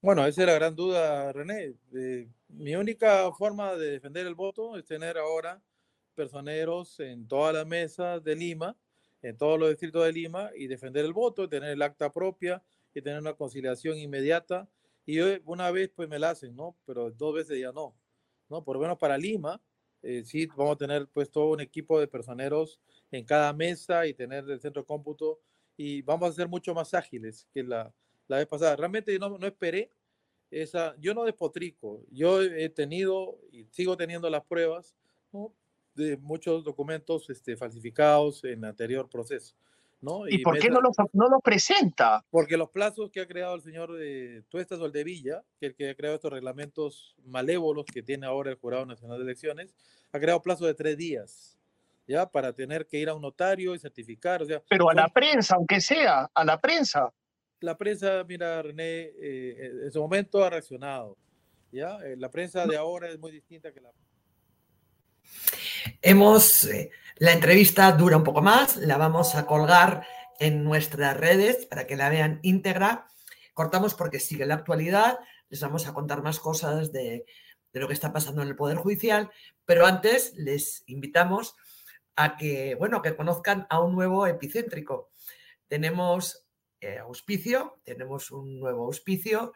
Bueno, 0.00 0.26
esa 0.26 0.42
es 0.42 0.46
la 0.46 0.54
gran 0.54 0.76
duda, 0.76 1.32
René. 1.32 1.74
mi 2.48 2.76
única 2.76 3.32
forma 3.32 3.74
de 3.74 3.90
defender 3.90 4.26
el 4.26 4.34
voto 4.34 4.76
es 4.76 4.84
tener 4.84 5.18
ahora 5.18 5.60
personeros 6.14 7.00
en 7.00 7.26
todas 7.26 7.54
las 7.54 7.66
mesas 7.66 8.22
de 8.22 8.36
Lima, 8.36 8.76
en 9.22 9.36
todos 9.36 9.58
los 9.58 9.68
distritos 9.68 10.04
de 10.04 10.12
Lima, 10.12 10.50
y 10.56 10.66
defender 10.66 11.04
el 11.04 11.12
voto, 11.12 11.48
tener 11.48 11.70
el 11.70 11.82
acta 11.82 12.12
propia 12.12 12.62
y 12.94 13.02
tener 13.02 13.18
una 13.20 13.34
conciliación 13.34 13.98
inmediata. 13.98 14.68
Y 15.04 15.20
una 15.44 15.70
vez 15.70 15.90
pues 15.94 16.08
me 16.08 16.18
la 16.18 16.30
hacen, 16.30 16.54
¿no? 16.54 16.76
Pero 16.84 17.10
dos 17.10 17.34
veces 17.34 17.58
ya 17.60 17.72
no, 17.72 17.96
¿no? 18.48 18.62
Por 18.64 18.76
lo 18.76 18.82
menos 18.82 18.98
para 18.98 19.18
Lima, 19.18 19.60
eh, 20.06 20.24
sí 20.24 20.46
vamos 20.46 20.74
a 20.74 20.78
tener 20.78 21.08
pues 21.12 21.30
todo 21.30 21.50
un 21.50 21.60
equipo 21.60 21.98
de 21.98 22.06
personeros 22.06 22.78
en 23.10 23.24
cada 23.24 23.52
mesa 23.52 24.06
y 24.06 24.14
tener 24.14 24.48
el 24.48 24.60
centro 24.60 24.82
de 24.82 24.86
cómputo 24.86 25.40
y 25.76 26.02
vamos 26.02 26.30
a 26.30 26.32
ser 26.32 26.48
mucho 26.48 26.74
más 26.74 26.94
ágiles 26.94 27.48
que 27.52 27.62
la, 27.62 27.92
la 28.28 28.38
vez 28.38 28.46
pasada. 28.46 28.76
Realmente 28.76 29.18
no, 29.18 29.36
no 29.38 29.46
esperé 29.46 29.90
esa, 30.50 30.94
yo 30.98 31.12
no 31.12 31.24
despotrico, 31.24 32.04
yo 32.10 32.40
he 32.40 32.68
tenido 32.68 33.38
y 33.50 33.64
sigo 33.70 33.96
teniendo 33.96 34.30
las 34.30 34.44
pruebas 34.44 34.94
de 35.94 36.16
muchos 36.18 36.62
documentos 36.62 37.28
este, 37.30 37.56
falsificados 37.56 38.44
en 38.44 38.60
el 38.60 38.64
anterior 38.66 39.08
proceso. 39.08 39.56
¿Y, 40.28 40.38
por 40.38 40.58
qué 40.58 40.68
no 40.68 40.80
lo 40.80 40.90
no 41.12 41.40
presenta? 41.40 42.24
Porque 42.30 42.56
los 42.56 42.70
plazos 42.70 43.10
que 43.10 43.20
ha 43.20 43.26
creado 43.26 43.54
el 43.54 43.62
señor 43.62 43.92
de 43.92 44.44
Tuestas 44.48 44.78
Villa, 44.92 45.42
que 45.58 45.66
es 45.66 45.70
el 45.70 45.76
que 45.76 45.90
ha 45.90 45.94
creado 45.94 46.16
estos 46.16 46.32
reglamentos 46.32 47.16
malévolos 47.24 47.86
que 47.86 48.02
tiene 48.02 48.26
ahora 48.26 48.50
el 48.50 48.56
Jurado 48.56 48.86
Nacional 48.86 49.18
de 49.18 49.24
Elecciones, 49.24 49.74
ha 50.12 50.20
creado 50.20 50.42
plazo 50.42 50.66
de 50.66 50.74
tres 50.74 50.96
días, 50.96 51.58
¿ya? 52.06 52.26
Para 52.26 52.52
tener 52.52 52.86
que 52.86 52.98
ir 52.98 53.08
a 53.08 53.14
un 53.14 53.22
notario 53.22 53.74
y 53.74 53.78
certificar, 53.78 54.42
o 54.42 54.46
sea... 54.46 54.62
Pero 54.68 54.90
a 54.90 54.94
la 54.94 55.08
prensa, 55.08 55.56
aunque 55.56 55.80
sea, 55.80 56.30
a 56.32 56.44
la 56.44 56.60
prensa. 56.60 57.12
La 57.60 57.76
prensa, 57.76 58.22
mira, 58.28 58.62
René, 58.62 59.10
eh, 59.18 59.70
en 59.84 59.90
su 59.90 60.00
momento 60.00 60.44
ha 60.44 60.50
reaccionado, 60.50 61.16
¿ya? 61.72 61.98
Eh, 62.04 62.16
la 62.16 62.30
prensa 62.30 62.66
de 62.66 62.76
ahora 62.76 63.08
es 63.08 63.18
muy 63.18 63.32
distinta 63.32 63.72
que 63.72 63.80
la... 63.80 63.90
Hemos, 66.02 66.64
eh, 66.64 66.90
la 67.18 67.32
entrevista 67.32 67.92
dura 67.92 68.18
un 68.18 68.24
poco 68.24 68.42
más, 68.42 68.76
la 68.76 68.98
vamos 68.98 69.36
a 69.36 69.46
colgar 69.46 70.06
en 70.38 70.64
nuestras 70.64 71.16
redes 71.16 71.64
para 71.64 71.86
que 71.86 71.96
la 71.96 72.10
vean 72.10 72.40
íntegra. 72.42 73.06
Cortamos 73.54 73.94
porque 73.94 74.20
sigue 74.20 74.44
la 74.44 74.54
actualidad, 74.54 75.18
les 75.48 75.60
vamos 75.62 75.86
a 75.86 75.94
contar 75.94 76.22
más 76.22 76.38
cosas 76.38 76.92
de, 76.92 77.24
lo 77.72 77.88
que 77.88 77.94
está 77.94 78.12
pasando 78.12 78.42
en 78.42 78.48
el 78.48 78.56
Poder 78.56 78.76
Judicial, 78.76 79.30
pero 79.64 79.86
antes 79.86 80.34
les 80.36 80.84
invitamos 80.86 81.56
a 82.16 82.36
que, 82.36 82.74
bueno, 82.74 83.00
que 83.00 83.16
conozcan 83.16 83.66
a 83.70 83.80
un 83.80 83.94
nuevo 83.94 84.26
epicéntrico. 84.26 85.10
Tenemos 85.68 86.46
eh, 86.80 86.98
auspicio, 86.98 87.80
tenemos 87.84 88.30
un 88.30 88.60
nuevo 88.60 88.84
auspicio 88.84 89.54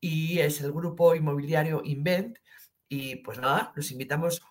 y 0.00 0.38
es 0.38 0.60
el 0.62 0.72
grupo 0.72 1.14
inmobiliario 1.14 1.82
Invent 1.84 2.38
Y 2.88 3.16
pues 3.16 3.38
nada, 3.38 3.72
los 3.76 3.90
invitamos 3.90 4.42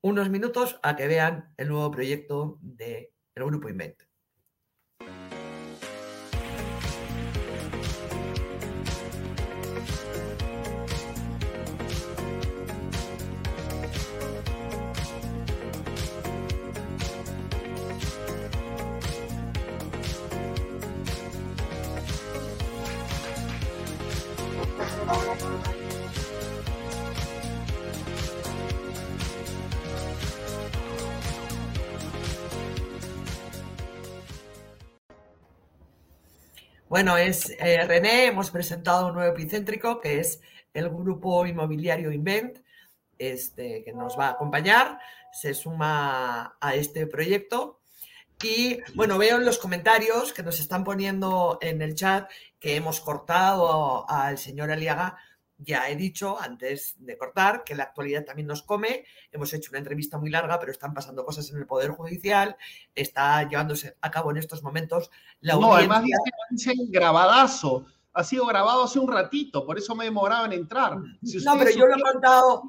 unos 0.00 0.30
minutos 0.30 0.78
a 0.82 0.96
que 0.96 1.08
vean 1.08 1.52
el 1.56 1.68
nuevo 1.68 1.90
proyecto 1.90 2.58
del 2.60 3.08
Grupo 3.34 3.68
Invent. 3.68 4.05
Bueno, 36.96 37.18
es 37.18 37.50
eh, 37.58 37.84
René, 37.86 38.24
hemos 38.24 38.50
presentado 38.50 39.08
un 39.08 39.16
nuevo 39.16 39.30
epicéntrico 39.30 40.00
que 40.00 40.18
es 40.18 40.40
el 40.72 40.88
grupo 40.88 41.44
inmobiliario 41.44 42.10
Invent, 42.10 42.60
este, 43.18 43.84
que 43.84 43.92
nos 43.92 44.18
va 44.18 44.28
a 44.28 44.30
acompañar, 44.30 44.98
se 45.30 45.52
suma 45.52 46.56
a 46.58 46.74
este 46.74 47.06
proyecto. 47.06 47.82
Y 48.42 48.78
bueno, 48.94 49.18
veo 49.18 49.36
en 49.36 49.44
los 49.44 49.58
comentarios 49.58 50.32
que 50.32 50.42
nos 50.42 50.58
están 50.58 50.84
poniendo 50.84 51.58
en 51.60 51.82
el 51.82 51.94
chat 51.94 52.30
que 52.58 52.76
hemos 52.76 53.02
cortado 53.02 54.08
al 54.08 54.38
señor 54.38 54.70
Aliaga 54.70 55.18
ya 55.58 55.88
he 55.88 55.96
dicho 55.96 56.38
antes 56.40 56.96
de 56.98 57.16
cortar 57.16 57.64
que 57.64 57.74
la 57.74 57.84
actualidad 57.84 58.24
también 58.24 58.46
nos 58.46 58.62
come. 58.62 59.04
Hemos 59.32 59.52
hecho 59.52 59.70
una 59.70 59.78
entrevista 59.78 60.18
muy 60.18 60.30
larga, 60.30 60.58
pero 60.58 60.70
están 60.70 60.92
pasando 60.92 61.24
cosas 61.24 61.50
en 61.50 61.58
el 61.58 61.66
Poder 61.66 61.90
Judicial. 61.90 62.56
Está 62.94 63.48
llevándose 63.48 63.96
a 64.00 64.10
cabo 64.10 64.30
en 64.30 64.36
estos 64.36 64.62
momentos 64.62 65.10
la 65.40 65.54
no, 65.54 65.74
además 65.74 66.04
dice, 66.50 66.72
grabadazo. 66.88 67.86
Ha 68.12 68.24
sido 68.24 68.46
grabado 68.46 68.84
hace 68.84 68.98
un 68.98 69.12
ratito, 69.12 69.66
por 69.66 69.78
eso 69.78 69.94
me 69.94 70.04
demoraba 70.04 70.46
en 70.46 70.52
entrar. 70.52 70.96
no, 70.96 71.58
pero 71.58 71.70
yo 71.70 71.86
lo 71.86 71.96
he 71.96 72.00
contado. 72.00 72.62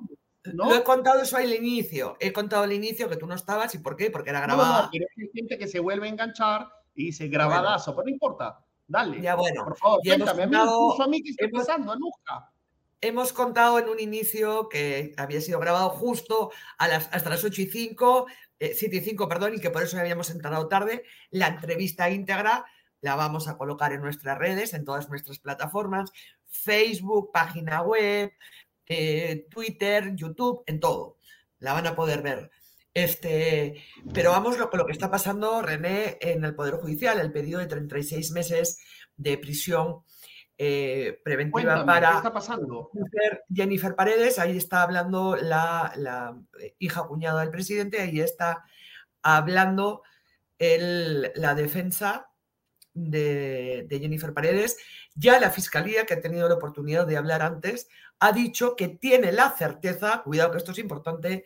¿no? 0.54 0.70
Lo 0.70 0.76
he 0.76 0.84
contado 0.84 1.22
eso 1.22 1.38
al 1.38 1.54
inicio. 1.54 2.18
He 2.20 2.32
contado 2.32 2.64
al 2.64 2.74
inicio 2.74 3.10
que 3.10 3.18
tú 3.18 3.28
no 3.28 3.36
estabas 3.36 3.74
y 3.76 3.80
por 3.80 3.96
qué, 3.96 4.12
porque 4.12 4.30
era 4.30 4.42
grabado. 4.42 4.84
No, 4.84 4.90
hay 4.92 5.30
gente 5.34 5.58
que 5.58 5.68
se 5.68 5.80
vuelve 5.80 6.08
a 6.08 6.12
enganchar 6.12 6.70
y 6.96 7.06
dice 7.06 7.28
grabadazo, 7.28 7.94
pero 7.96 8.06
no 8.06 8.12
importa. 8.12 8.60
Dale. 8.88 9.22
Ya 9.22 9.36
bueno. 9.36 9.66
Por 9.66 9.78
favor, 9.78 10.00
cuéntame. 10.04 10.44
a 10.44 11.08
mí, 11.08 11.22
¿qué 11.22 11.32
está 11.32 11.48
pasando, 11.52 11.92
Anuska? 11.92 12.52
Hemos 13.00 13.32
contado 13.32 13.78
en 13.78 13.90
un 13.90 14.00
inicio 14.00 14.70
que 14.70 15.14
había 15.18 15.40
sido 15.40 15.60
grabado 15.60 15.92
justo 15.92 16.52
hasta 16.80 17.30
las 17.30 17.44
8 17.44 17.62
y 17.62 17.66
5, 17.68 18.26
7 18.60 18.96
eh, 18.96 19.00
y 19.00 19.02
5, 19.02 19.30
perdón, 19.30 19.54
y 19.56 19.60
que 19.60 19.70
por 19.70 19.84
eso 19.84 20.00
habíamos 20.00 20.32
entrado 20.32 20.68
tarde. 20.68 21.04
La 21.30 21.48
entrevista 21.48 22.10
íntegra 22.10 22.66
la 23.02 23.16
vamos 23.16 23.48
a 23.48 23.58
colocar 23.58 23.94
en 23.94 24.02
nuestras 24.02 24.38
redes, 24.40 24.74
en 24.74 24.84
todas 24.84 25.10
nuestras 25.10 25.38
plataformas, 25.38 26.12
Facebook, 26.48 27.32
página 27.32 27.82
web, 27.84 28.34
eh, 28.88 29.46
Twitter, 29.50 30.16
YouTube, 30.16 30.64
en 30.66 30.80
todo. 30.80 31.18
La 31.60 31.74
van 31.74 31.86
a 31.86 31.96
poder 31.96 32.24
ver. 32.24 32.50
Este, 32.96 33.84
pero 34.12 34.32
vamos 34.32 34.58
lo, 34.58 34.72
lo 34.74 34.86
que 34.88 34.92
está 34.92 35.12
pasando, 35.12 35.62
René, 35.62 36.18
en 36.20 36.44
el 36.44 36.56
Poder 36.56 36.76
Judicial, 36.76 37.20
el 37.20 37.32
pedido 37.32 37.60
de 37.60 37.68
36 37.68 38.32
meses 38.32 38.80
de 39.18 39.38
prisión 39.38 40.04
eh, 40.58 41.20
preventiva 41.24 41.86
para 41.86 42.10
¿qué 42.10 42.18
está 42.18 42.34
pasando? 42.34 42.90
Jennifer 43.54 43.96
Paredes, 43.96 44.40
ahí 44.40 44.58
está 44.58 44.82
hablando 44.82 45.36
la, 45.36 46.36
eh, 46.60 46.76
hija 46.80 47.04
cuñada 47.04 47.42
del 47.42 47.52
presidente, 47.52 48.02
ahí 48.02 48.20
está 48.20 48.64
hablando 49.22 50.02
la 50.60 51.54
defensa 51.54 52.32
de, 52.94 53.86
de, 53.88 54.00
Jennifer 54.00 54.34
Paredes. 54.34 54.78
Ya 55.14 55.40
la 55.40 55.52
fiscalía, 55.52 56.06
que 56.06 56.16
ha 56.16 56.22
tenido 56.22 56.50
la 56.50 56.56
oportunidad 56.56 57.06
de 57.06 57.18
hablar 57.18 57.44
antes, 57.44 57.88
ha 58.20 58.32
dicho 58.32 58.76
que 58.76 58.88
tiene 58.88 59.32
la 59.32 59.52
certeza, 59.52 60.24
cuidado 60.24 60.52
que 60.52 60.58
esto 60.58 60.72
es 60.72 60.80
importante, 60.80 61.46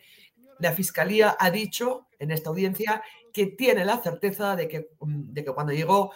la 0.58 0.72
fiscalía 0.72 1.36
ha 1.38 1.50
dicho 1.50 2.08
en 2.18 2.30
esta 2.30 2.48
audiencia 2.48 3.02
que 3.32 3.46
tiene 3.46 3.84
la 3.84 3.98
certeza 3.98 4.56
de 4.56 4.68
que, 4.68 4.88
de 5.00 5.44
que 5.44 5.52
cuando 5.52 5.72
llegó 5.72 6.12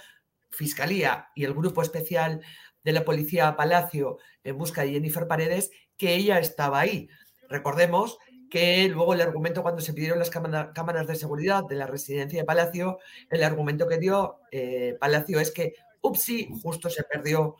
Fiscalía 0.51 1.29
y 1.35 1.45
el 1.45 1.55
Grupo 1.55 1.83
Especial 1.83 2.41
de 2.87 2.93
la 2.93 3.05
policía 3.05 3.57
Palacio 3.57 4.19
en 4.45 4.57
busca 4.57 4.83
de 4.83 4.93
Jennifer 4.93 5.27
Paredes, 5.27 5.73
que 5.97 6.15
ella 6.15 6.39
estaba 6.39 6.79
ahí. 6.79 7.09
Recordemos 7.49 8.17
que 8.49 8.89
luego 8.89 9.13
el 9.13 9.21
argumento 9.21 9.65
cuando 9.65 9.83
se 9.83 9.93
pidieron 9.93 10.21
las 10.21 10.31
cámaras 10.31 11.09
de 11.09 11.17
seguridad 11.17 11.65
de 11.69 11.75
la 11.75 11.89
residencia 11.89 12.39
de 12.39 12.45
Palacio, 12.45 13.01
el 13.29 13.43
argumento 13.43 13.89
que 13.89 13.99
dio 13.99 14.37
eh, 14.53 14.97
Palacio 15.01 15.41
es 15.41 15.51
que, 15.51 15.75
upsi, 16.01 16.49
justo 16.63 16.89
se 16.89 17.03
perdió, 17.03 17.57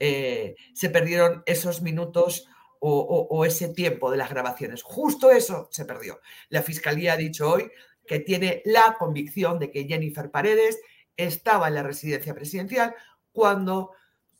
eh, 0.00 0.56
se 0.72 0.90
perdieron 0.90 1.44
esos 1.46 1.80
minutos 1.80 2.48
o, 2.80 3.46
ese 3.46 3.68
tiempo 3.68 4.10
de 4.10 4.18
las 4.18 4.28
grabaciones. 4.28 4.82
Justo 4.82 5.30
eso 5.30 5.68
se 5.70 5.86
perdió. 5.86 6.20
La 6.50 6.62
fiscalía 6.62 7.14
ha 7.14 7.16
dicho 7.16 7.48
hoy 7.48 7.70
que 8.06 8.18
tiene 8.18 8.60
la 8.66 8.96
convicción 8.98 9.58
de 9.58 9.70
que 9.70 9.86
Jennifer 9.86 10.30
Paredes 10.30 10.80
estaba 11.16 11.68
en 11.68 11.74
la 11.74 11.82
residencia 11.82 12.34
presidencial 12.34 12.94
cuando 13.32 13.92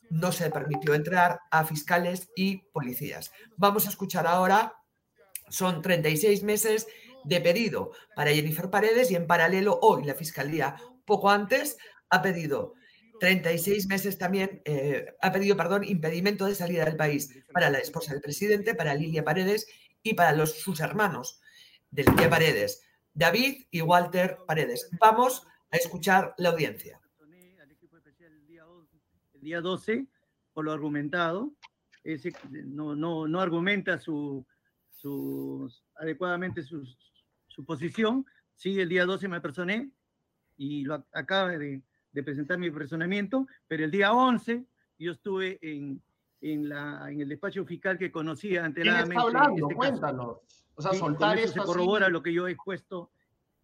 no 0.09 0.31
se 0.31 0.49
permitió 0.49 0.93
entrar 0.93 1.39
a 1.51 1.65
fiscales 1.65 2.29
y 2.35 2.57
policías. 2.71 3.31
Vamos 3.57 3.85
a 3.85 3.89
escuchar 3.89 4.27
ahora, 4.27 4.73
son 5.49 5.81
36 5.81 6.43
meses 6.43 6.87
de 7.23 7.41
pedido 7.41 7.91
para 8.15 8.31
Jennifer 8.31 8.69
Paredes 8.69 9.11
y 9.11 9.15
en 9.15 9.27
paralelo 9.27 9.79
hoy 9.81 10.03
la 10.03 10.13
Fiscalía, 10.13 10.75
poco 11.05 11.29
antes, 11.29 11.77
ha 12.09 12.21
pedido 12.21 12.73
36 13.19 13.87
meses 13.87 14.17
también, 14.17 14.61
eh, 14.65 15.15
ha 15.21 15.31
pedido, 15.31 15.55
perdón, 15.55 15.83
impedimento 15.83 16.45
de 16.45 16.55
salida 16.55 16.85
del 16.85 16.97
país 16.97 17.43
para 17.51 17.69
la 17.69 17.79
esposa 17.79 18.11
del 18.11 18.21
presidente, 18.21 18.75
para 18.75 18.95
Lilia 18.95 19.23
Paredes 19.23 19.67
y 20.03 20.13
para 20.13 20.33
los, 20.33 20.53
sus 20.53 20.79
hermanos 20.79 21.41
de 21.91 22.03
Lilia 22.03 22.29
Paredes, 22.29 22.81
David 23.13 23.65
y 23.71 23.81
Walter 23.81 24.37
Paredes. 24.45 24.89
Vamos 24.99 25.47
a 25.71 25.77
escuchar 25.77 26.35
la 26.37 26.49
audiencia 26.49 26.99
día 29.45 29.61
12, 29.61 30.07
por 30.53 30.65
lo 30.65 30.71
argumentado, 30.73 31.53
no, 32.65 32.95
no, 32.95 33.27
no 33.27 33.39
argumenta 33.39 33.97
su, 33.97 34.45
su 34.89 35.71
adecuadamente 35.95 36.61
su, 36.63 36.85
su, 37.47 37.65
posición. 37.65 38.25
Sí, 38.55 38.79
el 38.79 38.89
día 38.89 39.05
12 39.05 39.27
me 39.27 39.41
personé 39.41 39.91
y 40.57 40.83
lo 40.83 41.05
acaba 41.13 41.49
de, 41.49 41.81
de, 42.11 42.23
presentar 42.23 42.57
mi 42.57 42.69
personamiento, 42.71 43.47
pero 43.67 43.85
el 43.85 43.91
día 43.91 44.13
11 44.13 44.65
yo 44.99 45.11
estuve 45.11 45.59
en, 45.61 46.01
en, 46.41 46.69
la, 46.69 47.11
en 47.11 47.21
el 47.21 47.29
despacho 47.29 47.65
fiscal 47.65 47.97
que 47.97 48.11
conocía 48.11 48.65
anteriormente. 48.65 49.15
¿Quién 49.15 49.27
está 49.27 49.39
hablando? 49.39 49.67
Este 49.69 49.75
Cuéntanos. 49.75 50.37
O 50.75 50.81
sea, 50.81 50.93
soltar 50.93 51.37
eso 51.37 51.53
se 51.53 51.59
corrobora 51.59 52.09
lo 52.09 52.21
que 52.21 52.33
yo 52.33 52.47
he 52.47 52.51
expuesto 52.51 53.11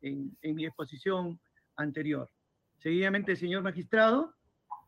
en, 0.01 0.35
en 0.41 0.55
mi 0.55 0.65
exposición 0.65 1.39
anterior. 1.75 2.29
Seguidamente, 2.77 3.35
señor 3.35 3.61
magistrado, 3.61 4.33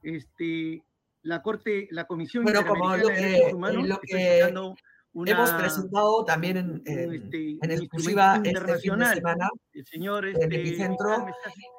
este, 0.04 0.84
la 1.24 1.41
Corte, 1.41 1.88
la 1.91 2.06
Comisión 2.06 2.43
bueno, 2.43 2.66
como 2.66 2.95
lo 2.95 3.08
que, 3.08 3.54
lo 3.54 3.99
que 4.01 5.32
hemos 5.32 5.51
presentado 5.51 6.26
también 6.26 6.58
en, 6.58 6.82
en, 6.86 7.14
este, 7.14 7.58
en 7.62 7.72
exclusiva 7.72 8.41
este 8.43 8.78
fin 8.80 8.97
de 8.97 9.06
semana 9.06 9.49
el 9.74 9.86
señor 9.86 10.26
este, 10.26 10.43
en 10.43 10.54
Epicentro 10.54 11.28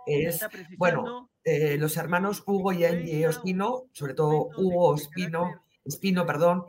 es, 0.07 0.47
bueno, 0.79 1.31
eh, 1.45 1.77
los 1.79 1.97
hermanos 1.97 2.43
Hugo 2.47 2.72
y 2.72 2.85
Angie 2.85 3.27
Ospino, 3.27 3.85
sobre 3.93 4.14
todo 4.14 4.51
Hugo 4.57 4.89
Ospino, 4.89 5.64
Espino, 5.85 6.25
perdón, 6.27 6.64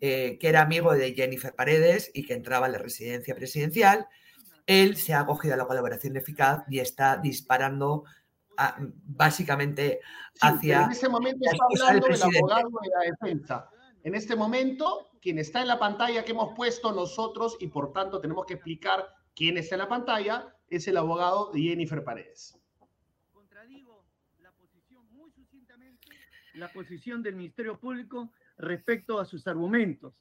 eh, 0.00 0.38
que 0.38 0.48
era 0.48 0.62
amigo 0.62 0.92
de 0.94 1.14
Jennifer 1.14 1.54
Paredes 1.54 2.10
y 2.12 2.24
que 2.24 2.34
entraba 2.34 2.66
en 2.66 2.72
la 2.72 2.78
residencia 2.78 3.34
presidencial, 3.34 4.06
él 4.66 4.96
se 4.96 5.14
ha 5.14 5.20
acogido 5.20 5.54
a 5.54 5.56
la 5.56 5.66
colaboración 5.66 6.16
eficaz 6.16 6.62
y 6.68 6.78
está 6.78 7.16
disparando 7.16 8.04
básicamente 9.04 10.00
hacia... 10.40 10.84
en 10.84 10.90
este 10.90 11.08
momento 11.08 11.48
está 11.50 11.64
hablando 11.86 12.06
el 12.06 12.22
abogado 12.22 12.68
de 12.82 12.88
la 12.88 13.10
defensa. 13.10 13.70
En 14.04 14.14
este 14.14 14.36
momento, 14.36 15.10
quien 15.20 15.38
está 15.38 15.60
en 15.60 15.68
la 15.68 15.78
pantalla 15.78 16.24
que 16.24 16.32
hemos 16.32 16.54
puesto 16.54 16.92
nosotros 16.92 17.56
y 17.60 17.68
por 17.68 17.92
tanto 17.92 18.20
tenemos 18.20 18.46
que 18.46 18.54
explicar 18.54 19.06
quién 19.34 19.58
está 19.58 19.74
en 19.74 19.80
la 19.80 19.88
pantalla, 19.88 20.54
es 20.68 20.88
el 20.88 20.96
abogado 20.96 21.50
de 21.52 21.60
Jennifer 21.60 22.02
Paredes. 22.04 22.58
Contradigo 23.32 24.04
la 24.40 24.52
posición 24.52 25.06
muy 25.12 25.30
sucintamente, 25.32 26.08
la 26.54 26.72
posición 26.72 27.22
del 27.22 27.36
Ministerio 27.36 27.78
Público 27.78 28.32
respecto 28.56 29.18
a 29.18 29.24
sus 29.24 29.46
argumentos. 29.46 30.14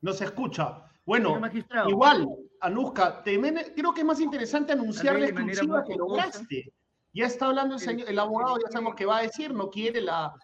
No 0.00 0.12
se 0.12 0.24
escucha. 0.24 0.84
Bueno, 1.04 1.40
igual, 1.88 2.28
Anuska, 2.66 3.22
creo 3.22 3.94
que 3.94 4.00
es 4.00 4.06
más 4.06 4.20
interesante 4.20 4.72
anunciar 4.72 5.18
la 5.18 5.26
exclusiva 5.26 5.84
que 5.84 5.94
lograste. 5.94 6.72
Ya 7.12 7.26
está 7.26 7.46
hablando 7.46 7.76
el, 7.76 8.18
abogado, 8.18 8.58
ya 8.58 8.70
sabemos 8.70 8.94
que 8.94 9.06
va 9.06 9.18
a 9.18 9.22
decir, 9.22 9.54
no 9.54 9.70
quiere 9.70 10.00
la, 10.00 10.34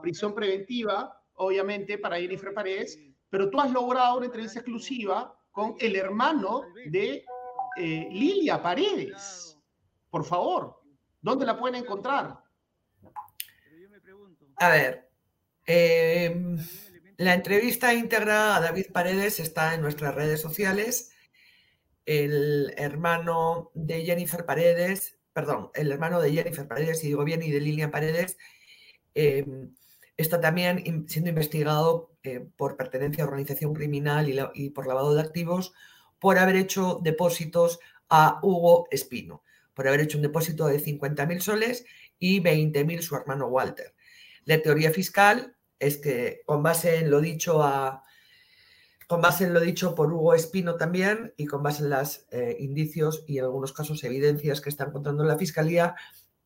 prisión 0.00 0.34
preventiva, 0.34 1.20
obviamente, 1.34 1.98
para 1.98 2.16
Jennifer 2.18 2.54
Paredes, 2.54 2.98
pero 3.28 3.50
tú 3.50 3.60
has 3.60 3.72
logrado 3.72 4.18
una 4.18 4.26
entrevista 4.26 4.60
exclusiva 4.60 5.34
con 5.50 5.74
el 5.80 5.96
hermano 5.96 6.62
de 6.86 7.24
eh, 7.76 8.08
Lilia 8.10 8.62
Paredes. 8.62 9.58
Por 10.10 10.24
favor, 10.24 10.80
¿dónde 11.20 11.46
la 11.46 11.58
pueden 11.58 11.82
encontrar? 11.82 12.38
A 14.56 14.68
ver, 14.68 15.10
em, 15.66 16.58
la 17.16 17.34
entrevista 17.34 17.94
íntegra 17.94 18.56
a 18.56 18.60
David 18.60 18.92
Paredes 18.92 19.40
está 19.40 19.74
en 19.74 19.80
nuestras 19.80 20.14
redes 20.14 20.40
sociales. 20.40 21.12
El 22.06 22.72
hermano 22.76 23.70
de 23.74 24.04
Jennifer 24.04 24.44
Paredes, 24.44 25.18
perdón, 25.32 25.70
el 25.74 25.92
hermano 25.92 26.20
de 26.20 26.32
Jennifer 26.32 26.66
Paredes, 26.66 27.04
y 27.04 27.08
digo 27.08 27.24
bien, 27.24 27.42
y 27.42 27.50
de 27.50 27.60
Lilian 27.60 27.90
Paredes, 27.90 28.36
em, 29.14 29.74
está 30.16 30.40
también 30.40 31.06
siendo 31.08 31.30
investigado 31.30 32.10
eh, 32.22 32.46
por 32.56 32.76
pertenencia 32.76 33.24
a 33.24 33.26
organización 33.26 33.72
criminal 33.74 34.28
y, 34.54 34.70
por 34.70 34.86
lavado 34.86 35.14
de 35.14 35.22
activos 35.22 35.72
por 36.18 36.38
haber 36.38 36.56
hecho 36.56 37.00
depósitos 37.02 37.80
a 38.10 38.38
Hugo 38.42 38.86
Espino, 38.90 39.42
por 39.72 39.88
haber 39.88 40.00
hecho 40.00 40.18
un 40.18 40.22
depósito 40.22 40.66
de 40.66 40.78
50.000 40.78 41.40
soles 41.40 41.86
y 42.18 42.40
20.000 42.42 43.00
su 43.00 43.16
hermano 43.16 43.46
Walter. 43.46 43.94
La 44.44 44.60
teoría 44.60 44.90
fiscal 44.90 45.56
es 45.78 45.96
que 45.96 46.42
con 46.44 46.62
base 46.62 46.96
en 46.96 47.10
lo 47.10 47.20
dicho 47.20 47.62
a 47.62 48.04
con 49.10 49.20
base 49.20 49.42
en 49.42 49.52
lo 49.52 49.58
dicho 49.58 49.96
por 49.96 50.12
Hugo 50.12 50.34
Espino 50.36 50.76
también 50.76 51.34
y 51.36 51.46
con 51.46 51.64
base 51.64 51.82
en 51.82 51.90
los 51.90 52.26
eh, 52.30 52.56
indicios 52.60 53.24
y 53.26 53.38
en 53.38 53.44
algunos 53.44 53.72
casos 53.72 54.04
evidencias 54.04 54.60
que 54.60 54.68
están 54.68 54.92
contando 54.92 55.24
la 55.24 55.36
Fiscalía, 55.36 55.96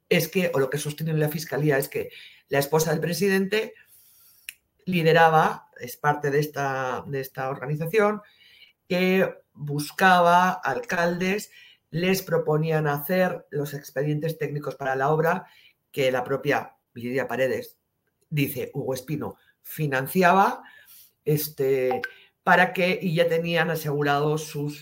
es 0.09 0.29
que, 0.29 0.51
o 0.55 0.59
lo 0.59 0.71
que 0.71 0.79
sostiene 0.79 1.13
la 1.13 1.29
Fiscalía 1.29 1.77
es 1.77 1.91
que 1.91 2.09
la 2.49 2.61
esposa 2.61 2.91
del 2.91 3.01
presidente 3.01 3.75
lideraba, 4.87 5.69
es 5.79 5.99
parte 5.99 6.31
de 6.31 6.41
esta, 6.41 7.05
de 7.07 7.21
esta 7.21 7.51
organización, 7.51 8.23
que 8.89 9.31
buscaba 9.53 10.49
alcaldes, 10.49 11.51
les 11.91 12.23
proponían 12.23 12.87
hacer 12.87 13.45
los 13.51 13.75
expedientes 13.75 14.39
técnicos 14.39 14.75
para 14.75 14.97
la 14.97 15.11
obra 15.11 15.45
que 15.93 16.11
la 16.11 16.25
propia 16.25 16.77
Lidia 16.95 17.29
Paredes 17.29 17.77
dice 18.31 18.71
Hugo 18.73 18.95
Espino, 18.95 19.37
financiaba 19.61 20.63
este, 21.27 22.01
para 22.45 22.73
que, 22.73 22.99
y 23.03 23.15
ya 23.15 23.29
tenían 23.29 23.71
asegurado 23.71 24.39
su 24.39 24.79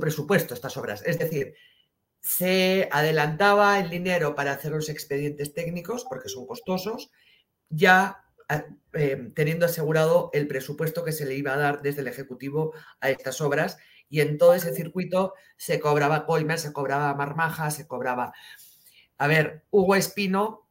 presupuesto 0.00 0.54
estas 0.54 0.76
obras. 0.78 1.02
Es 1.04 1.18
decir, 1.18 1.54
se 2.26 2.88
adelantaba 2.90 3.78
el 3.78 3.88
dinero 3.88 4.34
para 4.34 4.50
hacer 4.50 4.72
los 4.72 4.88
expedientes 4.88 5.54
técnicos, 5.54 6.04
porque 6.08 6.28
son 6.28 6.44
costosos, 6.44 7.12
ya 7.68 8.24
eh, 8.48 9.30
teniendo 9.34 9.66
asegurado 9.66 10.30
el 10.32 10.48
presupuesto 10.48 11.04
que 11.04 11.12
se 11.12 11.24
le 11.24 11.36
iba 11.36 11.54
a 11.54 11.56
dar 11.56 11.82
desde 11.82 12.00
el 12.00 12.08
Ejecutivo 12.08 12.72
a 13.00 13.10
estas 13.10 13.40
obras. 13.40 13.78
Y 14.08 14.22
en 14.22 14.38
todo 14.38 14.54
ese 14.54 14.74
circuito 14.74 15.34
se 15.56 15.78
cobraba 15.78 16.26
coima, 16.26 16.56
se 16.56 16.72
cobraba 16.72 17.14
marmaja, 17.14 17.70
se 17.70 17.86
cobraba... 17.86 18.32
A 19.18 19.26
ver, 19.28 19.64
Hugo 19.70 19.94
Espino 19.94 20.68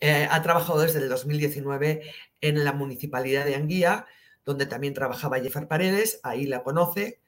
eh, 0.00 0.26
ha 0.28 0.42
trabajado 0.42 0.80
desde 0.80 0.98
el 0.98 1.08
2019 1.08 2.02
en 2.40 2.64
la 2.64 2.72
municipalidad 2.72 3.44
de 3.44 3.54
Anguía, 3.54 4.06
donde 4.46 4.64
también 4.64 4.94
trabajaba 4.94 5.40
Jeffer 5.40 5.68
Paredes, 5.68 6.20
ahí 6.22 6.46
la 6.46 6.62
conoce, 6.62 7.20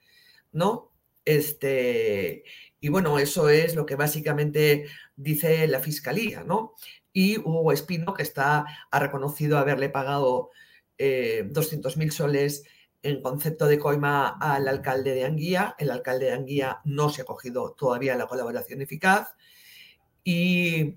¿no? 0.52 0.92
Este, 1.24 2.44
y 2.80 2.88
bueno, 2.88 3.18
eso 3.18 3.50
es 3.50 3.74
lo 3.74 3.84
que 3.84 3.96
básicamente 3.96 4.86
dice 5.16 5.66
la 5.66 5.80
fiscalía, 5.80 6.44
¿no? 6.44 6.74
Y 7.12 7.38
Hugo 7.38 7.72
Espino, 7.72 8.14
que 8.14 8.22
está, 8.22 8.64
ha 8.90 8.98
reconocido 9.00 9.58
haberle 9.58 9.90
pagado 9.90 10.50
eh, 10.96 11.44
200.000 11.50 12.10
soles 12.12 12.62
en 13.02 13.20
concepto 13.22 13.66
de 13.66 13.78
coima 13.78 14.28
al 14.40 14.68
alcalde 14.68 15.14
de 15.14 15.24
Anguía. 15.24 15.74
El 15.78 15.90
alcalde 15.90 16.26
de 16.26 16.32
Anguía 16.32 16.80
no 16.84 17.10
se 17.10 17.22
ha 17.22 17.24
cogido 17.24 17.72
todavía 17.72 18.16
la 18.16 18.26
colaboración 18.26 18.80
eficaz. 18.80 19.34
Y 20.22 20.96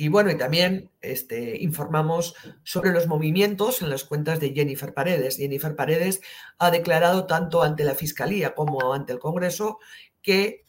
y 0.00 0.08
bueno, 0.08 0.30
y 0.30 0.38
también 0.38 0.90
este, 1.02 1.58
informamos 1.62 2.34
sobre 2.62 2.90
los 2.90 3.06
movimientos 3.06 3.82
en 3.82 3.90
las 3.90 4.04
cuentas 4.04 4.40
de 4.40 4.54
Jennifer 4.54 4.94
Paredes. 4.94 5.36
Jennifer 5.36 5.76
Paredes 5.76 6.22
ha 6.56 6.70
declarado 6.70 7.26
tanto 7.26 7.62
ante 7.62 7.84
la 7.84 7.94
Fiscalía 7.94 8.54
como 8.54 8.94
ante 8.94 9.12
el 9.12 9.18
Congreso 9.18 9.78
que 10.22 10.64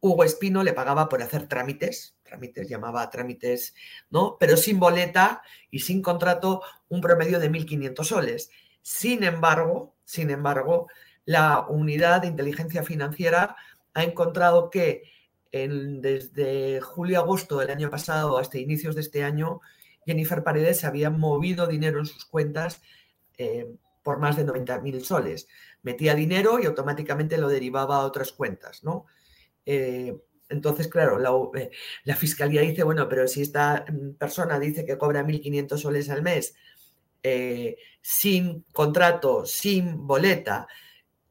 Hugo 0.00 0.22
Espino 0.22 0.62
le 0.62 0.74
pagaba 0.74 1.08
por 1.08 1.22
hacer 1.22 1.48
trámites, 1.48 2.18
trámites 2.24 2.68
llamaba 2.68 3.08
trámites, 3.08 3.74
¿no? 4.10 4.36
Pero 4.38 4.58
sin 4.58 4.78
boleta 4.78 5.40
y 5.70 5.78
sin 5.78 6.02
contrato, 6.02 6.60
un 6.90 7.00
promedio 7.00 7.40
de 7.40 7.50
1.500 7.50 8.04
soles. 8.04 8.50
Sin 8.82 9.24
embargo, 9.24 9.94
sin 10.04 10.28
embargo, 10.28 10.88
la 11.24 11.66
unidad 11.70 12.20
de 12.20 12.28
inteligencia 12.28 12.82
financiera 12.82 13.56
ha 13.94 14.02
encontrado 14.02 14.68
que 14.68 15.13
desde 15.54 16.80
julio-agosto 16.80 17.58
del 17.58 17.70
año 17.70 17.88
pasado 17.88 18.38
hasta 18.38 18.58
inicios 18.58 18.96
de 18.96 19.02
este 19.02 19.22
año, 19.22 19.60
Jennifer 20.04 20.42
Paredes 20.42 20.84
había 20.84 21.10
movido 21.10 21.66
dinero 21.66 22.00
en 22.00 22.06
sus 22.06 22.24
cuentas 22.24 22.82
eh, 23.38 23.68
por 24.02 24.18
más 24.18 24.36
de 24.36 24.44
90.000 24.44 25.00
soles. 25.00 25.48
Metía 25.82 26.14
dinero 26.14 26.58
y 26.58 26.66
automáticamente 26.66 27.38
lo 27.38 27.48
derivaba 27.48 27.96
a 27.96 28.04
otras 28.04 28.32
cuentas, 28.32 28.82
¿no? 28.82 29.06
Eh, 29.64 30.14
entonces, 30.48 30.88
claro, 30.88 31.18
eh, 31.54 31.70
la, 32.04 32.16
fiscalía 32.16 32.60
dice, 32.60 32.82
bueno, 32.82 33.08
pero 33.08 33.26
si 33.26 33.40
esta 33.42 33.84
mm, 33.88 34.14
persona 34.14 34.58
dice 34.58 34.84
que 34.84 34.98
cobra 34.98 35.22
1.500 35.22 35.78
soles 35.78 36.10
al 36.10 36.22
mes 36.22 36.54
sin 38.02 38.66
contrato, 38.70 39.46
sin 39.46 40.06
boleta 40.06 40.68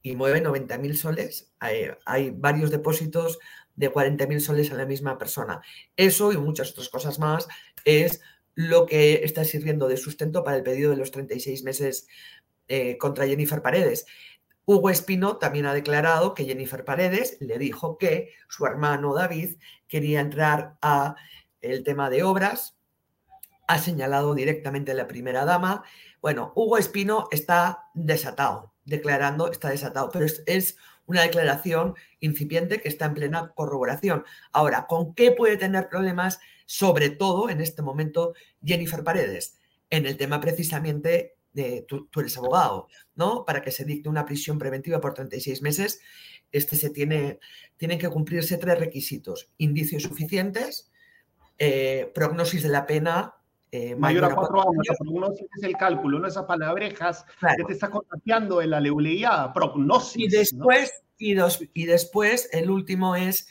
y 0.02 0.16
mueve 0.16 0.44
90.000 0.44 0.96
soles, 0.96 1.54
hay 1.60 2.32
varios 2.32 2.72
depósitos 2.72 3.38
de 3.76 3.92
40.000 3.92 4.40
soles 4.40 4.72
a 4.72 4.76
la 4.76 4.86
misma 4.86 5.18
persona. 5.18 5.62
Eso 5.96 6.32
y 6.32 6.38
muchas 6.38 6.72
otras 6.72 6.90
cosas 6.90 7.20
más 7.20 7.48
es 7.86 8.22
lo 8.56 8.86
que 8.86 9.24
está 9.24 9.44
sirviendo 9.44 9.88
de 9.88 9.98
sustento 9.98 10.44
para 10.44 10.58
el 10.58 10.64
pedido 10.64 10.92
de 10.92 10.98
los 10.98 11.12
36 11.12 11.64
meses 11.64 12.08
eh, 12.68 12.98
contra 12.98 13.28
Jennifer 13.28 13.62
Paredes. 13.62 14.06
Hugo 14.66 14.90
Espino 14.90 15.38
también 15.38 15.66
ha 15.66 15.74
declarado 15.74 16.34
que 16.34 16.46
Jennifer 16.46 16.86
Paredes 16.86 17.38
le 17.42 17.58
dijo 17.58 17.98
que 17.98 18.30
su 18.48 18.66
hermano 18.66 19.14
David 19.14 19.58
quería 19.88 20.22
entrar 20.22 20.78
a 20.82 21.16
el 21.62 21.84
tema 21.84 22.10
de 22.10 22.24
obras. 22.24 22.78
Ha 23.68 23.80
señalado 23.80 24.36
directamente 24.36 24.92
a 24.92 24.96
la 24.96 25.08
primera 25.08 25.44
dama. 25.44 25.84
Bueno, 26.22 26.54
Hugo 26.56 26.78
Espino 26.78 27.28
está 27.32 27.90
desatado, 27.94 28.74
declarando, 28.86 29.52
está 29.52 29.70
desatado, 29.70 30.10
pero 30.12 30.26
es 30.26 30.78
una 31.06 31.22
declaración 31.22 31.96
incipiente 32.20 32.82
que 32.82 32.90
está 32.90 33.06
en 33.06 33.14
plena 33.14 33.52
corroboración. 33.56 34.24
Ahora, 34.52 34.88
¿con 34.88 35.14
qué 35.14 35.32
puede 35.32 35.58
tener 35.58 35.90
problemas, 35.90 36.40
sobre 36.66 37.10
todo 37.10 37.50
en 37.50 37.62
este 37.62 37.82
momento, 37.82 38.34
Jennifer 38.64 39.04
Paredes? 39.04 39.60
En 39.90 40.06
el 40.06 40.18
tema 40.18 40.40
precisamente 40.40 41.36
de 41.54 41.86
tú, 41.88 42.10
eres 42.16 42.38
abogado, 42.38 42.88
¿no? 43.16 43.46
Para 43.46 43.62
que 43.62 43.72
se 43.72 43.86
dicte 43.86 44.10
una 44.10 44.26
prisión 44.26 44.58
preventiva 44.58 45.00
por 45.00 45.14
36 45.14 45.62
meses, 45.62 46.02
este 46.52 46.76
se 46.76 46.90
tiene, 46.90 47.40
tienen 47.78 48.00
que 48.00 48.10
cumplirse 48.10 48.58
tres 48.58 48.80
requisitos: 48.80 49.50
indicios 49.58 50.04
suficientes, 50.04 50.92
eh, 51.60 52.12
prognosis 52.14 52.64
de 52.64 52.70
la 52.70 52.86
pena 52.88 53.36
eh, 53.76 53.96
mayor, 53.96 54.26
a 54.26 54.36
cuatro 54.36 54.62
años. 54.62 54.86
Prognosis 55.00 55.48
es 55.58 55.64
el 55.64 55.76
cálculo, 55.76 56.20
no 56.20 56.28
esas 56.28 56.46
palabrejas 56.46 57.26
que 57.58 57.64
te 57.64 57.74
está 57.74 57.90
contagiando 57.90 58.62
en 58.62 58.70
la 58.70 58.80
leuleía, 58.80 59.52
prognosis. 59.52 60.16
Y 60.16 60.28
después, 60.28 61.04
y, 61.18 61.34
dos, 61.34 61.60
y 61.74 61.86
después, 61.88 62.50
el 62.54 62.70
último 62.70 63.16
es 63.16 63.48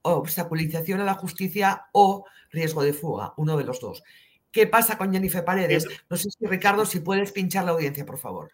obstaculización 0.00 1.02
a 1.02 1.04
la 1.04 1.12
justicia 1.12 1.88
o 1.92 2.24
riesgo 2.50 2.82
de 2.82 2.94
fuga, 2.94 3.34
uno 3.36 3.58
de 3.58 3.64
los 3.64 3.80
dos. 3.80 4.02
¿Qué 4.50 4.66
pasa 4.66 4.96
con 4.96 5.12
Jennifer 5.12 5.44
Paredes? 5.44 5.86
No 6.08 6.16
sé 6.16 6.30
si 6.30 6.46
Ricardo, 6.46 6.86
si 6.86 7.00
puedes 7.00 7.30
pinchar 7.30 7.66
la 7.66 7.72
audiencia, 7.72 8.06
por 8.06 8.16
favor. 8.16 8.50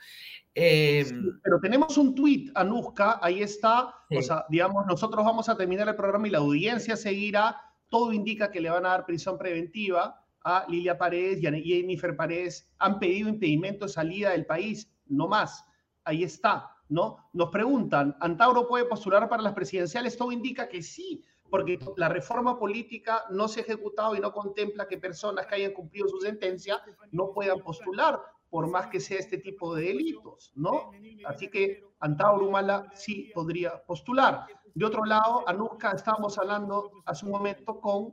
Em, 0.56 1.38
pero 1.40 1.60
tenemos 1.60 1.96
un 1.98 2.16
tuit, 2.16 2.50
Anuska, 2.52 3.20
ahí 3.22 3.42
está. 3.42 3.94
O 4.10 4.22
sea, 4.22 4.44
digamos, 4.48 4.84
nosotros 4.88 5.24
vamos 5.24 5.48
a 5.48 5.56
terminar 5.56 5.88
el 5.88 5.94
programa 5.94 6.26
y 6.26 6.32
la 6.32 6.38
audiencia 6.38 6.96
seguirá. 6.96 7.60
Todo 7.88 8.12
indica 8.12 8.50
que 8.50 8.60
le 8.60 8.70
van 8.70 8.84
a 8.86 8.88
dar 8.88 9.06
prisión 9.06 9.38
preventiva 9.38 10.25
Lilia 10.68 10.96
Paredes 10.96 11.42
y 11.42 11.46
a 11.46 11.52
Jennifer 11.52 12.16
Paredes 12.16 12.68
han 12.78 12.98
pedido 12.98 13.28
impedimento 13.28 13.86
de 13.86 13.92
salida 13.92 14.30
del 14.30 14.46
país, 14.46 14.90
no 15.06 15.26
más. 15.26 15.64
Ahí 16.04 16.22
está, 16.22 16.70
¿no? 16.88 17.28
Nos 17.32 17.50
preguntan, 17.50 18.16
¿Antauro 18.20 18.68
puede 18.68 18.84
postular 18.84 19.28
para 19.28 19.42
las 19.42 19.54
presidenciales? 19.54 20.16
Todo 20.16 20.30
indica 20.30 20.68
que 20.68 20.82
sí, 20.82 21.22
porque 21.50 21.78
la 21.96 22.08
reforma 22.08 22.58
política 22.58 23.24
no 23.30 23.48
se 23.48 23.60
ha 23.60 23.62
ejecutado 23.64 24.14
y 24.14 24.20
no 24.20 24.32
contempla 24.32 24.86
que 24.86 24.98
personas 24.98 25.46
que 25.46 25.56
hayan 25.56 25.72
cumplido 25.72 26.08
su 26.08 26.20
sentencia 26.20 26.80
no 27.10 27.32
puedan 27.32 27.60
postular, 27.60 28.20
por 28.48 28.68
más 28.70 28.86
que 28.86 29.00
sea 29.00 29.18
este 29.18 29.38
tipo 29.38 29.74
de 29.74 29.86
delitos, 29.86 30.52
¿no? 30.54 30.92
Así 31.24 31.48
que 31.48 31.84
Antauro 31.98 32.46
Humala 32.46 32.90
sí 32.94 33.30
podría 33.34 33.82
postular. 33.84 34.46
De 34.76 34.84
otro 34.84 35.06
lado, 35.06 35.42
Anuska, 35.48 35.92
estábamos 35.92 36.36
hablando 36.36 36.92
hace 37.06 37.24
un 37.24 37.32
momento 37.32 37.80
con 37.80 38.12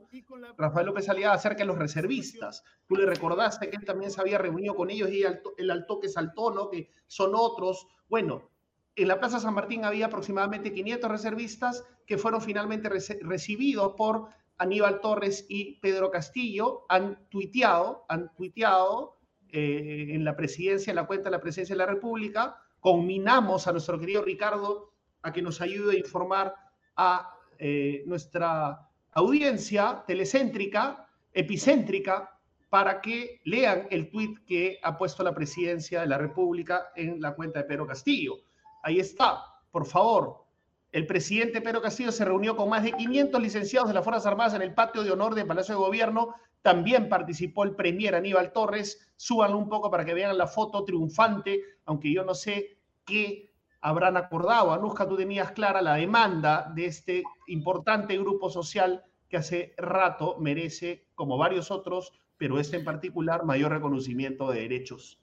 Rafael 0.56 0.86
López 0.86 1.06
Aliaga 1.10 1.34
acerca 1.34 1.58
de 1.58 1.66
los 1.66 1.76
reservistas. 1.76 2.64
Tú 2.86 2.96
le 2.96 3.04
recordaste 3.04 3.68
que 3.68 3.76
él 3.76 3.84
también 3.84 4.10
se 4.10 4.18
había 4.18 4.38
reunido 4.38 4.74
con 4.74 4.88
ellos 4.88 5.10
y 5.10 5.24
el 5.58 5.70
alto 5.70 6.00
que 6.00 6.08
saltó, 6.08 6.50
¿no? 6.52 6.70
Que 6.70 6.88
son 7.06 7.32
otros. 7.34 7.86
Bueno, 8.08 8.48
en 8.96 9.08
la 9.08 9.20
Plaza 9.20 9.40
San 9.40 9.52
Martín 9.52 9.84
había 9.84 10.06
aproximadamente 10.06 10.72
500 10.72 11.10
reservistas 11.10 11.84
que 12.06 12.16
fueron 12.16 12.40
finalmente 12.40 12.88
recibidos 12.88 13.92
por 13.98 14.30
Aníbal 14.56 15.02
Torres 15.02 15.44
y 15.50 15.78
Pedro 15.80 16.10
Castillo. 16.10 16.86
Han 16.88 17.28
tuiteado, 17.28 18.06
han 18.08 18.34
tuiteado 18.34 19.18
eh, 19.50 20.06
en 20.12 20.24
la 20.24 20.34
presidencia, 20.34 20.92
en 20.92 20.96
la 20.96 21.06
cuenta 21.06 21.24
de 21.24 21.36
la 21.36 21.42
presidencia 21.42 21.74
de 21.74 21.80
la 21.80 21.92
República. 21.92 22.56
Combinamos 22.80 23.66
a 23.66 23.72
nuestro 23.72 24.00
querido 24.00 24.22
Ricardo 24.22 24.93
a 25.24 25.32
que 25.32 25.42
nos 25.42 25.60
ayude 25.60 25.96
a 25.96 25.98
informar 25.98 26.54
a 26.96 27.34
eh, 27.58 28.04
nuestra 28.06 28.88
audiencia 29.12 30.04
telecéntrica, 30.06 31.08
epicéntrica, 31.32 32.30
para 32.68 33.00
que 33.00 33.40
lean 33.44 33.86
el 33.90 34.10
tuit 34.10 34.44
que 34.46 34.78
ha 34.82 34.98
puesto 34.98 35.22
la 35.22 35.34
presidencia 35.34 36.00
de 36.00 36.06
la 36.06 36.18
República 36.18 36.88
en 36.94 37.20
la 37.20 37.34
cuenta 37.34 37.60
de 37.60 37.66
Pedro 37.66 37.86
Castillo. 37.86 38.36
Ahí 38.82 39.00
está, 39.00 39.44
por 39.70 39.86
favor. 39.86 40.44
El 40.92 41.06
presidente 41.06 41.60
Pedro 41.60 41.80
Castillo 41.80 42.12
se 42.12 42.24
reunió 42.24 42.56
con 42.56 42.68
más 42.68 42.82
de 42.82 42.92
500 42.92 43.40
licenciados 43.40 43.88
de 43.88 43.94
las 43.94 44.04
Fuerzas 44.04 44.26
Armadas 44.26 44.54
en 44.54 44.62
el 44.62 44.74
patio 44.74 45.02
de 45.02 45.10
honor 45.10 45.34
del 45.34 45.46
Palacio 45.46 45.74
de 45.74 45.80
Gobierno. 45.80 46.34
También 46.62 47.08
participó 47.08 47.64
el 47.64 47.74
premier 47.74 48.14
Aníbal 48.14 48.52
Torres. 48.52 49.12
Súbanlo 49.16 49.56
un 49.56 49.68
poco 49.68 49.90
para 49.90 50.04
que 50.04 50.14
vean 50.14 50.36
la 50.36 50.46
foto 50.46 50.84
triunfante, 50.84 51.62
aunque 51.86 52.12
yo 52.12 52.24
no 52.24 52.34
sé 52.34 52.78
qué 53.04 53.53
habrán 53.84 54.16
acordado. 54.16 54.72
Anuska, 54.72 55.06
tú 55.06 55.14
tenías 55.14 55.52
clara 55.52 55.82
la 55.82 55.96
demanda 55.96 56.72
de 56.74 56.86
este 56.86 57.22
importante 57.46 58.16
grupo 58.16 58.48
social 58.48 59.04
que 59.28 59.36
hace 59.36 59.74
rato 59.76 60.38
merece, 60.40 61.06
como 61.14 61.36
varios 61.36 61.70
otros, 61.70 62.12
pero 62.38 62.58
este 62.58 62.78
en 62.78 62.84
particular, 62.84 63.44
mayor 63.44 63.72
reconocimiento 63.72 64.50
de 64.50 64.62
derechos. 64.62 65.20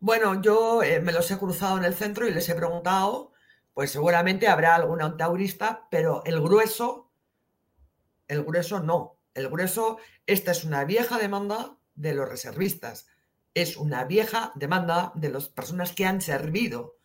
Bueno, 0.00 0.42
yo 0.42 0.82
eh, 0.82 1.00
me 1.00 1.12
los 1.12 1.30
he 1.30 1.38
cruzado 1.38 1.78
en 1.78 1.84
el 1.84 1.94
centro 1.94 2.26
y 2.26 2.34
les 2.34 2.48
he 2.48 2.56
preguntado, 2.56 3.30
pues 3.72 3.92
seguramente 3.92 4.48
habrá 4.48 4.74
alguna 4.74 5.04
antaurista, 5.04 5.86
pero 5.92 6.24
el 6.24 6.40
grueso, 6.40 7.12
el 8.26 8.42
grueso 8.42 8.80
no. 8.80 9.20
El 9.32 9.48
grueso, 9.48 9.98
esta 10.26 10.50
es 10.50 10.64
una 10.64 10.84
vieja 10.84 11.18
demanda 11.18 11.78
de 11.94 12.14
los 12.14 12.28
reservistas, 12.28 13.06
es 13.54 13.76
una 13.76 14.04
vieja 14.04 14.52
demanda 14.54 15.12
de 15.14 15.30
las 15.30 15.48
personas 15.48 15.92
que 15.92 16.06
han 16.06 16.20
servido 16.20 16.96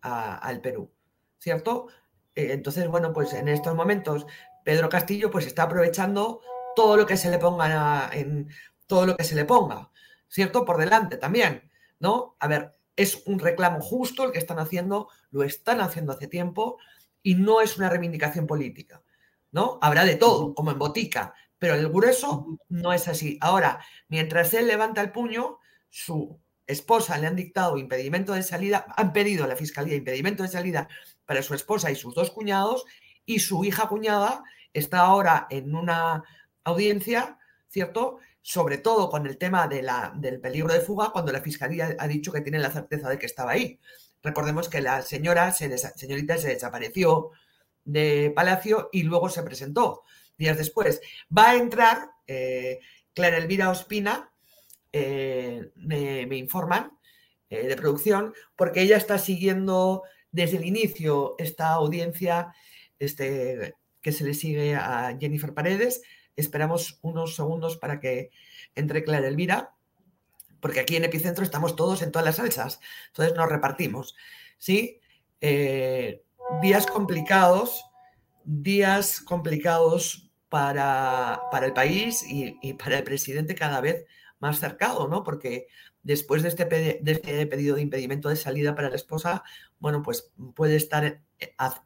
al 0.00 0.60
Perú, 0.60 0.92
¿cierto? 1.38 1.88
Eh, 2.34 2.48
entonces, 2.52 2.88
bueno, 2.88 3.12
pues 3.12 3.32
en 3.32 3.48
estos 3.48 3.74
momentos 3.74 4.26
Pedro 4.64 4.88
Castillo 4.88 5.30
pues 5.30 5.46
está 5.46 5.64
aprovechando 5.64 6.40
todo 6.76 6.96
lo 6.96 7.06
que 7.06 7.16
se 7.16 7.30
le 7.30 7.38
ponga 7.38 8.10
en 8.12 8.48
todo 8.86 9.06
lo 9.06 9.16
que 9.16 9.24
se 9.24 9.34
le 9.34 9.44
ponga, 9.44 9.90
¿cierto? 10.28 10.64
Por 10.64 10.78
delante 10.78 11.16
también. 11.16 11.70
¿no? 11.98 12.36
A 12.40 12.48
ver, 12.48 12.74
es 12.96 13.22
un 13.26 13.38
reclamo 13.38 13.80
justo 13.80 14.24
el 14.24 14.32
que 14.32 14.38
están 14.38 14.58
haciendo, 14.58 15.08
lo 15.30 15.42
están 15.42 15.80
haciendo 15.80 16.12
hace 16.12 16.28
tiempo 16.28 16.78
y 17.22 17.34
no 17.34 17.60
es 17.60 17.76
una 17.76 17.88
reivindicación 17.88 18.46
política, 18.46 19.02
¿no? 19.50 19.78
Habrá 19.82 20.04
de 20.04 20.16
todo, 20.16 20.54
como 20.54 20.70
en 20.70 20.78
botica, 20.78 21.34
pero 21.58 21.74
el 21.74 21.88
grueso 21.88 22.58
no 22.68 22.92
es 22.92 23.08
así. 23.08 23.38
Ahora, 23.40 23.80
mientras 24.08 24.54
él 24.54 24.66
levanta 24.66 25.00
el 25.00 25.12
puño, 25.12 25.58
su 25.90 26.40
esposa 26.66 27.18
le 27.18 27.26
han 27.26 27.36
dictado 27.36 27.78
impedimento 27.78 28.32
de 28.32 28.42
salida, 28.42 28.86
han 28.96 29.12
pedido 29.12 29.44
a 29.44 29.48
la 29.48 29.56
fiscalía 29.56 29.94
impedimento 29.96 30.42
de 30.42 30.48
salida 30.48 30.88
para 31.24 31.42
su 31.42 31.54
esposa 31.54 31.90
y 31.90 31.96
sus 31.96 32.14
dos 32.14 32.30
cuñados, 32.30 32.84
y 33.24 33.40
su 33.40 33.64
hija 33.64 33.88
cuñada 33.88 34.44
está 34.72 35.00
ahora 35.00 35.46
en 35.50 35.74
una 35.74 36.22
audiencia, 36.64 37.38
¿cierto? 37.68 38.18
sobre 38.46 38.78
todo 38.78 39.10
con 39.10 39.26
el 39.26 39.38
tema 39.38 39.66
de 39.66 39.82
la, 39.82 40.12
del 40.14 40.40
peligro 40.40 40.72
de 40.72 40.78
fuga, 40.78 41.10
cuando 41.10 41.32
la 41.32 41.40
fiscalía 41.40 41.96
ha 41.98 42.06
dicho 42.06 42.30
que 42.30 42.42
tiene 42.42 42.60
la 42.60 42.70
certeza 42.70 43.08
de 43.08 43.18
que 43.18 43.26
estaba 43.26 43.50
ahí. 43.50 43.80
Recordemos 44.22 44.68
que 44.68 44.80
la 44.80 45.02
señora, 45.02 45.50
se 45.50 45.76
señorita, 45.76 46.38
se 46.38 46.50
desapareció 46.50 47.32
de 47.84 48.32
Palacio 48.36 48.88
y 48.92 49.02
luego 49.02 49.30
se 49.30 49.42
presentó 49.42 50.04
días 50.38 50.56
después. 50.56 51.00
Va 51.36 51.50
a 51.50 51.56
entrar 51.56 52.10
eh, 52.28 52.78
Clara 53.14 53.38
Elvira 53.38 53.68
Ospina, 53.68 54.32
eh, 54.96 56.26
me, 56.26 56.36
informan, 56.36 56.92
eh, 57.50 57.66
de 57.66 57.76
producción, 57.76 58.34
porque 58.56 58.82
ella 58.82 58.96
está 58.96 59.18
siguiendo 59.18 60.02
desde 60.32 60.58
el 60.58 60.64
inicio 60.64 61.34
esta 61.38 61.68
audiencia 61.70 62.54
este, 62.98 63.74
que 64.00 64.12
se 64.12 64.24
le 64.24 64.34
sigue 64.34 64.74
a 64.74 65.16
Jennifer 65.18 65.54
Paredes 65.54 66.02
Esperamos 66.36 66.98
unos 67.00 67.34
segundos 67.34 67.78
para 67.78 67.98
que 67.98 68.30
entre 68.74 69.02
Clara 69.02 69.26
Elvira, 69.26 69.74
porque 70.60 70.80
aquí 70.80 70.96
en 70.96 71.04
Epicentro 71.04 71.42
estamos 71.42 71.76
todos 71.76 72.02
en 72.02 72.12
todas 72.12 72.26
las 72.26 72.36
salsas, 72.36 72.78
entonces 73.08 73.34
nos 73.34 73.48
repartimos. 73.48 74.14
¿sí? 74.58 75.00
Eh, 75.40 76.22
días 76.60 76.86
complicados, 76.86 77.84
días 78.44 79.20
complicados 79.20 80.30
para, 80.50 81.40
para 81.50 81.66
el 81.66 81.72
país 81.72 82.22
y, 82.28 82.74
para 82.74 82.98
el 82.98 83.04
presidente 83.04 83.54
cada 83.54 83.80
vez 83.80 84.04
más 84.38 84.60
cercado, 84.60 85.08
¿no? 85.08 85.24
Porque 85.24 85.68
después 86.02 86.42
de 86.42 86.48
este, 86.48 86.64
de 86.64 87.12
este, 87.12 87.46
pedido 87.46 87.76
de 87.76 87.82
impedimento 87.82 88.28
de 88.28 88.36
salida 88.36 88.74
para 88.74 88.90
la 88.90 88.96
esposa, 88.96 89.42
bueno, 89.78 90.02
pues 90.02 90.32
puede 90.54 90.76
estar 90.76 91.22
a 91.58 91.84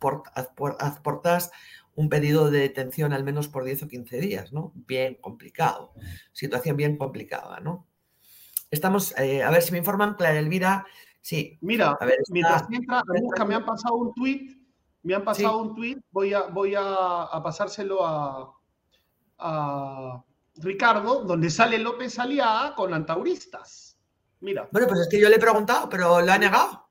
portas 1.03 1.51
un 1.95 2.09
pedido 2.09 2.51
de 2.51 2.61
detención 2.61 3.13
al 3.13 3.25
menos 3.25 3.49
por 3.49 3.65
10 3.65 3.83
o 3.85 3.89
15 3.89 4.21
días, 4.21 4.53
¿no? 4.53 4.73
Bien 4.75 5.17
complicado, 5.21 5.93
situación 6.33 6.77
bien 6.77 6.97
complicada, 6.97 7.61
¿no? 7.61 7.87
Estamos, 8.71 9.17
eh, 9.19 9.43
a 9.43 9.51
ver 9.51 9.63
si 9.63 9.73
me 9.73 9.79
informan, 9.79 10.15
Clara 10.15 10.39
Elvira, 10.39 10.87
sí. 11.21 11.59
Mira, 11.61 11.97
a 12.01 12.05
ver, 12.07 12.19
mientras 12.31 12.65
entra, 12.71 13.03
me 13.45 13.55
han 13.55 13.65
pasado 13.65 13.97
un 13.97 14.15
tweet, 14.15 14.57
me 15.03 15.15
han 15.15 15.25
pasado 15.25 15.59
un 15.59 15.75
tweet, 15.75 15.99
voy 16.11 16.33
a, 16.33 16.43
voy 16.43 16.75
a, 16.77 17.41
pasárselo 17.43 18.07
a, 18.07 18.55
a, 19.39 20.25
Ricardo, 20.57 21.25
donde 21.25 21.51
sale 21.51 21.79
López 21.79 22.19
Aliaga 22.19 22.75
con 22.75 22.93
antauristas. 22.95 23.99
Mira. 24.41 24.69
Bueno, 24.73 24.89
pues 24.89 25.01
es 25.01 25.09
que 25.09 25.21
yo 25.21 25.29
le 25.29 25.37
he 25.37 25.41
preguntado, 25.41 25.89
pero 25.89 26.21
lo 26.21 26.33
ha 26.33 26.39
negado. 26.39 26.89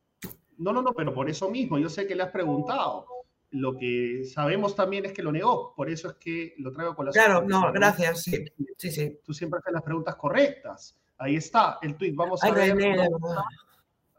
No, 0.58 0.74
no, 0.74 0.82
no, 0.82 0.94
pero 0.94 1.14
por 1.14 1.30
eso 1.30 1.50
mismo, 1.50 1.78
yo 1.78 1.90
sé 1.90 2.06
que 2.06 2.16
le 2.16 2.24
has 2.24 2.32
preguntado 2.32 3.06
lo 3.52 3.78
que 3.78 4.24
sabemos 4.26 4.76
también 4.76 5.06
es 5.06 5.14
que 5.14 5.24
lo 5.24 5.32
negó, 5.32 5.74
por 5.76 5.90
eso 5.90 6.10
es 6.10 6.16
que 6.16 6.54
lo 6.58 6.72
traigo 6.72 6.96
con 6.96 7.08
la 7.08 7.12
Claro, 7.12 7.42
no, 7.42 7.72
gracias, 7.72 8.24
sí, 8.24 8.46
sí, 8.78 8.92
sí. 8.92 9.20
Tú 9.24 9.34
siempre 9.34 9.60
haces 9.60 9.74
las 9.74 9.82
preguntas 9.82 10.16
correctas. 10.16 10.98
Ahí 11.18 11.36
está 11.36 11.80
el 11.82 11.96
tweet, 11.96 12.14
vamos 12.14 12.44
a 12.44 12.52
ver. 12.52 12.78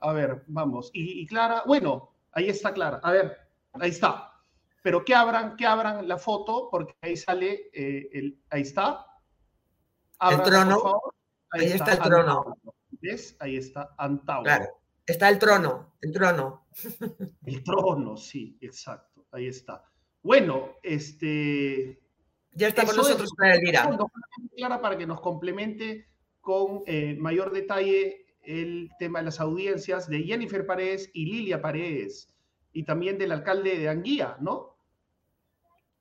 a 0.01 0.13
ver, 0.13 0.45
vamos. 0.49 0.91
Y, 0.93 1.27
Clara, 1.27 1.63
bueno, 1.67 2.11
ahí 2.33 2.49
está 2.49 2.73
Clara. 2.73 3.01
A 3.03 3.13
ver, 3.13 3.37
ahí 3.75 3.91
está. 3.91 4.33
Pero 4.83 5.05
que 5.05 5.15
abran, 5.15 5.57
que 5.57 5.67
abran 5.67 6.09
la 6.09 6.19
foto, 6.19 6.69
porque 6.71 6.95
ahí 7.03 7.17
sale, 7.17 7.71
eh, 7.73 8.09
el, 8.13 8.39
ahí 8.51 8.63
está. 8.63 9.07
El 10.21 10.43
trono. 10.43 11.01
Ahí, 11.51 11.67
está, 11.67 11.93
el 11.93 11.99
trono. 12.01 12.57
¿Ves? 12.91 13.37
Ahí 13.41 13.57
está 13.57 13.95
Antauro. 13.99 14.45
Claro. 14.45 14.67
Está 15.07 15.29
el 15.29 15.39
trono, 15.39 15.95
el 16.01 16.13
trono. 16.13 16.67
El 17.45 17.65
trono, 17.65 18.17
sí, 18.17 18.57
exacto 18.61 19.11
ahí 19.33 19.47
está. 19.47 19.85
Bueno, 20.23 20.77
este... 20.83 22.03
Ya 22.53 22.69
está 22.69 22.85
con 22.85 22.97
nosotros 22.97 23.31
Clara 23.37 23.55
Elvira. 23.55 23.97
Clara, 24.57 24.81
para 24.81 24.99
que 24.99 25.07
nos 25.07 25.21
complemente 25.21 26.09
con 26.41 26.83
eh, 26.87 27.17
mayor 27.19 27.53
detalle 27.53 28.27
el 28.43 28.91
tema 28.99 29.21
de 29.21 29.27
las 29.27 29.41
audiencias 29.41 30.09
de 30.09 30.23
Jennifer 30.25 30.67
Paredes 30.67 31.11
y 31.13 31.27
Lilia 31.27 31.63
Paredes, 31.63 32.35
y 32.73 32.85
también 32.85 33.19
del 33.19 33.33
alcalde 33.33 33.79
de 33.79 33.89
Anguía, 33.89 34.37
¿no? 34.41 34.70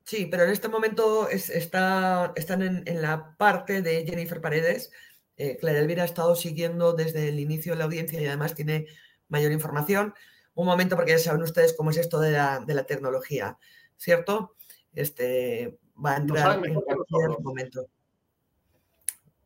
Sí, 0.03 0.25
pero 0.25 0.43
en 0.43 0.49
este 0.49 0.69
momento 0.69 1.29
está, 1.29 2.33
están 2.35 2.61
en, 2.61 3.01
la 3.01 3.35
parte 3.37 3.81
de 3.81 4.05
Jennifer 4.05 4.41
Paredes. 4.41 4.91
Eh, 5.37 5.57
Clara 5.57 5.79
Elvira 5.79 6.01
ha 6.01 6.05
estado 6.05 6.35
siguiendo 6.35 6.93
desde 6.93 7.29
el 7.29 7.39
inicio 7.39 7.73
de 7.73 7.79
la 7.79 7.85
audiencia 7.85 8.19
y 8.19 8.25
además 8.25 8.55
tiene 8.55 8.87
mayor 9.27 9.51
información 9.51 10.13
un 10.59 10.65
momento, 10.65 10.97
porque 10.97 11.11
ya 11.11 11.19
saben 11.19 11.41
ustedes 11.41 11.73
cómo 11.73 11.91
es 11.91 11.97
esto 11.97 12.19
de 12.19 12.31
la, 12.31 12.83
tecnología, 12.85 13.57
¿cierto? 13.95 14.57
Este, 14.91 15.79
va 16.03 16.15
a 16.15 16.17
entrar 16.17 16.65
en 16.65 16.73
cualquier 16.73 17.39
momento. 17.39 17.87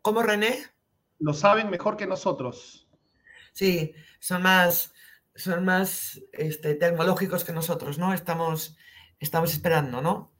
¿Cómo, 0.01 0.23
René? 0.23 0.57
Lo 1.19 1.33
saben 1.33 1.69
mejor 1.69 1.97
que 1.97 2.07
nosotros. 2.07 2.87
Sí, 3.51 3.93
son 4.19 4.41
más, 4.41 4.93
son 5.35 5.63
más 5.63 6.19
este, 6.31 6.73
tecnológicos 6.73 7.43
que 7.43 7.53
nosotros, 7.53 7.99
¿no? 7.99 8.11
Estamos, 8.13 8.75
estamos 9.19 9.53
esperando, 9.53 10.01
¿no? 10.01 10.32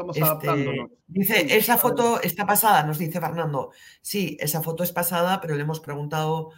Estamos 0.00 0.16
este, 0.16 0.88
Dice, 1.06 1.56
esa 1.56 1.76
foto 1.76 2.20
está 2.20 2.46
pasada, 2.46 2.84
nos 2.84 2.98
dice 2.98 3.20
Fernando. 3.20 3.72
Sí, 4.00 4.36
esa 4.40 4.62
foto 4.62 4.82
es 4.82 4.92
pasada, 4.92 5.40
pero 5.40 5.54
le 5.54 5.62
hemos 5.62 5.80
preguntado 5.80 6.50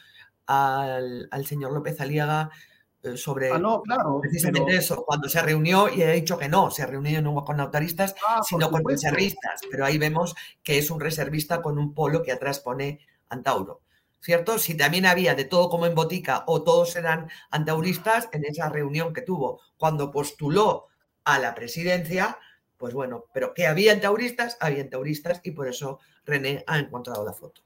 al, 0.46 1.28
al 1.30 1.46
señor 1.46 1.72
López 1.72 2.00
Aliaga 2.00 2.50
eh, 3.02 3.16
sobre 3.16 3.50
ah, 3.50 3.58
no, 3.58 3.82
claro, 3.82 4.20
precisamente 4.20 4.76
eso, 4.76 5.04
cuando 5.04 5.28
se 5.28 5.42
reunió 5.42 5.88
y 5.92 6.02
he 6.02 6.12
dicho 6.12 6.38
que 6.38 6.48
no, 6.48 6.70
se 6.70 6.86
reunió 6.86 7.20
no 7.20 7.44
con 7.44 7.56
notaristas, 7.56 8.14
ah, 8.28 8.40
sino 8.48 8.70
con 8.70 8.84
reservistas, 8.84 9.60
pero 9.70 9.84
ahí 9.84 9.98
vemos 9.98 10.36
que 10.62 10.78
es 10.78 10.88
un 10.88 11.00
reservista 11.00 11.60
con 11.62 11.78
un 11.78 11.94
polo 11.94 12.22
que 12.22 12.30
atrás 12.30 12.60
pone 12.60 13.00
Antauro. 13.28 13.80
¿Cierto? 14.20 14.56
Si 14.60 14.76
también 14.76 15.04
había 15.04 15.34
de 15.34 15.46
todo 15.46 15.68
como 15.68 15.84
en 15.84 15.96
botica 15.96 16.44
o 16.46 16.62
todos 16.62 16.94
eran 16.94 17.28
antauristas 17.50 18.28
en 18.30 18.44
esa 18.44 18.68
reunión 18.68 19.12
que 19.12 19.22
tuvo 19.22 19.60
cuando 19.76 20.12
postuló 20.12 20.86
a 21.24 21.40
la 21.40 21.56
presidencia, 21.56 22.38
pues 22.82 22.94
bueno, 22.94 23.26
pero 23.32 23.54
que 23.54 23.68
había 23.68 23.92
antauristas, 23.92 24.56
había 24.58 24.82
antauristas 24.82 25.40
y 25.44 25.52
por 25.52 25.68
eso 25.68 26.00
René 26.24 26.64
ha 26.66 26.80
encontrado 26.80 27.24
la 27.24 27.32
foto. 27.32 27.62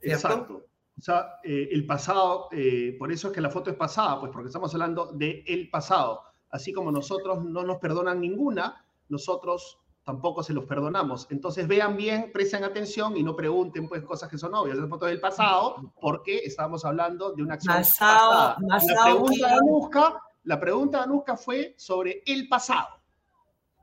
Exacto. 0.00 0.64
O 0.96 1.02
sea, 1.02 1.40
eh, 1.42 1.70
el 1.72 1.84
pasado, 1.86 2.46
eh, 2.52 2.94
por 3.00 3.10
eso 3.10 3.26
es 3.26 3.34
que 3.34 3.40
la 3.40 3.50
foto 3.50 3.72
es 3.72 3.76
pasada, 3.76 4.20
pues 4.20 4.30
porque 4.30 4.46
estamos 4.46 4.72
hablando 4.74 5.06
de 5.06 5.42
el 5.48 5.68
pasado. 5.70 6.22
Así 6.50 6.72
como 6.72 6.92
nosotros 6.92 7.42
no 7.42 7.64
nos 7.64 7.78
perdonan 7.78 8.20
ninguna, 8.20 8.86
nosotros 9.08 9.80
tampoco 10.04 10.44
se 10.44 10.52
los 10.52 10.66
perdonamos. 10.66 11.26
Entonces 11.30 11.66
vean 11.66 11.96
bien, 11.96 12.30
presten 12.32 12.62
atención 12.62 13.16
y 13.16 13.24
no 13.24 13.34
pregunten 13.34 13.88
pues 13.88 14.04
cosas 14.04 14.30
que 14.30 14.38
son 14.38 14.54
obvias. 14.54 14.78
La 14.78 14.86
foto 14.86 15.06
del 15.06 15.18
pasado, 15.18 15.92
porque 16.00 16.36
estamos 16.44 16.84
hablando 16.84 17.32
de 17.32 17.42
una 17.42 17.54
acción 17.54 17.74
pasada. 17.74 18.56
la, 18.60 18.78
pregunta 19.02 19.48
de 19.48 19.54
Anuska, 19.54 20.22
la 20.44 20.60
pregunta 20.60 20.98
de 20.98 21.04
Anuska 21.06 21.36
fue 21.36 21.74
sobre 21.76 22.22
el 22.24 22.46
pasado. 22.46 23.01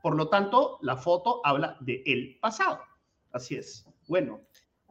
Por 0.02 0.16
lo 0.16 0.28
tanto, 0.28 0.78
la 0.82 0.96
foto 0.96 1.40
habla 1.44 1.76
de 1.80 2.02
el 2.06 2.38
pasado. 2.40 2.80
Así 3.32 3.56
es. 3.56 3.86
Bueno, 4.08 4.40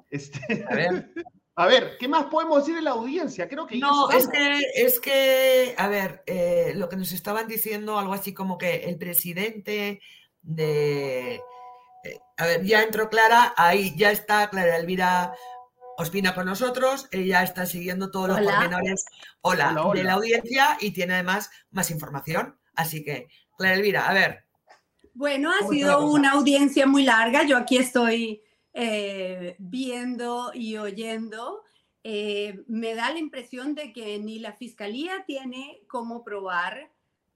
este... 0.09 0.65
A 0.69 0.75
ver. 0.75 1.11
A 1.59 1.67
ver, 1.67 1.97
¿qué 1.99 2.07
más 2.07 2.27
podemos 2.27 2.59
decir 2.59 2.77
en 2.77 2.85
la 2.85 2.91
audiencia? 2.91 3.49
Creo 3.49 3.67
que 3.67 3.79
no, 3.79 4.09
es 4.11 4.29
que, 4.29 4.61
es 4.75 4.97
que, 5.01 5.75
a 5.77 5.89
ver, 5.89 6.23
eh, 6.25 6.71
lo 6.73 6.87
que 6.87 6.95
nos 6.95 7.11
estaban 7.11 7.49
diciendo, 7.49 7.99
algo 7.99 8.13
así 8.13 8.33
como 8.33 8.57
que 8.57 8.85
el 8.85 8.97
presidente 8.97 9.99
de, 10.41 11.41
eh, 12.05 12.19
a 12.37 12.45
ver, 12.45 12.63
ya 12.63 12.81
entró 12.81 13.09
Clara, 13.09 13.53
ahí 13.57 13.93
ya 13.97 14.09
está 14.09 14.49
Clara 14.49 14.77
Elvira 14.77 15.33
Ospina 15.97 16.33
con 16.33 16.45
nosotros, 16.45 17.09
ella 17.11 17.43
está 17.43 17.65
siguiendo 17.65 18.09
todos 18.09 18.29
los 18.29 18.39
pormenores 18.39 19.03
hola, 19.41 19.75
de 19.93 20.03
la 20.05 20.13
audiencia 20.13 20.77
y 20.79 20.91
tiene 20.91 21.15
además 21.15 21.51
más 21.71 21.91
información. 21.91 22.57
Así 22.73 23.03
que, 23.03 23.27
Clara 23.57 23.75
Elvira, 23.75 24.07
a 24.07 24.13
ver. 24.13 24.45
Bueno, 25.19 25.51
ha 25.51 25.67
sido 25.67 26.09
una 26.09 26.31
audiencia 26.31 26.87
muy 26.87 27.03
larga, 27.03 27.43
yo 27.43 27.57
aquí 27.57 27.75
estoy 27.75 28.41
eh, 28.73 29.57
viendo 29.59 30.51
y 30.53 30.77
oyendo, 30.77 31.61
eh, 32.05 32.63
me 32.67 32.95
da 32.95 33.11
la 33.11 33.19
impresión 33.19 33.75
de 33.75 33.91
que 33.91 34.17
ni 34.19 34.39
la 34.39 34.53
fiscalía 34.53 35.25
tiene 35.27 35.81
cómo 35.89 36.23
probar 36.23 36.89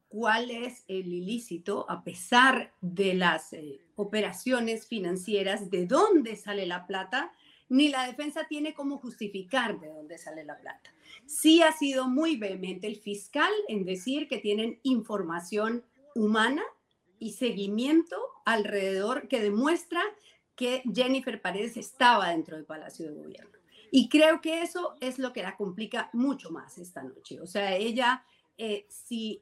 cuál 0.08 0.50
es 0.50 0.86
el 0.88 1.12
ilícito, 1.12 1.86
a 1.90 2.06
pesar 2.06 2.72
de 2.80 3.16
las 3.16 3.52
eh, 3.52 3.82
operaciones 3.96 4.88
financieras, 4.88 5.70
de 5.70 5.86
dónde 5.86 6.38
sale 6.38 6.66
la 6.66 6.88
plata, 6.88 7.34
ni 7.68 7.90
la 7.90 8.08
defensa 8.08 8.48
tiene 8.48 8.74
cómo 8.74 8.98
justificar 8.98 9.78
de 9.82 9.90
dónde 9.90 10.18
sale 10.18 10.46
la 10.46 10.58
plata. 10.58 10.96
Sí 11.26 11.62
ha 11.62 11.74
sido 11.74 12.08
muy 12.08 12.38
vehemente 12.38 12.88
el 12.88 12.96
fiscal 12.96 13.52
en 13.68 13.84
decir 13.84 14.30
que 14.30 14.38
tienen 14.38 14.80
información 14.84 15.84
humana 16.16 16.64
y 17.20 17.34
seguimiento 17.34 18.18
alrededor 18.46 19.28
que 19.28 19.42
demuestra 19.42 20.02
que 20.56 20.84
Jennifer 20.94 21.42
Paredes 21.42 21.78
estaba 21.78 22.30
dentro 22.30 22.56
del 22.56 22.66
Palacio 22.66 23.08
de 23.08 23.14
Gobierno. 23.14 23.58
Y 23.92 24.10
creo 24.10 24.42
que 24.42 24.62
eso 24.64 24.96
es 25.02 25.20
lo 25.20 25.34
que 25.34 25.44
la 25.44 25.56
complica 25.56 26.10
mucho 26.14 26.50
más 26.50 26.78
esta 26.78 27.04
noche. 27.04 27.40
O 27.40 27.46
sea, 27.46 27.76
ella, 27.76 28.26
eh, 28.58 28.88
si 28.90 29.42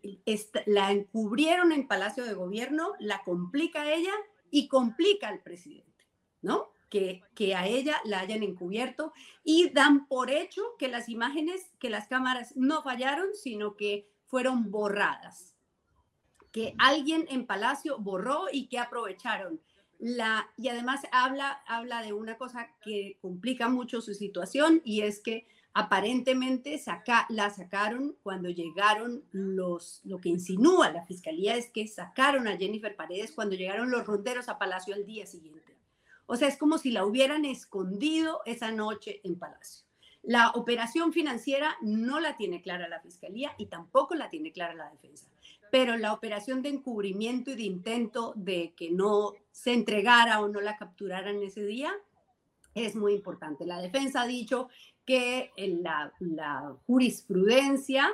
la 0.66 0.92
encubrieron 0.92 1.72
en 1.72 1.88
Palacio 1.88 2.26
de 2.26 2.34
Gobierno, 2.34 2.94
la 3.00 3.24
complica 3.24 3.84
a 3.84 3.94
ella 3.94 4.14
y 4.50 4.68
complica 4.68 5.30
al 5.30 5.42
presidente, 5.42 6.06
¿no? 6.42 6.74
Que, 6.90 7.24
que 7.34 7.56
a 7.56 7.66
ella 7.66 8.02
la 8.04 8.20
hayan 8.20 8.44
encubierto 8.44 9.14
y 9.44 9.70
dan 9.70 10.06
por 10.08 10.30
hecho 10.30 10.62
que 10.78 10.90
las 10.90 11.08
imágenes, 11.08 11.72
que 11.80 11.90
las 11.90 12.10
cámaras 12.10 12.54
no 12.58 12.84
fallaron, 12.84 13.28
sino 13.34 13.78
que 13.78 14.10
fueron 14.26 14.70
borradas. 14.70 15.56
Que 16.52 16.76
alguien 16.80 17.26
en 17.30 17.46
Palacio 17.46 17.98
borró 17.98 18.46
y 18.52 18.68
que 18.68 18.80
aprovecharon 18.80 19.62
y 20.58 20.68
además 20.68 21.02
habla, 21.12 21.62
habla 21.68 22.02
de 22.02 22.12
una 22.12 22.38
cosa 22.38 22.70
que 22.84 23.18
complica 23.22 23.70
mucho 23.70 24.02
su 24.02 24.16
situación 24.16 24.82
y 24.84 25.02
es 25.02 25.20
que 25.20 25.48
aparentemente 25.74 26.78
saca, 26.80 27.28
la 27.30 27.52
sacaron 27.52 28.18
cuando 28.24 28.50
llegaron 28.50 29.24
los, 29.32 30.02
lo 30.04 30.20
que 30.20 30.30
insinúa 30.30 30.92
la 30.92 31.06
fiscalía 31.06 31.56
es 31.56 31.70
que 31.70 31.88
sacaron 31.88 32.48
a 32.48 32.58
Jennifer 32.58 32.96
Paredes 32.96 33.32
cuando 33.32 33.56
llegaron 33.56 33.92
los 33.92 34.06
ronderos 34.06 34.50
a 34.50 34.58
Palacio 34.58 34.96
al 34.96 35.06
día 35.06 35.28
siguiente. 35.28 35.78
O 36.26 36.36
sea, 36.36 36.48
es 36.48 36.58
como 36.58 36.80
si 36.80 36.90
la 36.90 37.06
hubieran 37.06 37.46
escondido 37.46 38.42
esa 38.46 38.72
noche 38.72 39.22
en 39.24 39.38
Palacio. 39.38 39.86
La 40.24 40.50
operación 40.52 41.14
financiera 41.14 41.78
no 41.82 42.20
la 42.20 42.38
tiene 42.38 42.62
clara 42.62 42.88
la 42.88 43.02
fiscalía 43.02 43.54
y 43.58 43.68
tampoco 43.68 44.16
la 44.16 44.30
tiene 44.30 44.52
clara 44.52 44.74
la 44.74 44.90
defensa 44.90 45.31
pero 45.72 45.98
la 45.98 46.14
operación 46.14 46.62
de 46.62 46.70
encubrimiento 46.70 47.50
y 47.52 47.56
de 47.56 47.64
intento 47.64 48.34
de 48.36 48.74
que 48.76 48.92
no 48.92 49.34
se 49.52 49.74
entregara 49.74 50.42
o 50.42 50.50
no 50.50 50.60
la 50.62 50.78
capturaran 50.78 51.42
ese 51.42 51.66
día 51.66 51.92
es 52.76 52.96
muy 52.96 53.14
importante. 53.14 53.66
La 53.66 53.82
defensa 53.82 54.22
ha 54.22 54.28
dicho 54.28 54.68
que 55.06 55.52
la, 55.58 56.14
la 56.20 56.76
jurisprudencia 56.86 58.10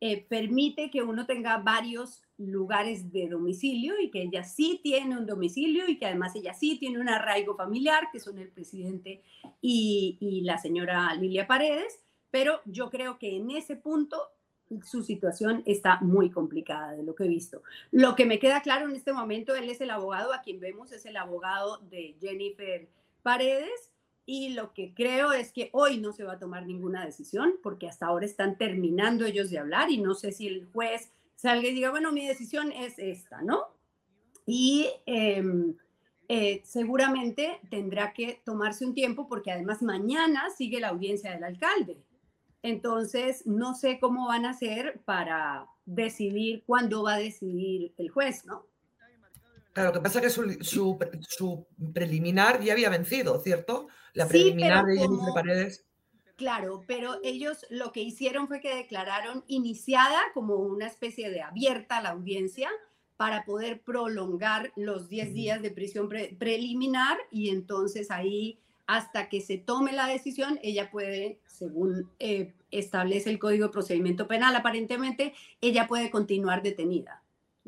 eh, 0.00 0.24
permite 0.28 0.90
que 0.90 1.02
uno 1.02 1.26
tenga 1.26 1.58
varios 1.58 2.22
lugares 2.36 3.10
de 3.10 3.28
domicilio 3.28 3.98
y 3.98 4.10
que 4.10 4.22
ella 4.22 4.44
sí 4.44 4.80
tiene 4.82 5.18
un 5.18 5.26
domicilio 5.26 5.88
y 5.88 5.98
que 5.98 6.06
además 6.06 6.36
ella 6.36 6.54
sí 6.54 6.78
tiene 6.78 7.00
un 7.00 7.08
arraigo 7.08 7.56
familiar, 7.56 8.08
que 8.12 8.20
son 8.20 8.38
el 8.38 8.50
presidente 8.50 9.22
y, 9.60 10.18
y 10.20 10.42
la 10.42 10.58
señora 10.58 11.12
Lilia 11.14 11.46
Paredes, 11.46 12.00
pero 12.30 12.60
yo 12.66 12.90
creo 12.90 13.18
que 13.18 13.36
en 13.36 13.50
ese 13.50 13.76
punto 13.76 14.18
su 14.84 15.02
situación 15.02 15.62
está 15.66 15.98
muy 16.00 16.30
complicada 16.30 16.92
de 16.92 17.02
lo 17.02 17.14
que 17.14 17.24
he 17.24 17.28
visto. 17.28 17.62
Lo 17.90 18.14
que 18.14 18.26
me 18.26 18.38
queda 18.38 18.62
claro 18.62 18.88
en 18.88 18.96
este 18.96 19.12
momento, 19.12 19.54
él 19.54 19.68
es 19.68 19.80
el 19.80 19.90
abogado, 19.90 20.32
a 20.32 20.42
quien 20.42 20.60
vemos 20.60 20.92
es 20.92 21.06
el 21.06 21.16
abogado 21.16 21.78
de 21.90 22.16
Jennifer 22.20 22.88
Paredes, 23.22 23.90
y 24.30 24.50
lo 24.50 24.74
que 24.74 24.92
creo 24.92 25.32
es 25.32 25.52
que 25.52 25.70
hoy 25.72 25.98
no 25.98 26.12
se 26.12 26.22
va 26.22 26.34
a 26.34 26.38
tomar 26.38 26.66
ninguna 26.66 27.02
decisión, 27.02 27.54
porque 27.62 27.88
hasta 27.88 28.06
ahora 28.06 28.26
están 28.26 28.58
terminando 28.58 29.24
ellos 29.24 29.48
de 29.48 29.58
hablar 29.58 29.90
y 29.90 29.96
no 29.96 30.14
sé 30.14 30.32
si 30.32 30.46
el 30.46 30.66
juez 30.70 31.10
salga 31.34 31.66
y 31.68 31.72
diga, 31.72 31.90
bueno, 31.90 32.12
mi 32.12 32.26
decisión 32.26 32.70
es 32.70 32.98
esta, 32.98 33.40
¿no? 33.40 33.68
Y 34.44 34.90
em, 35.06 35.74
eh, 36.28 36.60
seguramente 36.62 37.58
tendrá 37.70 38.12
que 38.12 38.42
tomarse 38.44 38.84
un 38.84 38.92
tiempo 38.92 39.26
porque 39.28 39.50
además 39.50 39.80
mañana 39.80 40.50
sigue 40.50 40.78
la 40.78 40.88
audiencia 40.88 41.32
del 41.32 41.44
alcalde. 41.44 41.96
Entonces, 42.68 43.46
no 43.46 43.74
sé 43.74 43.98
cómo 43.98 44.28
van 44.28 44.44
a 44.44 44.50
hacer 44.50 45.00
para 45.06 45.66
decidir 45.86 46.64
cuándo 46.66 47.02
va 47.02 47.14
a 47.14 47.18
decidir 47.18 47.94
el 47.96 48.10
juez, 48.10 48.44
¿no? 48.44 48.66
Claro, 49.72 49.88
lo 49.88 49.94
que 49.94 50.00
pasa 50.00 50.20
es 50.20 50.36
que 50.36 50.64
su, 50.64 51.66
preliminar 51.94 52.60
ya 52.60 52.74
había 52.74 52.90
vencido, 52.90 53.40
¿cierto? 53.40 53.88
La 54.12 54.28
preliminar 54.28 54.84
de 54.84 54.98
Jennifer 54.98 55.32
Paredes. 55.32 55.86
Claro, 56.36 56.84
pero 56.86 57.18
ellos 57.24 57.64
lo 57.70 57.90
que 57.90 58.02
hicieron 58.02 58.48
fue 58.48 58.60
que 58.60 58.76
declararon 58.76 59.44
iniciada 59.46 60.20
como 60.34 60.56
una 60.56 60.88
especie 60.88 61.30
de 61.30 61.40
abierta 61.40 62.02
la 62.02 62.10
audiencia 62.10 62.68
para 63.16 63.46
poder 63.46 63.80
prolongar 63.80 64.72
los 64.76 65.08
10 65.08 65.32
días 65.32 65.62
de 65.62 65.70
prisión 65.70 66.10
preliminar 66.38 67.16
y 67.30 67.48
entonces 67.48 68.10
ahí 68.10 68.58
hasta 68.86 69.28
que 69.28 69.40
se 69.40 69.58
tome 69.58 69.92
la 69.92 70.06
decisión, 70.06 70.58
ella 70.62 70.90
puede, 70.90 71.40
según 71.46 72.10
eh, 72.18 72.54
establece 72.70 73.30
el 73.30 73.38
Código 73.38 73.66
de 73.66 73.72
Procedimiento 73.72 74.26
Penal, 74.26 74.54
aparentemente, 74.56 75.34
ella 75.60 75.86
puede 75.86 76.10
continuar 76.10 76.62
detenida. 76.62 77.22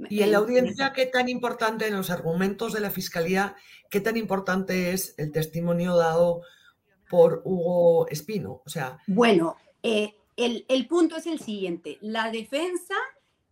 Y 0.09 0.23
en 0.23 0.33
la 0.33 0.39
audiencia, 0.39 0.93
¿qué 0.95 1.07
tan 1.07 1.29
importante 1.29 1.87
en 1.87 1.97
los 1.97 2.11
argumentos 2.11 2.73
de 2.73 2.81
la 2.81 2.91
Fiscalía, 2.91 3.57
qué 3.91 4.01
tan 4.01 4.17
importante 4.17 4.93
es 4.93 5.15
el 5.19 5.31
testimonio 5.31 5.97
dado 5.97 6.43
por 7.11 7.43
Hugo 7.45 8.09
Espino? 8.09 8.63
O 8.65 8.71
sea, 8.71 8.99
bueno, 9.07 9.57
eh, 9.83 10.15
el, 10.37 10.65
el, 10.69 10.87
punto 10.87 11.17
es 11.17 11.27
el 11.27 11.41
siguiente, 11.41 11.99
la 12.01 12.31
defensa 12.31 12.95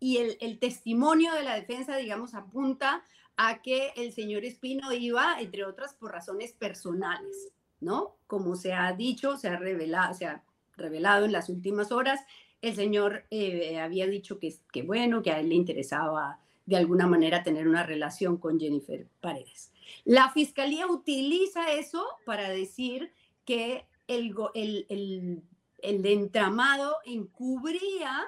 y 0.01 0.19
el, 0.19 0.39
el 0.41 0.59
testimonio 0.59 1.35
de 1.35 1.43
la 1.43 1.55
defensa, 1.55 1.97
digamos, 1.97 2.35
apunta 2.35 3.03
a 3.37 3.61
que 3.61 3.93
el 3.97 4.13
señor 4.13 4.45
Espino 4.45 4.93
iba, 4.93 5.39
entre 5.41 5.65
otras, 5.65 5.93
por 5.95 6.13
razones 6.13 6.53
personales. 6.53 7.53
¿no? 7.81 8.17
Como 8.27 8.57
se 8.57 8.73
ha 8.73 8.93
dicho, 8.93 9.37
se 9.37 9.49
ha 9.49 9.57
revelado, 9.57 10.15
se 10.15 10.27
ha 10.27 10.43
revelado 10.79 11.24
en 11.24 11.33
las 11.33 11.49
últimas 11.49 11.93
horas, 11.93 12.20
el 12.62 12.74
señor 12.74 13.24
eh, 13.31 13.79
había 13.79 14.07
dicho 14.07 14.39
que, 14.39 14.55
que, 14.72 14.83
bueno, 14.83 15.22
que 15.22 15.31
a 15.31 15.41
él 15.41 15.51
le 15.51 15.55
interesaba 15.55 16.41
de 16.66 16.76
alguna 16.76 17.07
manera 17.07 17.43
tener 17.43 17.66
una 17.68 17.83
relación 17.83 18.37
con 18.37 18.59
Jennifer 18.59 19.07
Paredes. 19.20 19.72
La 20.05 20.31
fiscalía 20.31 20.87
utiliza 20.87 21.72
eso 21.72 22.05
para 22.26 22.51
decir 22.51 23.12
que 23.45 23.87
el, 24.07 24.35
el, 24.55 24.87
el, 24.89 25.43
el 25.79 26.07
entramado 26.07 26.97
encubría 27.05 28.26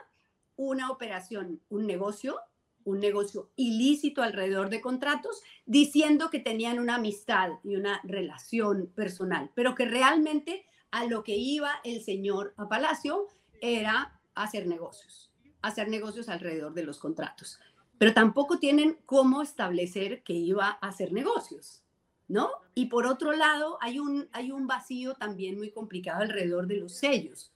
una 0.57 0.91
operación, 0.91 1.61
un 1.69 1.87
negocio, 1.87 2.39
un 2.85 3.01
negocio 3.01 3.51
ilícito 3.57 4.23
alrededor 4.23 4.71
de 4.71 4.81
contratos, 4.81 5.43
diciendo 5.67 6.31
que 6.31 6.39
tenían 6.39 6.79
una 6.79 6.95
amistad 6.95 7.51
y 7.63 7.77
una 7.77 8.01
relación 8.05 8.87
personal, 8.95 9.51
pero 9.55 9.75
que 9.75 9.85
realmente 9.85 10.65
a 10.91 11.05
lo 11.07 11.23
que 11.23 11.37
iba 11.37 11.81
el 11.85 12.03
señor 12.03 12.55
a 12.57 12.69
Palacio 12.69 13.29
era 13.61 14.21
hacer 14.35 14.67
negocios, 14.67 15.31
hacer 15.63 15.89
negocios 15.89 16.29
alrededor 16.29 16.75
de 16.75 16.85
los 16.85 16.99
contratos. 16.99 17.59
Pero 17.99 18.15
tampoco 18.15 18.59
tienen 18.59 18.99
cómo 19.05 19.43
establecer 19.43 20.23
que 20.23 20.33
iba 20.33 20.79
a 20.81 20.89
hacer 20.89 21.13
negocios, 21.13 21.83
¿no? 22.29 22.51
Y 22.75 22.87
por 22.87 23.07
otro 23.07 23.33
lado, 23.33 23.79
hay 23.81 23.99
un, 23.99 24.29
hay 24.33 24.51
un 24.53 24.67
vacío 24.67 25.15
también 25.15 25.59
muy 25.59 25.71
complicado 25.71 26.23
alrededor 26.23 26.67
de 26.67 26.79
los 26.79 26.95
sellos, 26.95 27.53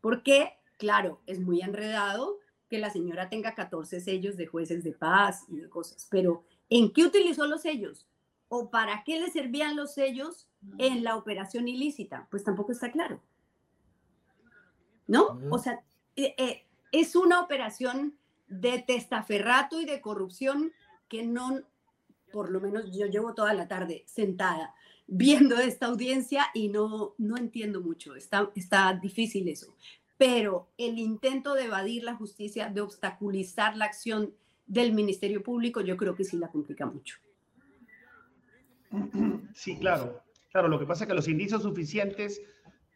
porque, 0.00 0.54
claro, 0.78 1.20
es 1.26 1.40
muy 1.40 1.60
enredado 1.60 2.38
que 2.68 2.78
la 2.78 2.90
señora 2.90 3.28
tenga 3.28 3.54
14 3.54 4.00
sellos 4.00 4.36
de 4.36 4.46
jueces 4.46 4.82
de 4.82 4.92
paz 4.92 5.44
y 5.48 5.56
de 5.56 5.68
cosas, 5.68 6.08
pero 6.10 6.44
¿en 6.68 6.92
qué 6.92 7.04
utilizó 7.04 7.46
los 7.46 7.62
sellos? 7.62 8.08
¿O 8.56 8.70
para 8.70 9.02
qué 9.02 9.18
le 9.18 9.32
servían 9.32 9.74
los 9.74 9.94
sellos 9.94 10.46
en 10.78 11.02
la 11.02 11.16
operación 11.16 11.66
ilícita? 11.66 12.28
Pues 12.30 12.44
tampoco 12.44 12.70
está 12.70 12.92
claro. 12.92 13.20
¿No? 15.08 15.40
O 15.50 15.58
sea, 15.58 15.82
eh, 16.14 16.36
eh, 16.38 16.64
es 16.92 17.16
una 17.16 17.40
operación 17.40 18.16
de 18.46 18.78
testaferrato 18.78 19.80
y 19.80 19.86
de 19.86 20.00
corrupción 20.00 20.72
que 21.08 21.24
no, 21.24 21.62
por 22.32 22.48
lo 22.48 22.60
menos 22.60 22.96
yo 22.96 23.06
llevo 23.06 23.34
toda 23.34 23.54
la 23.54 23.66
tarde 23.66 24.04
sentada 24.06 24.72
viendo 25.08 25.58
esta 25.58 25.86
audiencia 25.86 26.46
y 26.54 26.68
no, 26.68 27.16
no 27.18 27.36
entiendo 27.36 27.80
mucho, 27.80 28.14
está, 28.14 28.52
está 28.54 28.94
difícil 28.94 29.48
eso. 29.48 29.74
Pero 30.16 30.68
el 30.78 31.00
intento 31.00 31.54
de 31.54 31.64
evadir 31.64 32.04
la 32.04 32.14
justicia, 32.14 32.68
de 32.68 32.82
obstaculizar 32.82 33.76
la 33.76 33.86
acción 33.86 34.32
del 34.64 34.92
Ministerio 34.92 35.42
Público, 35.42 35.80
yo 35.80 35.96
creo 35.96 36.14
que 36.14 36.22
sí 36.22 36.36
la 36.36 36.52
complica 36.52 36.86
mucho. 36.86 37.16
Sí, 39.54 39.78
claro. 39.78 40.22
Claro, 40.50 40.68
lo 40.68 40.78
que 40.78 40.86
pasa 40.86 41.04
es 41.04 41.08
que 41.08 41.14
los 41.14 41.28
indicios 41.28 41.62
suficientes 41.62 42.40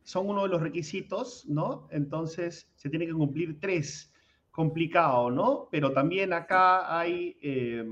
son 0.04 0.28
uno 0.28 0.44
de 0.44 0.48
los 0.48 0.62
requisitos, 0.62 1.44
¿no? 1.48 1.88
Entonces 1.90 2.70
se 2.76 2.88
tiene 2.88 3.06
que 3.06 3.12
cumplir 3.12 3.58
tres. 3.60 4.12
Complicado, 4.50 5.30
¿no? 5.30 5.68
Pero 5.70 5.92
también 5.92 6.32
acá 6.32 6.98
hay, 6.98 7.36
eh, 7.42 7.84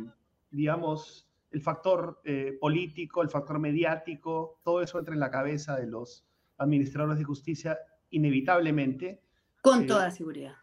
digamos, 0.51 1.29
el 1.51 1.61
factor 1.61 2.21
eh, 2.25 2.57
político, 2.61 3.23
el 3.23 3.31
factor 3.31 3.59
mediático, 3.59 4.61
todo 4.65 4.83
eso 4.83 4.99
entra 4.99 5.15
en 5.15 5.21
la 5.21 5.31
cabeza 5.31 5.77
de 5.77 5.87
los 5.87 6.25
administradores 6.59 7.19
de 7.19 7.25
justicia 7.25 7.79
inevitablemente. 8.11 9.21
Con 9.63 9.83
eh, 9.83 9.87
toda 9.87 10.11
seguridad. 10.11 10.55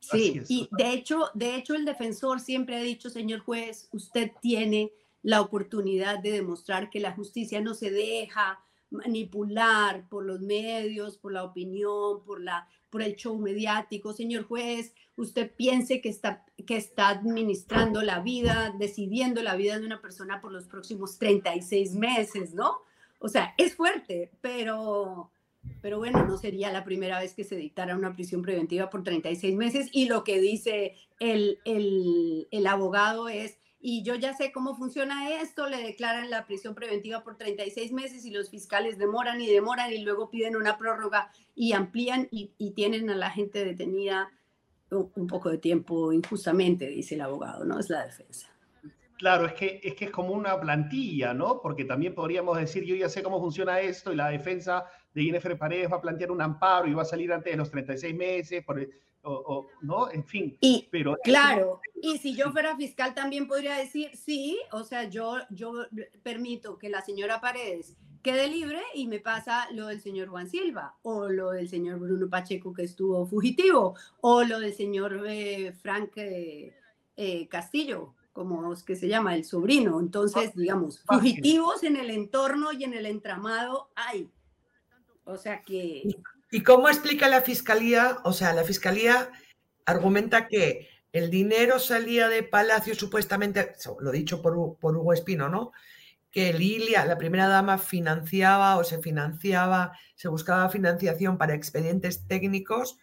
Sí, 0.00 0.40
y 0.48 0.68
de 0.72 0.92
hecho, 0.92 1.30
de 1.34 1.56
hecho 1.56 1.74
el 1.74 1.84
defensor 1.84 2.40
siempre 2.40 2.76
ha 2.76 2.80
dicho, 2.80 3.10
señor 3.10 3.40
juez, 3.40 3.88
usted 3.92 4.32
tiene 4.40 4.92
la 5.22 5.40
oportunidad 5.40 6.18
de 6.18 6.32
demostrar 6.32 6.90
que 6.90 7.00
la 7.00 7.12
justicia 7.12 7.60
no 7.60 7.74
se 7.74 7.90
deja 7.90 8.60
manipular 8.90 10.08
por 10.08 10.24
los 10.24 10.40
medios, 10.40 11.18
por 11.18 11.32
la 11.32 11.44
opinión, 11.44 12.22
por, 12.24 12.40
la, 12.40 12.68
por 12.90 13.02
el 13.02 13.16
show 13.16 13.36
mediático. 13.38 14.12
Señor 14.12 14.44
juez, 14.44 14.94
usted 15.16 15.50
piense 15.54 16.00
que 16.00 16.08
está, 16.08 16.44
que 16.66 16.76
está 16.76 17.08
administrando 17.08 18.02
la 18.02 18.20
vida, 18.20 18.74
decidiendo 18.78 19.42
la 19.42 19.56
vida 19.56 19.78
de 19.78 19.86
una 19.86 20.00
persona 20.00 20.40
por 20.40 20.52
los 20.52 20.66
próximos 20.66 21.18
36 21.18 21.94
meses, 21.94 22.54
¿no? 22.54 22.78
O 23.18 23.28
sea, 23.28 23.54
es 23.56 23.74
fuerte, 23.74 24.30
pero, 24.40 25.30
pero 25.80 25.98
bueno, 25.98 26.24
no 26.24 26.36
sería 26.36 26.70
la 26.70 26.84
primera 26.84 27.18
vez 27.18 27.34
que 27.34 27.44
se 27.44 27.56
dictara 27.56 27.96
una 27.96 28.14
prisión 28.14 28.42
preventiva 28.42 28.90
por 28.90 29.02
36 29.02 29.56
meses. 29.56 29.88
Y 29.92 30.06
lo 30.06 30.22
que 30.22 30.40
dice 30.40 30.94
el, 31.18 31.58
el, 31.64 32.46
el 32.50 32.66
abogado 32.66 33.28
es 33.28 33.58
y 33.88 34.02
yo 34.02 34.16
ya 34.16 34.34
sé 34.34 34.50
cómo 34.50 34.74
funciona 34.74 35.30
esto, 35.30 35.68
le 35.68 35.80
declaran 35.80 36.28
la 36.28 36.44
prisión 36.44 36.74
preventiva 36.74 37.22
por 37.22 37.36
36 37.36 37.92
meses 37.92 38.24
y 38.24 38.32
los 38.32 38.50
fiscales 38.50 38.98
demoran 38.98 39.40
y 39.40 39.46
demoran 39.46 39.92
y 39.92 39.98
luego 39.98 40.28
piden 40.28 40.56
una 40.56 40.76
prórroga 40.76 41.30
y 41.54 41.72
amplían 41.72 42.26
y, 42.32 42.50
tienen 42.72 43.08
a 43.10 43.14
la 43.14 43.30
gente 43.30 43.64
detenida 43.64 44.32
un, 44.90 45.28
poco 45.28 45.50
de 45.50 45.58
tiempo 45.58 46.12
injustamente, 46.12 46.88
dice 46.88 47.14
el 47.14 47.20
abogado, 47.20 47.64
¿no? 47.64 47.78
Es 47.78 47.88
la 47.88 48.04
defensa. 48.04 48.48
Claro, 49.18 49.46
es 49.46 49.52
que, 49.52 49.80
es 49.84 49.94
que 49.94 50.06
es 50.06 50.10
como 50.10 50.30
una 50.30 50.58
plantilla, 50.58 51.32
¿no? 51.32 51.60
Porque 51.62 51.84
también 51.84 52.12
podríamos 52.12 52.58
decir, 52.58 52.82
yo 52.82 52.96
ya 52.96 53.08
sé 53.08 53.22
cómo 53.22 53.38
funciona 53.38 53.78
esto 53.78 54.12
y 54.12 54.16
la 54.16 54.30
defensa 54.30 54.86
de 55.14 55.22
Jennifer 55.22 55.56
Paredes 55.56 55.92
va 55.92 55.98
a 55.98 56.02
plantear 56.02 56.32
un 56.32 56.42
amparo 56.42 56.88
y 56.88 56.94
va 56.94 57.02
a 57.02 57.04
salir 57.04 57.32
antes 57.32 57.52
de 57.52 57.56
los 57.56 57.70
36 57.70 58.16
meses, 58.16 58.64
por, 58.64 58.84
o, 59.26 59.66
¿no? 59.82 60.10
En 60.10 60.24
fin. 60.24 60.56
Y, 60.60 60.88
pero 60.90 61.16
claro, 61.22 61.80
y 62.00 62.18
si 62.18 62.34
yo 62.34 62.52
fuera 62.52 62.76
fiscal 62.76 63.14
también 63.14 63.46
podría 63.46 63.76
decir, 63.76 64.10
sí, 64.16 64.58
o 64.72 64.84
sea, 64.84 65.04
yo, 65.08 65.38
yo 65.50 65.72
permito 66.22 66.78
que 66.78 66.88
la 66.88 67.02
señora 67.02 67.40
Paredes 67.40 67.96
quede 68.22 68.48
libre 68.48 68.80
y 68.94 69.06
me 69.06 69.20
pasa 69.20 69.68
lo 69.72 69.86
del 69.86 70.00
señor 70.00 70.28
Juan 70.28 70.48
Silva, 70.48 70.96
o 71.02 71.28
lo 71.28 71.50
del 71.50 71.68
señor 71.68 72.00
Bruno 72.00 72.28
Pacheco 72.28 72.72
que 72.72 72.82
estuvo 72.82 73.24
fugitivo, 73.26 73.94
o 74.20 74.42
lo 74.42 74.58
del 74.58 74.74
señor 74.74 75.24
eh, 75.28 75.72
Frank 75.72 76.10
eh, 76.16 76.74
eh, 77.16 77.48
Castillo, 77.48 78.14
como 78.32 78.72
es 78.72 78.82
que 78.82 78.96
se 78.96 79.08
llama, 79.08 79.34
el 79.36 79.44
sobrino. 79.44 80.00
Entonces, 80.00 80.54
digamos, 80.54 81.00
fugitivos 81.04 81.82
en 81.84 81.96
el 81.96 82.10
entorno 82.10 82.72
y 82.72 82.84
en 82.84 82.94
el 82.94 83.06
entramado 83.06 83.90
hay. 83.94 84.28
O 85.24 85.36
sea 85.36 85.62
que... 85.62 86.02
¿Y 86.50 86.62
cómo 86.62 86.88
explica 86.88 87.28
la 87.28 87.42
fiscalía? 87.42 88.18
O 88.24 88.32
sea, 88.32 88.52
la 88.52 88.64
fiscalía 88.64 89.30
argumenta 89.84 90.48
que 90.48 90.88
el 91.12 91.30
dinero 91.30 91.78
salía 91.78 92.28
de 92.28 92.42
Palacio 92.42 92.94
supuestamente, 92.94 93.72
lo 94.00 94.10
dicho 94.10 94.42
por, 94.42 94.56
Hugo 94.56 95.12
Espino, 95.12 95.48
¿no? 95.48 95.72
Que 96.30 96.52
Lilia, 96.52 97.06
la 97.06 97.16
primera 97.16 97.48
dama, 97.48 97.78
financiaba 97.78 98.76
o 98.76 98.84
se 98.84 98.98
financiaba, 98.98 99.92
se 100.14 100.28
buscaba 100.28 100.68
financiación 100.68 101.38
para 101.38 101.54
expedientes 101.54 102.26
técnicos, 102.26 102.98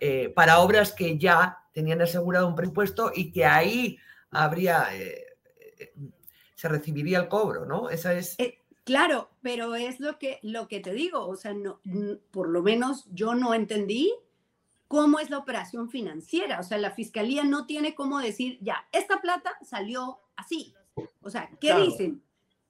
eh, 0.00 0.30
para 0.34 0.58
obras 0.58 0.92
que 0.92 1.16
ya 1.18 1.58
tenían 1.72 2.02
asegurado 2.02 2.48
un 2.48 2.56
presupuesto 2.56 3.12
y 3.14 3.30
que 3.30 3.44
ahí 3.44 3.98
habría, 4.30 4.88
eh, 4.94 5.24
eh, 5.78 5.92
se 6.54 6.68
recibiría 6.68 7.20
el 7.20 7.28
cobro, 7.28 7.64
¿no? 7.66 7.88
Esa 7.88 8.14
es... 8.14 8.36
Claro, 8.88 9.28
pero 9.42 9.74
es 9.74 10.00
lo 10.00 10.18
que, 10.18 10.38
lo 10.40 10.66
que 10.66 10.80
te 10.80 10.94
digo, 10.94 11.26
o 11.26 11.36
sea, 11.36 11.52
no, 11.52 11.78
por 12.30 12.48
lo 12.48 12.62
menos 12.62 13.04
yo 13.12 13.34
no 13.34 13.52
entendí 13.52 14.14
cómo 14.86 15.20
es 15.20 15.28
la 15.28 15.36
operación 15.36 15.90
financiera, 15.90 16.58
o 16.58 16.62
sea, 16.62 16.78
la 16.78 16.92
fiscalía 16.92 17.44
no 17.44 17.66
tiene 17.66 17.94
cómo 17.94 18.18
decir, 18.18 18.56
ya, 18.62 18.88
esta 18.90 19.20
plata 19.20 19.58
salió 19.60 20.20
así, 20.36 20.72
o 21.20 21.28
sea, 21.28 21.50
¿qué 21.60 21.74
dicen? 21.74 22.22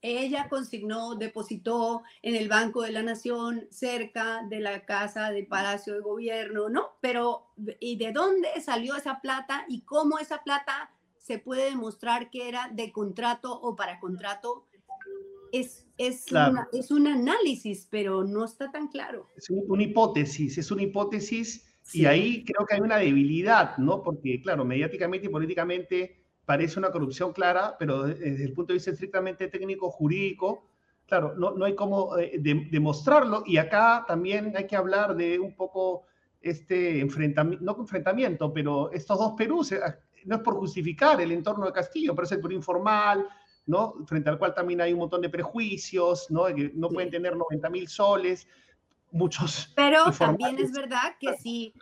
Ella 0.03 0.49
consignó, 0.49 1.15
depositó 1.15 2.03
en 2.21 2.35
el 2.35 2.49
Banco 2.49 2.83
de 2.83 2.91
la 2.91 3.05
Nación 3.05 3.69
cerca 3.71 4.43
de 4.43 4.59
la 4.59 4.85
casa 4.85 5.31
del 5.31 5.47
Palacio 5.47 5.95
de 5.95 6.01
Gobierno, 6.01 6.69
¿no? 6.69 6.97
Pero, 7.01 7.47
¿y 7.79 7.95
de 7.95 8.11
dónde 8.11 8.61
salió 8.61 8.97
esa 8.97 9.21
plata 9.21 9.67
y 9.69 9.83
cómo 9.83 10.19
esa 10.19 10.43
plata 10.43 10.91
se 11.17 11.39
puede 11.39 11.67
demostrar 11.67 12.29
que 12.29 12.49
era 12.49 12.71
de 12.73 12.91
contrato 12.91 13.53
o 13.53 13.77
para 13.77 14.01
contrato? 14.01 14.67
Es 15.53 15.88
es, 15.99 16.27
es 16.73 16.91
un 16.91 17.07
análisis, 17.09 17.87
pero 17.91 18.25
no 18.25 18.45
está 18.45 18.71
tan 18.71 18.89
claro. 18.89 19.29
Es 19.37 19.51
una 19.51 19.83
hipótesis, 19.83 20.57
es 20.57 20.71
una 20.71 20.83
hipótesis 20.83 21.67
y 21.93 22.07
ahí 22.07 22.45
creo 22.45 22.67
que 22.67 22.77
hay 22.77 22.81
una 22.81 22.99
debilidad, 22.99 23.77
¿no? 23.79 24.03
Porque, 24.03 24.41
claro, 24.41 24.65
mediáticamente 24.65 25.27
y 25.27 25.31
políticamente 25.31 26.23
parece 26.45 26.79
una 26.79 26.91
corrupción 26.91 27.33
clara, 27.33 27.77
pero 27.79 28.05
desde 28.05 28.45
el 28.45 28.53
punto 28.53 28.73
de 28.73 28.79
vista 28.79 28.91
estrictamente 28.91 29.49
técnico, 29.49 29.91
jurídico, 29.91 30.69
claro, 31.07 31.35
no, 31.37 31.53
no 31.53 31.65
hay 31.65 31.75
cómo 31.75 32.17
eh, 32.17 32.39
demostrarlo. 32.71 33.43
Y 33.47 33.57
acá 33.57 34.05
también 34.07 34.55
hay 34.57 34.67
que 34.67 34.77
hablar 34.77 35.17
de 35.17 35.39
un 35.39 35.55
poco 35.57 36.05
este 36.41 37.01
enfrentamiento, 37.01 37.65
no 37.65 37.77
enfrentamiento, 37.81 38.53
pero 38.53 38.93
estos 38.93 39.19
dos 39.19 39.33
Perús, 39.37 39.73
eh, 39.73 39.81
no 40.25 40.37
es 40.37 40.43
por 40.43 40.55
justificar 40.55 41.21
el 41.21 41.33
entorno 41.33 41.67
de 41.67 41.73
Castillo, 41.73 42.15
pero 42.15 42.27
es 42.27 42.33
el 42.33 42.41
Perú 42.41 42.55
informal, 42.55 43.27
¿no? 43.69 43.95
Frente 44.07 44.31
al 44.31 44.39
cual 44.39 44.55
también 44.55 44.81
hay 44.81 44.93
un 44.93 44.99
montón 44.99 45.21
de 45.21 45.29
prejuicios, 45.29 46.31
¿no? 46.31 46.47
Que 46.47 46.73
no 46.75 46.89
pueden 46.89 47.11
tener 47.11 47.37
90 47.37 47.71
mil 47.71 47.87
soles, 47.87 48.49
muchos. 49.13 49.73
Pero 49.77 50.11
también 50.11 50.59
es 50.59 50.73
verdad 50.73 51.17
que 51.21 51.37
si, 51.37 51.75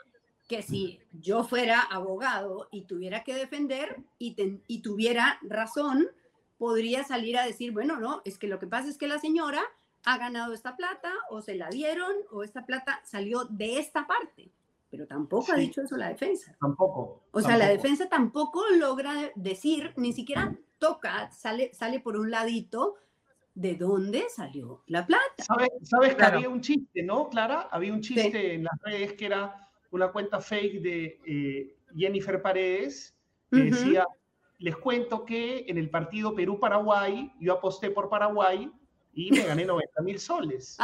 que 0.48 0.62
si 0.62 1.00
yo 1.12 1.44
fuera 1.44 1.80
abogado 1.80 2.68
y 2.72 2.82
tuviera 2.82 3.22
que 3.22 3.34
defender 3.34 4.02
y, 4.18 4.36
y 4.66 4.82
tuviera 4.82 5.38
razón, 5.42 6.08
podría 6.58 7.04
salir 7.04 7.38
a 7.38 7.46
decir, 7.46 7.70
bueno, 7.70 8.00
no, 8.00 8.20
es 8.24 8.36
que 8.36 8.48
lo 8.48 8.58
que 8.58 8.66
pasa 8.66 8.88
es 8.88 8.98
que 8.98 9.06
la 9.06 9.20
señora 9.20 9.62
ha 10.04 10.18
ganado 10.18 10.54
esta 10.54 10.76
plata 10.76 11.12
o 11.30 11.40
se 11.40 11.54
la 11.54 11.68
dieron 11.68 12.12
o 12.32 12.42
esta 12.42 12.66
plata 12.66 13.00
salió 13.04 13.44
de 13.44 13.78
esta 13.78 14.08
parte. 14.08 14.50
Pero 14.90 15.06
tampoco 15.06 15.52
ha 15.52 15.56
dicho 15.56 15.82
eso 15.82 15.96
la 15.96 16.08
defensa. 16.08 16.56
Tampoco. 16.60 17.22
O 17.30 17.40
sea, 17.40 17.56
la 17.56 17.68
defensa 17.68 18.08
tampoco 18.08 18.64
logra 18.76 19.30
decir, 19.34 19.92
ni 19.96 20.12
siquiera 20.12 20.56
toca, 20.78 21.30
sale, 21.30 21.72
sale 21.72 22.00
por 22.00 22.16
un 22.16 22.30
ladito 22.30 22.96
de 23.54 23.74
dónde 23.74 24.26
salió 24.28 24.82
la 24.86 25.06
plata. 25.06 25.42
¿Sabes, 25.42 26.14
que 26.14 26.22
había 26.22 26.48
un 26.48 26.60
chiste, 26.60 27.02
no, 27.02 27.28
Clara? 27.30 27.68
Había 27.70 27.92
un 27.92 28.00
chiste 28.00 28.54
en 28.54 28.64
las 28.64 28.78
redes 28.82 29.14
que 29.14 29.26
era 29.26 29.68
una 29.90 30.12
cuenta 30.12 30.40
fake 30.40 30.82
de, 30.82 31.20
eh, 31.26 31.76
Jennifer 31.96 32.42
Paredes, 32.42 33.14
que 33.50 33.58
decía, 33.58 34.06
les 34.58 34.76
cuento 34.76 35.24
que 35.24 35.64
en 35.68 35.78
el 35.78 35.88
partido 35.88 36.34
Perú-Paraguay, 36.34 37.32
yo 37.40 37.54
aposté 37.54 37.90
por 37.90 38.10
Paraguay 38.10 38.70
y 39.16 39.30
me 39.30 39.44
gané 39.44 39.64
90 39.64 40.02
mil 40.02 40.20
soles. 40.20 40.76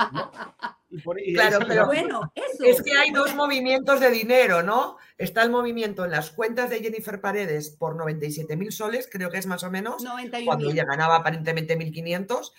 claro, 1.34 1.58
pero 1.68 1.86
bueno, 1.86 2.32
eso. 2.34 2.64
es 2.64 2.82
que 2.82 2.92
hay 2.92 3.10
dos 3.10 3.34
movimientos 3.34 4.00
de 4.00 4.10
dinero, 4.10 4.62
¿no? 4.62 4.96
Está 5.18 5.42
el 5.42 5.50
movimiento 5.50 6.06
en 6.06 6.12
las 6.12 6.30
cuentas 6.30 6.70
de 6.70 6.80
Jennifer 6.80 7.20
Paredes 7.20 7.68
por 7.70 7.94
97 7.94 8.56
mil 8.56 8.72
soles, 8.72 9.06
creo 9.12 9.28
que 9.30 9.36
es 9.36 9.46
más 9.46 9.62
o 9.64 9.70
menos, 9.70 10.02
cuando 10.46 10.70
ella 10.70 10.84
ganaba 10.86 11.16
aparentemente 11.16 11.78
1.500, 11.78 12.52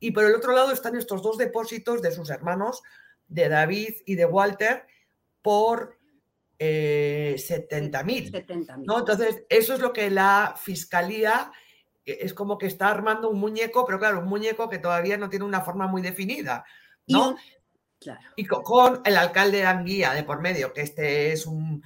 y 0.00 0.12
por 0.12 0.24
el 0.24 0.34
otro 0.34 0.52
lado 0.52 0.72
están 0.72 0.96
estos 0.96 1.22
dos 1.22 1.36
depósitos 1.36 2.00
de 2.00 2.10
sus 2.10 2.30
hermanos, 2.30 2.82
de 3.28 3.50
David 3.50 3.96
y 4.06 4.14
de 4.14 4.24
Walter, 4.24 4.86
por 5.42 5.98
eh, 6.58 7.34
70 7.36 8.02
mil. 8.02 8.32
¿no? 8.82 9.00
Entonces, 9.00 9.42
eso 9.50 9.74
es 9.74 9.80
lo 9.80 9.92
que 9.92 10.10
la 10.10 10.54
fiscalía 10.58 11.52
es 12.12 12.34
como 12.34 12.58
que 12.58 12.66
está 12.66 12.88
armando 12.88 13.28
un 13.28 13.38
muñeco, 13.38 13.84
pero 13.84 13.98
claro, 13.98 14.20
un 14.20 14.28
muñeco 14.28 14.68
que 14.68 14.78
todavía 14.78 15.16
no 15.16 15.28
tiene 15.28 15.44
una 15.44 15.60
forma 15.60 15.86
muy 15.86 16.02
definida, 16.02 16.64
¿no? 17.06 17.36
Y, 18.36 18.46
con, 18.46 19.02
el 19.04 19.16
alcalde 19.16 19.58
de 19.58 19.66
Anguía 19.66 20.12
de 20.12 20.22
por 20.22 20.40
medio, 20.40 20.72
que 20.72 20.82
este 20.82 21.32
es 21.32 21.46
un, 21.46 21.82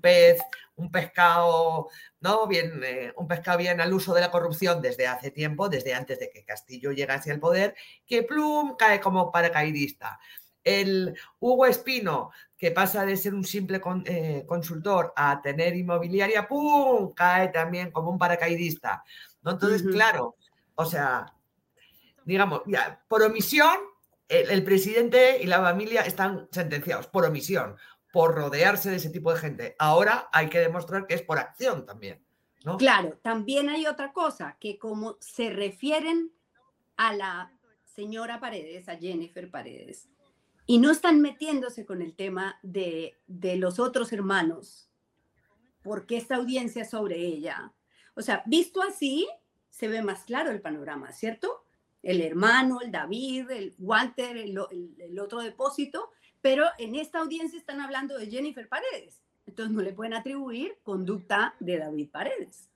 pez, 0.00 0.40
un 0.76 0.90
pescado, 0.90 1.88
¿no? 2.20 2.46
Bien, 2.46 2.80
eh, 2.82 3.12
un 3.16 3.28
pescado 3.28 3.58
bien 3.58 3.80
al 3.80 3.92
uso 3.92 4.14
de 4.14 4.22
la 4.22 4.30
corrupción 4.30 4.80
desde 4.80 5.06
hace 5.06 5.30
tiempo, 5.30 5.68
desde 5.68 5.94
antes 5.94 6.18
de 6.18 6.30
que 6.30 6.44
Castillo 6.44 6.92
llegase 6.92 7.30
al 7.30 7.40
poder, 7.40 7.74
que 8.06 8.22
plum 8.22 8.76
cae 8.76 9.00
como 9.00 9.30
paracaidista. 9.30 10.18
El 10.64 11.14
Hugo 11.38 11.66
Espino, 11.66 12.30
que 12.60 12.70
pasa 12.70 13.06
de 13.06 13.16
ser 13.16 13.34
un 13.34 13.42
simple 13.42 13.80
eh, 14.04 14.44
consultor 14.46 15.14
a 15.16 15.40
tener 15.40 15.74
inmobiliaria, 15.74 16.46
¡pum! 16.46 17.14
cae 17.14 17.48
también 17.48 17.90
como 17.90 18.10
un 18.10 18.18
paracaidista. 18.18 19.02
¿no? 19.40 19.52
Entonces, 19.52 19.82
claro, 19.82 20.36
o 20.74 20.84
sea, 20.84 21.34
digamos, 22.26 22.60
ya, 22.66 23.02
por 23.08 23.22
omisión, 23.22 23.78
el, 24.28 24.62
presidente 24.62 25.42
y 25.42 25.46
la 25.46 25.62
familia 25.62 26.02
están 26.02 26.48
sentenciados, 26.52 27.06
por 27.06 27.24
omisión, 27.24 27.76
por 28.12 28.34
rodearse 28.34 28.90
de 28.90 28.96
ese 28.96 29.08
tipo 29.08 29.32
de 29.32 29.40
gente. 29.40 29.74
Ahora 29.78 30.28
hay 30.30 30.50
que 30.50 30.60
demostrar 30.60 31.06
que 31.06 31.14
es 31.14 31.22
por 31.22 31.38
acción 31.38 31.86
también. 31.86 32.22
¿no? 32.66 32.76
Claro, 32.76 33.18
también 33.22 33.70
hay 33.70 33.86
otra 33.86 34.12
cosa, 34.12 34.58
que 34.60 34.78
como 34.78 35.16
se 35.20 35.48
refieren 35.48 36.30
a 36.98 37.14
la 37.14 37.52
señora 37.84 38.38
Paredes, 38.38 38.86
a 38.90 38.96
Jennifer 38.96 39.50
Paredes, 39.50 40.10
y 40.70 40.78
no 40.78 40.90
están 40.90 41.20
metiéndose 41.20 41.84
con 41.84 42.00
el 42.02 42.14
tema 42.14 42.58
de, 42.62 43.18
de 43.26 43.56
los 43.56 43.78
otros 43.78 44.12
hermanos, 44.12 44.90
porque 45.82 46.16
esta 46.16 46.36
audiencia 46.36 46.84
sobre 46.84 47.16
ella 47.16 47.74
o 48.20 48.22
sea, 48.22 48.42
visto 48.46 48.82
así, 48.82 49.26
se 49.70 49.88
ve 49.88 50.02
más 50.02 50.24
claro 50.24 50.50
el 50.50 50.60
panorama, 50.60 51.10
¿cierto? 51.12 51.64
El 52.02 52.20
hermano, 52.20 52.80
el 52.82 52.90
David, 52.90 53.50
el 53.50 53.74
Walter, 53.78 54.36
el, 54.36 54.58
otro 55.18 55.40
depósito, 55.40 56.10
pero 56.42 56.66
en 56.78 56.94
esta 56.94 57.20
audiencia 57.20 57.58
están 57.58 57.80
hablando 57.80 58.18
de 58.18 58.26
Jennifer 58.26 58.68
Paredes. 58.68 59.22
Entonces 59.46 59.74
no 59.74 59.82
le 59.82 59.94
pueden 59.94 60.12
atribuir 60.14 60.78
conducta 60.82 61.54
de 61.60 61.78
David 61.78 62.10
Paredes. 62.10 62.68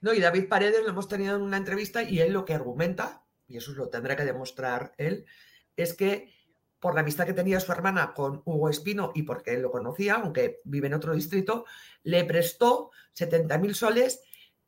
No, 0.00 0.12
y 0.14 0.20
David 0.20 0.48
Paredes 0.48 0.82
lo 0.82 0.90
hemos 0.90 1.08
tenido 1.08 1.36
en 1.36 1.42
una 1.42 1.56
entrevista 1.56 2.02
y 2.02 2.20
él 2.20 2.32
lo 2.32 2.44
que 2.44 2.54
argumenta, 2.54 3.24
y 3.48 3.56
eso 3.56 3.72
lo 3.72 3.88
tendrá 3.88 4.16
que 4.16 4.24
demostrar 4.24 4.94
él, 4.98 5.26
es 5.76 5.94
que 5.94 6.32
por 6.82 6.96
la 6.96 7.02
amistad 7.02 7.26
que 7.26 7.32
tenía 7.32 7.60
su 7.60 7.70
hermana 7.70 8.12
con 8.12 8.42
Hugo 8.44 8.68
Espino 8.68 9.12
y 9.14 9.22
porque 9.22 9.54
él 9.54 9.62
lo 9.62 9.70
conocía, 9.70 10.14
aunque 10.14 10.60
vive 10.64 10.88
en 10.88 10.94
otro 10.94 11.14
distrito, 11.14 11.64
le 12.02 12.24
prestó 12.24 12.90
70.000 13.16 13.72
soles 13.72 14.20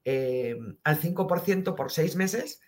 eh, 0.05 0.57
al 0.85 1.01
5% 1.01 1.75
por 1.75 1.91
seis 1.91 2.15
meses, 2.15 2.61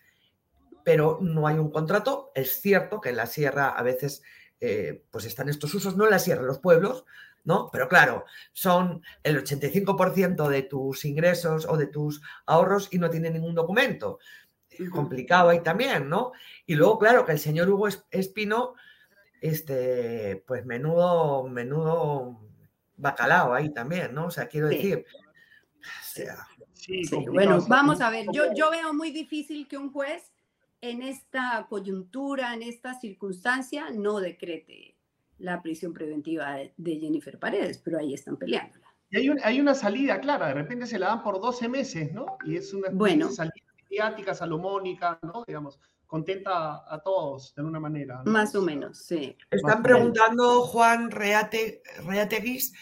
pero 0.83 1.19
no 1.21 1.47
hay 1.47 1.55
un 1.55 1.71
contrato. 1.71 2.29
Es 2.35 2.59
cierto 2.59 2.99
que 2.99 3.07
en 3.07 3.15
la 3.15 3.25
sierra 3.25 3.69
a 3.69 3.81
veces 3.83 4.21
eh, 4.59 5.05
pues 5.11 5.23
están 5.23 5.47
estos 5.47 5.73
usos, 5.73 5.95
no 5.95 6.03
en 6.03 6.11
la 6.11 6.19
sierra, 6.19 6.41
en 6.41 6.47
los 6.47 6.59
pueblos, 6.59 7.05
¿no? 7.45 7.69
Pero 7.71 7.87
claro, 7.87 8.25
son 8.51 9.01
el 9.23 9.41
85% 9.41 10.49
de 10.49 10.63
tus 10.63 11.05
ingresos 11.05 11.65
o 11.69 11.77
de 11.77 11.87
tus 11.87 12.21
ahorros 12.47 12.89
y 12.91 12.97
no 12.97 13.09
tienen 13.09 13.31
ningún 13.31 13.55
documento. 13.55 14.19
Complicado 14.91 15.47
ahí 15.47 15.61
también, 15.61 16.09
¿no? 16.09 16.33
Y 16.65 16.75
luego, 16.75 16.99
claro, 16.99 17.23
que 17.23 17.31
el 17.31 17.39
señor 17.39 17.69
Hugo 17.69 17.87
Espino, 18.11 18.73
este, 19.41 20.43
pues 20.47 20.65
menudo, 20.65 21.47
menudo 21.47 22.39
bacalao 22.97 23.53
ahí 23.53 23.73
también, 23.73 24.13
¿no? 24.13 24.27
O 24.27 24.31
sea, 24.31 24.47
quiero 24.47 24.67
decir, 24.67 25.05
o 25.79 26.03
sea, 26.03 26.47
bueno, 27.31 27.63
vamos 27.67 28.01
a 28.01 28.09
ver, 28.09 28.25
yo, 28.31 28.53
yo 28.53 28.71
veo 28.71 28.93
muy 28.93 29.11
difícil 29.11 29.67
que 29.67 29.77
un 29.77 29.91
juez 29.91 30.31
en 30.81 31.01
esta 31.01 31.65
coyuntura, 31.69 32.53
en 32.53 32.63
esta 32.63 32.99
circunstancia, 32.99 33.89
no 33.91 34.19
decrete 34.19 34.95
la 35.39 35.61
prisión 35.61 35.93
preventiva 35.93 36.57
de 36.77 36.99
Jennifer 36.99 37.37
Paredes, 37.37 37.79
pero 37.79 37.99
ahí 37.99 38.13
están 38.13 38.37
peleándola. 38.37 38.87
Y 39.09 39.17
hay, 39.17 39.29
hay 39.43 39.61
una 39.61 39.73
salida 39.73 40.19
clara, 40.19 40.47
de 40.47 40.53
repente 40.55 40.85
se 40.85 40.99
la 40.99 41.07
dan 41.07 41.23
por 41.23 41.39
12 41.39 41.69
meses, 41.69 42.11
¿no? 42.11 42.37
Y 42.45 42.57
es 42.57 42.73
una 42.73 42.89
bueno. 42.91 43.29
salida 43.29 43.53
mediática, 43.89 44.33
salomónica, 44.33 45.19
¿no? 45.21 45.43
Digamos, 45.47 45.79
contenta 46.07 46.83
a 46.91 46.99
todos 47.03 47.53
de 47.53 47.61
alguna 47.61 47.79
manera. 47.79 48.23
Más 48.25 48.55
o 48.55 48.61
menos, 48.61 48.97
sí. 48.97 49.37
Están 49.51 49.83
preguntando 49.83 50.61
Juan 50.63 51.11
Reate, 51.11 51.83
Reateguis 52.05 52.73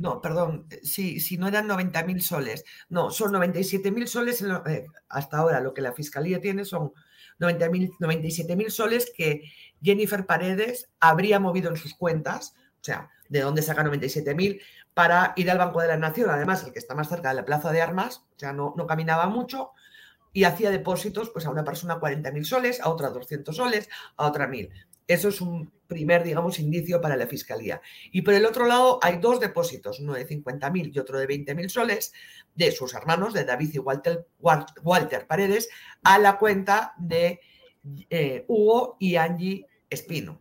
no, 0.00 0.22
perdón, 0.22 0.66
si, 0.82 1.20
si 1.20 1.36
no 1.36 1.46
eran 1.46 1.68
90.000 1.68 2.20
soles. 2.20 2.64
No, 2.88 3.10
son 3.10 3.32
97.000 3.34 4.06
soles 4.06 4.42
eh, 4.42 4.86
hasta 5.10 5.36
ahora. 5.36 5.60
Lo 5.60 5.74
que 5.74 5.82
la 5.82 5.92
fiscalía 5.92 6.40
tiene 6.40 6.64
son 6.64 6.94
97.000 7.38 8.70
soles 8.70 9.12
que 9.14 9.42
Jennifer 9.82 10.24
Paredes 10.24 10.88
habría 11.00 11.38
movido 11.38 11.68
en 11.68 11.76
sus 11.76 11.92
cuentas, 11.92 12.54
o 12.80 12.84
sea, 12.84 13.10
de 13.28 13.40
dónde 13.40 13.60
saca 13.60 13.84
97.000 13.84 14.62
para 14.94 15.34
ir 15.36 15.50
al 15.50 15.58
Banco 15.58 15.82
de 15.82 15.88
la 15.88 15.98
Nación, 15.98 16.30
además 16.30 16.64
el 16.64 16.72
que 16.72 16.78
está 16.78 16.94
más 16.94 17.10
cerca 17.10 17.28
de 17.28 17.34
la 17.34 17.44
Plaza 17.44 17.70
de 17.70 17.82
Armas, 17.82 18.24
o 18.36 18.38
sea, 18.38 18.54
no, 18.54 18.72
no 18.78 18.86
caminaba 18.86 19.26
mucho, 19.26 19.72
y 20.32 20.44
hacía 20.44 20.70
depósitos 20.70 21.30
pues 21.30 21.46
a 21.46 21.50
una 21.50 21.64
persona 21.64 22.00
40.000 22.00 22.44
soles, 22.44 22.80
a 22.80 22.88
otra 22.88 23.10
200 23.10 23.54
soles, 23.54 23.88
a 24.16 24.26
otra 24.26 24.48
1.000. 24.48 24.70
Eso 25.06 25.28
es 25.28 25.40
un 25.40 25.72
primer, 25.88 26.22
digamos, 26.22 26.60
indicio 26.60 27.00
para 27.00 27.16
la 27.16 27.26
fiscalía. 27.26 27.82
Y 28.12 28.22
por 28.22 28.34
el 28.34 28.46
otro 28.46 28.66
lado, 28.66 29.00
hay 29.02 29.18
dos 29.18 29.40
depósitos, 29.40 29.98
uno 29.98 30.14
de 30.14 30.26
50.000 30.26 30.92
y 30.94 30.98
otro 31.00 31.18
de 31.18 31.26
20.000 31.26 31.68
soles, 31.68 32.12
de 32.54 32.70
sus 32.70 32.94
hermanos, 32.94 33.34
de 33.34 33.44
David 33.44 33.74
y 33.74 33.78
Walter, 33.78 34.26
Walter 34.38 35.26
Paredes, 35.26 35.68
a 36.04 36.18
la 36.20 36.38
cuenta 36.38 36.94
de 36.96 37.40
eh, 38.08 38.44
Hugo 38.46 38.96
y 39.00 39.16
Angie 39.16 39.66
Espino. 39.88 40.40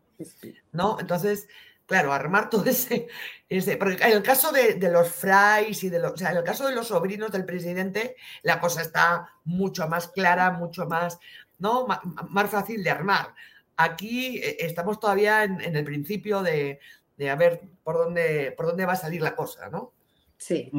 ¿No? 0.72 0.98
Entonces, 1.00 1.48
claro, 1.90 2.14
armar 2.14 2.50
todo 2.50 2.66
ese, 2.66 3.08
ese 3.50 3.76
porque 3.76 4.02
en 4.04 4.12
el 4.14 4.24
caso 4.24 4.52
de, 4.52 4.78
los 4.90 5.10
frais 5.10 5.84
y 5.84 5.90
de 5.90 6.00
los, 6.00 6.14
o 6.14 6.18
sea, 6.18 6.32
en 6.32 6.38
el 6.38 6.44
caso 6.44 6.68
de 6.68 6.76
los 6.76 6.88
sobrinos 6.88 7.32
del 7.32 7.46
presidente, 7.46 8.16
la 8.44 8.60
cosa 8.60 8.82
está 8.82 9.34
mucho 9.44 9.88
más 9.90 10.08
clara, 10.08 10.52
mucho 10.52 10.86
más, 10.86 11.20
¿no? 11.58 11.88
más 12.30 12.50
fácil 12.50 12.84
de 12.84 12.92
armar. 12.92 13.34
Aquí 13.76 14.38
eh, 14.38 14.58
estamos 14.60 15.00
todavía 15.00 15.44
en, 15.44 15.76
el 15.76 15.84
principio 15.84 16.44
de, 16.44 16.80
a 17.30 17.36
ver 17.36 17.62
por 17.84 17.98
dónde, 17.98 18.54
por 18.56 18.68
dónde 18.68 18.86
va 18.86 18.94
a 18.94 18.98
salir 18.98 19.22
la 19.22 19.36
cosa, 19.36 19.68
¿no? 19.70 19.92
Sí. 20.38 20.72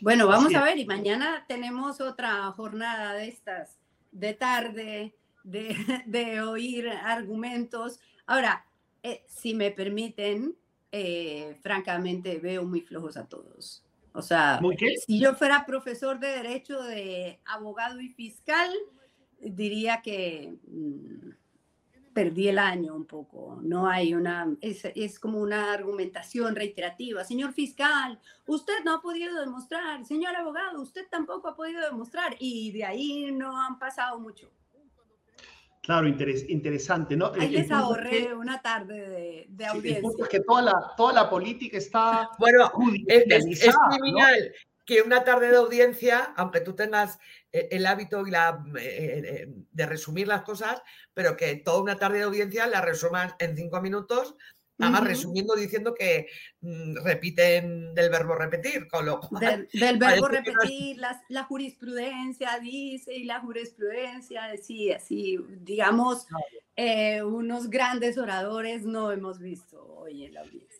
Bueno, 0.00 0.26
vamos 0.28 0.54
a 0.54 0.62
ver, 0.62 0.78
y 0.78 0.86
mañana 0.86 1.44
tenemos 1.48 2.00
otra 2.00 2.52
jornada 2.52 3.14
de 3.14 3.28
estas, 3.28 3.78
de 4.12 4.34
tarde, 4.34 5.14
de, 5.42 6.40
oír 6.46 6.88
argumentos. 6.88 7.98
Ahora, 8.26 8.64
eh, 9.04 9.22
si 9.28 9.52
me 9.52 9.70
permiten, 9.70 10.56
eh, 10.90 11.58
francamente 11.60 12.38
veo 12.38 12.64
muy 12.64 12.80
flojos 12.80 13.18
a 13.18 13.28
todos. 13.28 13.84
O 14.12 14.22
sea, 14.22 14.60
si 15.06 15.20
yo 15.20 15.34
fuera 15.34 15.66
profesor 15.66 16.18
de 16.18 16.28
derecho, 16.28 16.82
de 16.82 17.38
abogado 17.44 18.00
y 18.00 18.08
fiscal, 18.08 18.72
diría 19.40 20.00
que... 20.02 20.56
Mm, 20.66 21.30
perdí 22.14 22.48
el 22.48 22.60
año 22.60 22.94
un 22.94 23.04
poco. 23.04 23.58
No 23.60 23.88
hay 23.88 24.14
una, 24.14 24.56
es, 24.60 24.84
es, 24.94 25.18
como 25.18 25.40
una 25.40 25.72
argumentación 25.72 26.54
reiterativa. 26.54 27.24
Señor 27.24 27.52
fiscal, 27.52 28.20
usted 28.46 28.84
no 28.84 28.94
ha 28.94 29.02
podido 29.02 29.38
demostrar. 29.40 30.04
Señor 30.06 30.36
abogado, 30.36 30.80
usted 30.80 31.06
tampoco 31.10 31.48
ha 31.48 31.56
podido 31.56 31.82
demostrar. 31.82 32.36
Y 32.38 32.70
de 32.70 32.84
ahí 32.84 33.32
no 33.32 33.60
han 33.60 33.80
pasado 33.80 34.20
mucho. 34.20 34.48
Claro, 35.84 36.08
interesante, 36.08 37.14
¿no? 37.14 37.30
Ahí 37.38 37.50
les 37.50 37.70
ahorré 37.70 38.32
una 38.32 38.62
tarde 38.62 39.06
de, 39.06 39.46
de 39.50 39.66
audiencia. 39.66 40.10
es 40.18 40.28
que 40.28 40.40
toda 40.40 40.62
la, 40.62 40.92
toda 40.96 41.12
la 41.12 41.28
política 41.28 41.76
está. 41.76 42.30
Bueno, 42.38 42.72
es, 43.06 43.24
es, 43.62 43.76
criminal 43.90 44.54
que 44.86 45.02
una 45.02 45.24
tarde 45.24 45.50
de 45.50 45.56
audiencia, 45.56 46.32
aunque 46.36 46.60
tú 46.60 46.74
tengas 46.74 47.18
eh, 47.52 47.68
el 47.70 47.84
hábito 47.86 48.26
y 48.26 48.30
la, 48.30 48.64
eh, 48.78 49.22
eh, 49.24 49.48
de 49.70 49.86
resumir 49.86 50.26
las 50.26 50.42
cosas, 50.42 50.82
pero 51.12 51.36
que 51.36 51.56
toda 51.56 51.82
una 51.82 51.96
tarde 51.96 52.18
de 52.18 52.24
audiencia 52.24 52.66
la 52.66 52.80
resumas 52.80 53.34
en 53.38 53.54
cinco 53.54 53.80
minutos 53.82 54.36
Además, 54.78 55.04
resumiendo 55.04 55.54
diciendo 55.54 55.94
que 55.94 56.26
mm, 56.60 57.04
repiten 57.04 57.94
del 57.94 58.10
verbo 58.10 58.34
repetir, 58.34 58.88
con 58.88 59.06
lo 59.06 59.20
Del, 59.40 59.68
verbo 59.98 60.28
repetir, 60.28 60.96
la, 61.28 61.44
jurisprudencia 61.44 62.58
dice 62.58 63.14
y 63.14 63.24
la 63.24 63.40
jurisprudencia 63.40 64.44
decía, 64.44 64.96
así, 64.96 65.38
digamos, 65.60 66.26
eh, 66.76 67.22
unos 67.22 67.70
grandes 67.70 68.18
oradores 68.18 68.84
no 68.84 69.12
hemos 69.12 69.38
visto 69.38 69.84
hoy 69.96 70.24
en 70.24 70.34
la 70.34 70.40
audiencia. 70.40 70.74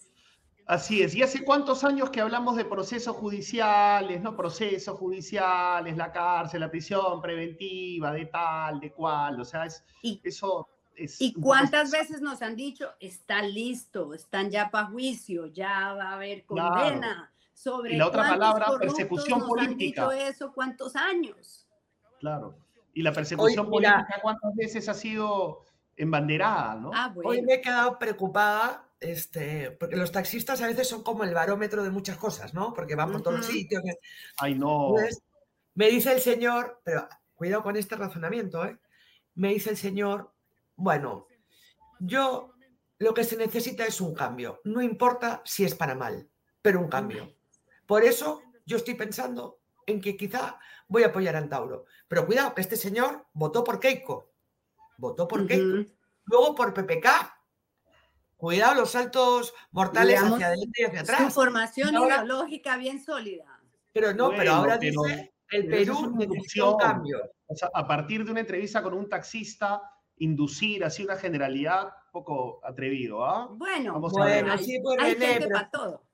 Así 0.67 1.03
es. 1.03 1.15
¿Y 1.15 1.23
hace 1.23 1.45
cuántos 1.45 1.85
años 1.85 2.09
que 2.09 2.23
hablamos 2.23 2.57
de 2.57 2.65
procesos 2.65 3.15
judiciales, 3.17 4.23
no? 4.23 4.35
Procesos 4.35 4.99
judiciales, 4.99 5.97
la 5.97 6.11
cárcel, 6.11 6.61
la 6.61 6.71
prisión 6.71 7.21
preventiva, 7.21 8.13
de 8.13 8.27
tal, 8.27 8.81
de 8.81 8.91
cual. 8.91 9.39
O 9.41 9.45
sea, 9.45 9.67
es, 9.67 9.85
eso 10.23 10.67
¿Y 10.97 11.33
cuántas 11.35 11.91
veces 11.91 12.21
nos 12.21 12.43
han 12.43 12.57
dicho, 12.57 12.91
está 13.01 13.43
listo, 13.43 14.15
están 14.15 14.51
ya 14.51 14.71
para 14.71 14.87
juicio, 14.87 15.47
ya 15.47 15.93
va 15.95 16.11
a 16.11 16.15
haber 16.15 16.45
condena? 16.45 17.31
Sobre 17.53 17.95
y 17.95 17.97
la 17.97 18.09
otra 18.09 18.29
palabra, 18.29 18.67
persecución 18.79 19.39
nos 19.39 19.49
política. 19.49 20.05
Han 20.05 20.11
dicho 20.11 20.13
eso 20.13 20.53
cuántos 20.53 20.97
años? 20.97 21.67
Claro. 22.19 22.57
Y 22.93 23.03
la 23.03 23.13
persecución 23.13 23.69
política, 23.69 24.19
¿cuántas 24.23 24.55
veces 24.55 24.89
ha 24.89 24.95
sido 24.95 25.65
embanderada? 25.97 26.75
¿no? 26.77 26.91
Ah, 26.93 27.15
Hoy 27.25 27.43
me 27.43 27.55
he 27.55 27.61
quedado 27.61 27.99
preocupada 27.99 28.89
este, 29.01 29.71
porque 29.73 29.97
los 29.97 30.13
taxistas 30.13 30.63
a 30.63 30.67
veces 30.67 30.89
son 30.89 31.03
como 31.03 31.25
el 31.25 31.35
barómetro 31.35 31.83
de 31.83 31.91
muchas 31.91 32.17
cosas, 32.17 32.55
¿no? 32.55 32.73
Porque 32.73 32.95
van 32.95 33.13
por 33.13 33.23
todos 33.23 33.39
los 33.39 33.47
sitios. 33.47 33.83
Ay, 34.39 34.55
no. 34.55 34.95
me 35.75 35.89
dice 35.89 36.13
el 36.13 36.21
señor, 36.21 36.81
pero 36.85 37.09
cuidado 37.35 37.63
con 37.63 37.77
este 37.77 37.97
razonamiento, 37.97 38.65
¿eh? 38.65 38.79
Me 39.35 39.49
dice 39.49 39.71
el 39.71 39.77
señor, 39.77 40.33
bueno, 40.77 41.27
yo 42.01 42.55
lo 42.99 43.15
que 43.15 43.25
se 43.25 43.37
necesita 43.37 43.87
es 43.87 44.01
un 44.01 44.15
cambio. 44.15 44.61
No 44.65 44.83
importa 44.83 45.43
si 45.45 45.65
es 45.65 45.75
para 45.75 45.95
mal, 45.95 46.29
pero 46.63 46.81
un 46.81 46.89
cambio. 46.89 47.35
Por 47.87 48.05
eso 48.05 48.43
yo 48.65 48.77
estoy 48.77 48.95
pensando 48.95 49.61
en 49.87 50.01
que 50.01 50.17
quizá 50.17 50.59
voy 50.89 51.03
a 51.03 51.09
apoyar 51.09 51.37
a 51.37 51.39
Antauro. 51.39 51.85
Pero 52.09 52.27
cuidado, 52.27 52.55
que 52.55 52.63
este 52.63 52.77
señor 52.77 53.27
votó 53.33 53.63
por 53.63 53.81
Keiko. 53.81 54.33
Votó 54.97 55.29
por 55.29 55.47
Keiko. 55.47 55.91
Luego 56.25 56.55
por 56.55 56.73
PPK. 56.73 57.09
Cuidado 58.37 58.75
los 58.75 58.91
saltos 58.91 59.55
mortales 59.71 60.21
hacia 60.21 60.47
adelante 60.47 60.83
y 60.83 60.85
hacia 60.85 61.01
atrás. 61.01 61.23
Su 61.25 61.31
formación 61.31 61.95
ideológica 61.95 62.77
bien 62.77 63.03
sólida. 63.03 63.61
Pero 63.93 64.13
no, 64.13 64.31
pero 64.31 64.53
ahora 64.53 64.77
dice 64.77 65.35
el 65.51 65.67
Perú 65.69 66.15
necesita 66.17 66.65
un 66.65 66.79
cambio. 66.79 67.19
O 67.47 67.55
sea, 67.55 67.71
a 67.73 67.87
partir 67.87 68.25
de 68.25 68.31
una 68.31 68.41
entrevista 68.41 68.83
con 68.83 68.95
un 68.95 69.09
taxista 69.09 69.81
inducir 70.19 70.85
así 70.85 71.05
una 71.05 71.17
generalidad 71.17 71.93
poco 72.13 72.61
atrevido, 72.65 73.25
¿ah? 73.25 73.49
Bueno, 73.51 74.01
bueno, 74.01 74.57
sí, 74.59 74.79
pues, 74.83 74.99
hay 75.01 75.17
gente 75.17 75.49
para 75.49 75.71
todo. 75.71 76.05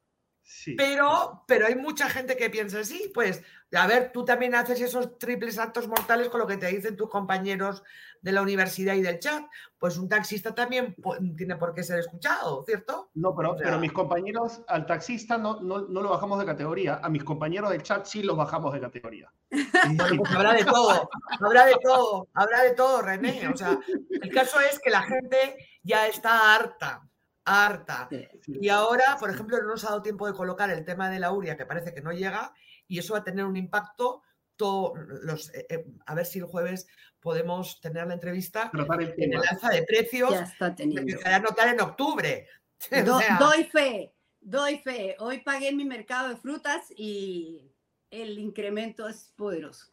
Pero, 0.77 1.45
pero 1.47 1.67
hay 1.67 1.75
mucha 1.75 2.09
gente 2.09 2.37
que 2.37 2.51
piensa 2.51 2.81
así, 2.81 3.11
pues, 3.15 3.43
a 3.73 3.87
ver, 3.87 4.11
tú 4.13 4.25
también 4.25 4.55
haces 4.55 4.81
esos 4.81 5.19
triples 5.19 5.59
actos 5.59 5.87
mortales 5.87 6.29
con 6.29 6.41
lo 6.41 6.47
que 6.47 6.57
te 6.57 6.67
dicen 6.67 6.97
tus 6.97 7.09
compañeros 7.09 7.83
de 8.21 8.33
la 8.33 8.43
universidad 8.43 8.95
y 8.95 9.03
del 9.03 9.21
chat. 9.21 9.45
Pues 9.79 9.97
un 9.97 10.09
taxista 10.09 10.55
también 10.55 10.97
tiene 11.37 11.57
por 11.57 11.73
qué 11.73 11.83
ser 11.83 12.01
escuchado, 12.01 12.65
¿cierto? 12.65 13.11
No, 13.15 13.35
pero, 13.35 13.57
pero 13.57 13.79
mis 13.79 13.93
compañeros, 13.93 14.61
al 14.67 14.87
taxista 14.87 15.39
no, 15.39 15.61
no, 15.61 15.83
no, 15.83 16.03
lo 16.03 16.11
bajamos 16.11 16.39
de 16.41 16.47
categoría, 16.47 17.01
a 17.03 17.09
mis 17.09 17.25
compañeros 17.25 17.71
del 17.71 17.83
chat 17.83 18.05
sí 18.05 18.23
los 18.23 18.37
bajamos 18.37 18.73
de 18.73 18.81
categoría. 18.81 19.33
Pues 20.17 20.31
habrá 20.33 20.53
de 20.53 20.65
todo, 20.65 21.09
habrá 21.41 21.67
de 21.67 21.77
todo, 21.83 22.29
habrá 22.35 22.63
de 22.63 22.75
todo, 22.75 23.03
René. 23.03 23.49
O 23.49 23.57
sea, 23.57 23.79
el 24.11 24.31
caso 24.33 24.61
es 24.61 24.79
que 24.79 24.91
la 24.91 25.03
gente 25.03 25.57
ya 25.83 26.07
está 26.07 26.55
harta 26.55 27.10
harta. 27.51 28.09
Y 28.47 28.69
ahora, 28.69 29.17
por 29.19 29.31
ejemplo, 29.31 29.59
no 29.61 29.69
nos 29.69 29.85
ha 29.85 29.91
dado 29.91 30.03
tiempo 30.03 30.27
de 30.27 30.35
colocar 30.35 30.71
el 30.71 30.85
tema 30.85 31.11
de 31.11 31.19
la 31.19 31.33
uria, 31.33 31.57
que 31.57 31.67
parece 31.67 31.95
que 31.95 32.03
no 32.03 32.13
llega, 32.13 32.53
y 32.87 32.99
eso 32.99 33.15
va 33.15 33.21
a 33.21 33.25
tener 33.25 33.45
un 33.45 33.57
impacto. 33.57 34.23
Todo 34.57 34.93
los, 34.97 35.55
eh, 35.55 35.67
eh, 35.71 35.87
a 36.05 36.15
ver 36.15 36.27
si 36.27 36.39
el 36.39 36.45
jueves 36.45 36.87
podemos 37.19 37.81
tener 37.81 38.07
la 38.07 38.15
entrevista 38.15 38.71
en 38.73 39.33
el 39.33 39.43
alza 39.49 39.71
de 39.71 39.83
precios 39.85 40.33
ya 40.33 40.43
está 40.43 40.75
teniendo. 40.75 41.07
que 41.07 41.23
se 41.23 41.29
va 41.29 41.37
a 41.37 41.41
notar 41.41 41.69
en 41.69 41.81
octubre. 41.81 42.47
doy 43.39 43.65
fe, 43.65 44.15
doy 44.41 44.79
fe. 44.79 45.17
Hoy 45.19 45.39
pagué 45.41 45.73
mi 45.73 45.85
mercado 45.85 46.29
de 46.29 46.37
frutas 46.37 46.93
y 46.95 47.73
el 48.11 48.39
incremento 48.39 49.09
es 49.09 49.33
poderoso. 49.37 49.87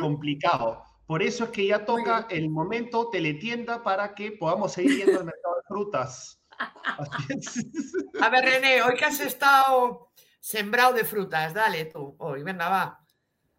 Complicado. 0.00 0.82
Por 1.06 1.22
eso 1.22 1.44
es 1.44 1.50
que 1.50 1.66
ya 1.66 1.84
toca 1.84 2.26
el 2.30 2.50
momento 2.50 3.10
teletienda 3.10 3.82
para 3.82 4.14
que 4.14 4.32
podamos 4.32 4.72
seguir 4.72 4.96
viendo 4.96 5.20
el 5.20 5.26
mercado 5.26 5.56
de 5.56 5.62
frutas. 5.68 6.35
A 8.20 8.30
ver, 8.30 8.44
René, 8.44 8.82
hoy 8.82 8.94
que 8.96 9.04
has 9.04 9.20
estado 9.20 10.08
sembrado 10.40 10.94
de 10.94 11.04
frutas, 11.04 11.52
dale 11.52 11.86
tú, 11.86 12.14
hoy, 12.18 12.42
venga, 12.42 12.68
va. 12.68 13.00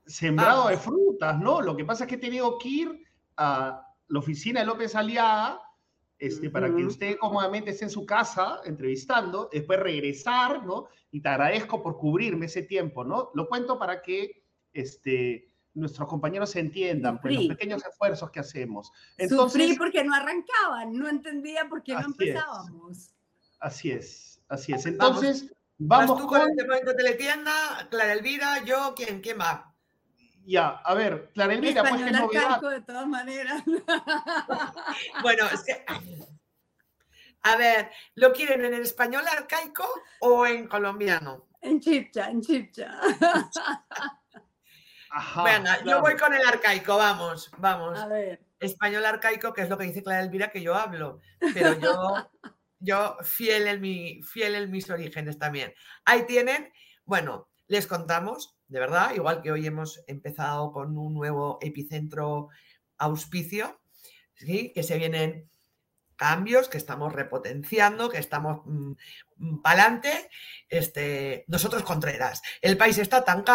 Sembrado 0.06 0.70
de 0.70 0.78
frutas, 0.78 1.38
¿no? 1.40 1.62
Lo 1.62 1.76
que 1.76 1.86
pasa 1.86 2.06
es 2.06 2.10
que 2.10 2.16
he 2.16 2.20
tenido 2.20 2.58
que 2.58 2.70
ir 2.70 3.04
a 3.36 3.84
la 4.08 4.20
oficina 4.20 4.62
de 4.62 4.66
López 4.66 4.96
Aliada 4.96 5.62
este, 6.18 6.50
para 6.50 6.74
que 6.74 6.84
usted 6.84 7.18
cómodamente 7.18 7.72
esté 7.72 7.86
en 7.86 7.92
su 7.92 8.06
casa 8.06 8.62
entrevistando, 8.66 9.50
después 9.52 9.80
regresar, 9.80 10.66
¿no? 10.66 10.88
Y 11.12 11.22
te 11.22 11.30
agradezco 11.30 11.84
por 11.84 11.98
cubrirme 11.98 12.48
ese 12.48 12.64
tiempo, 12.64 13.04
¿no? 13.04 13.30
Lo 13.36 13.48
cuento 13.48 13.78
para 13.78 14.02
que 14.02 14.44
este, 14.74 15.48
nuestros 15.78 16.08
compañeros 16.08 16.56
entiendan 16.56 17.22
pues, 17.22 17.36
los 17.36 17.48
pequeños 17.48 17.86
esfuerzos 17.86 18.32
que 18.32 18.40
hacemos. 18.40 18.92
Entonces, 19.18 19.62
Sufrí 19.62 19.78
porque 19.78 20.04
no 20.04 20.14
arrancaban, 20.14 20.94
no 20.94 21.08
entendía 21.08 21.68
por 21.70 21.84
qué 21.84 21.94
no 21.94 22.02
empezábamos. 22.02 23.14
Así 23.60 23.92
es, 23.92 24.42
así 24.50 24.74
es. 24.74 24.86
Entonces, 24.86 25.54
vamos, 25.78 26.08
vamos 26.08 26.22
tú 26.22 26.28
con, 26.28 26.42
el 26.42 26.68
momento 26.68 26.96
teletienda, 26.96 27.88
Clara 27.90 28.14
Elvira, 28.14 28.64
yo, 28.64 28.94
¿quién, 28.96 29.22
quién 29.22 29.40
va? 29.40 29.74
Ya, 30.46 30.70
a 30.70 30.94
ver, 30.94 31.32
Clara 31.34 31.54
Elvira, 31.54 31.82
pues 31.84 32.02
qué 32.04 32.12
novedad. 32.12 32.62
de 32.62 32.82
todas 32.82 33.08
maneras. 33.08 33.64
bueno, 35.22 35.46
es 35.54 35.64
que... 35.64 35.86
A 37.44 37.56
ver, 37.56 37.92
¿lo 38.16 38.34
quieren 38.34 38.66
en 38.66 38.74
el 38.74 38.82
español 38.82 39.24
arcaico 39.28 39.88
o 40.20 40.46
en 40.46 40.68
colombiano? 40.68 41.48
En 41.62 41.80
chipcha, 41.80 42.30
en 42.30 42.42
chipcha. 42.42 43.00
Venga, 45.44 45.84
yo 45.84 46.02
voy 46.02 46.16
con 46.16 46.34
el 46.34 46.46
arcaico, 46.46 46.98
vamos, 46.98 47.52
vamos. 47.58 48.00
A 48.00 48.08
ver. 48.08 48.42
Español 48.60 49.06
arcaico, 49.06 49.54
que 49.54 49.62
es 49.62 49.70
lo 49.70 49.78
que 49.78 49.86
dice 49.86 50.04
Clara 50.04 50.22
Elvira 50.22 50.50
que 50.50 50.62
yo 50.62 50.76
hablo, 50.76 51.22
pero 51.54 51.80
yo, 51.80 52.30
yo 52.80 53.18
fiel, 53.22 53.68
en 53.68 53.82
mi, 53.82 54.22
fiel 54.24 54.56
en 54.56 54.72
mis 54.72 54.90
orígenes 54.90 55.38
también. 55.38 55.74
Ahí 56.06 56.26
tienen, 56.26 56.72
bueno, 57.06 57.50
les 57.68 57.88
contamos, 57.88 58.58
de 58.68 58.80
verdad, 58.80 59.14
igual 59.14 59.42
que 59.42 59.52
hoy 59.52 59.66
hemos 59.68 60.02
empezado 60.08 60.72
con 60.72 60.98
un 60.98 61.14
nuevo 61.14 61.60
epicentro 61.62 62.50
auspicio, 62.98 63.80
¿sí? 64.36 64.72
que 64.74 64.84
se 64.84 64.98
vienen 64.98 65.50
cambios, 66.18 66.68
que 66.68 66.78
estamos 66.78 67.14
repotenciando, 67.14 68.10
que 68.10 68.18
estamos 68.18 68.66
mm, 68.66 68.92
mm, 69.38 69.62
para 69.62 69.84
adelante. 69.84 70.30
Este, 70.68 71.46
nosotros 71.48 71.84
Contreras. 71.84 72.42
El 72.62 72.76
país 72.76 72.98
está 72.98 73.24
tan... 73.24 73.46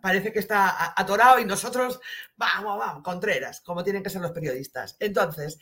parece 0.00 0.32
que 0.32 0.38
está 0.38 0.92
atorado 0.96 1.40
y 1.40 1.44
nosotros, 1.44 2.00
vamos, 2.36 2.78
vamos, 2.78 3.02
Contreras, 3.02 3.60
como 3.62 3.82
tienen 3.82 4.02
que 4.02 4.10
ser 4.10 4.22
los 4.22 4.32
periodistas. 4.32 4.96
Entonces, 5.00 5.58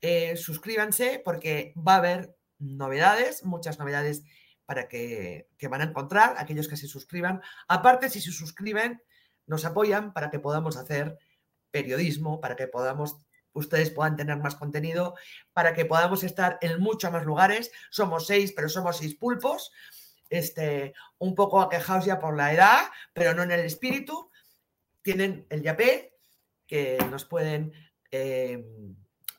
eh, 0.00 0.36
suscríbanse 0.36 1.22
porque 1.24 1.72
va 1.76 1.94
a 1.94 1.98
haber 1.98 2.36
novedades, 2.58 3.44
muchas 3.44 3.78
novedades 3.78 4.24
para 4.66 4.88
que, 4.88 5.48
que 5.56 5.68
van 5.68 5.80
a 5.80 5.84
encontrar 5.84 6.34
aquellos 6.36 6.68
que 6.68 6.76
se 6.76 6.88
suscriban. 6.88 7.40
Aparte, 7.68 8.10
si 8.10 8.20
se 8.20 8.32
suscriben, 8.32 9.00
nos 9.46 9.64
apoyan 9.64 10.12
para 10.12 10.30
que 10.30 10.40
podamos 10.40 10.76
hacer 10.76 11.18
periodismo, 11.70 12.40
para 12.40 12.56
que 12.56 12.66
podamos 12.66 13.16
ustedes 13.52 13.90
puedan 13.90 14.16
tener 14.16 14.38
más 14.38 14.54
contenido, 14.54 15.14
para 15.52 15.74
que 15.74 15.84
podamos 15.84 16.22
estar 16.24 16.58
en 16.60 16.80
muchos 16.80 17.10
más 17.10 17.24
lugares. 17.24 17.70
Somos 17.90 18.26
seis, 18.26 18.52
pero 18.54 18.68
somos 18.68 18.98
seis 18.98 19.14
pulpos. 19.14 19.70
Este, 20.30 20.92
un 21.18 21.34
poco 21.34 21.60
aquejados 21.60 22.04
ya 22.04 22.18
por 22.18 22.36
la 22.36 22.52
edad, 22.52 22.80
pero 23.12 23.34
no 23.34 23.42
en 23.42 23.52
el 23.52 23.60
espíritu. 23.60 24.30
Tienen 25.02 25.46
el 25.48 25.62
YAPE, 25.62 26.14
que 26.66 26.98
nos 27.10 27.24
pueden 27.24 27.72
eh, 28.10 28.62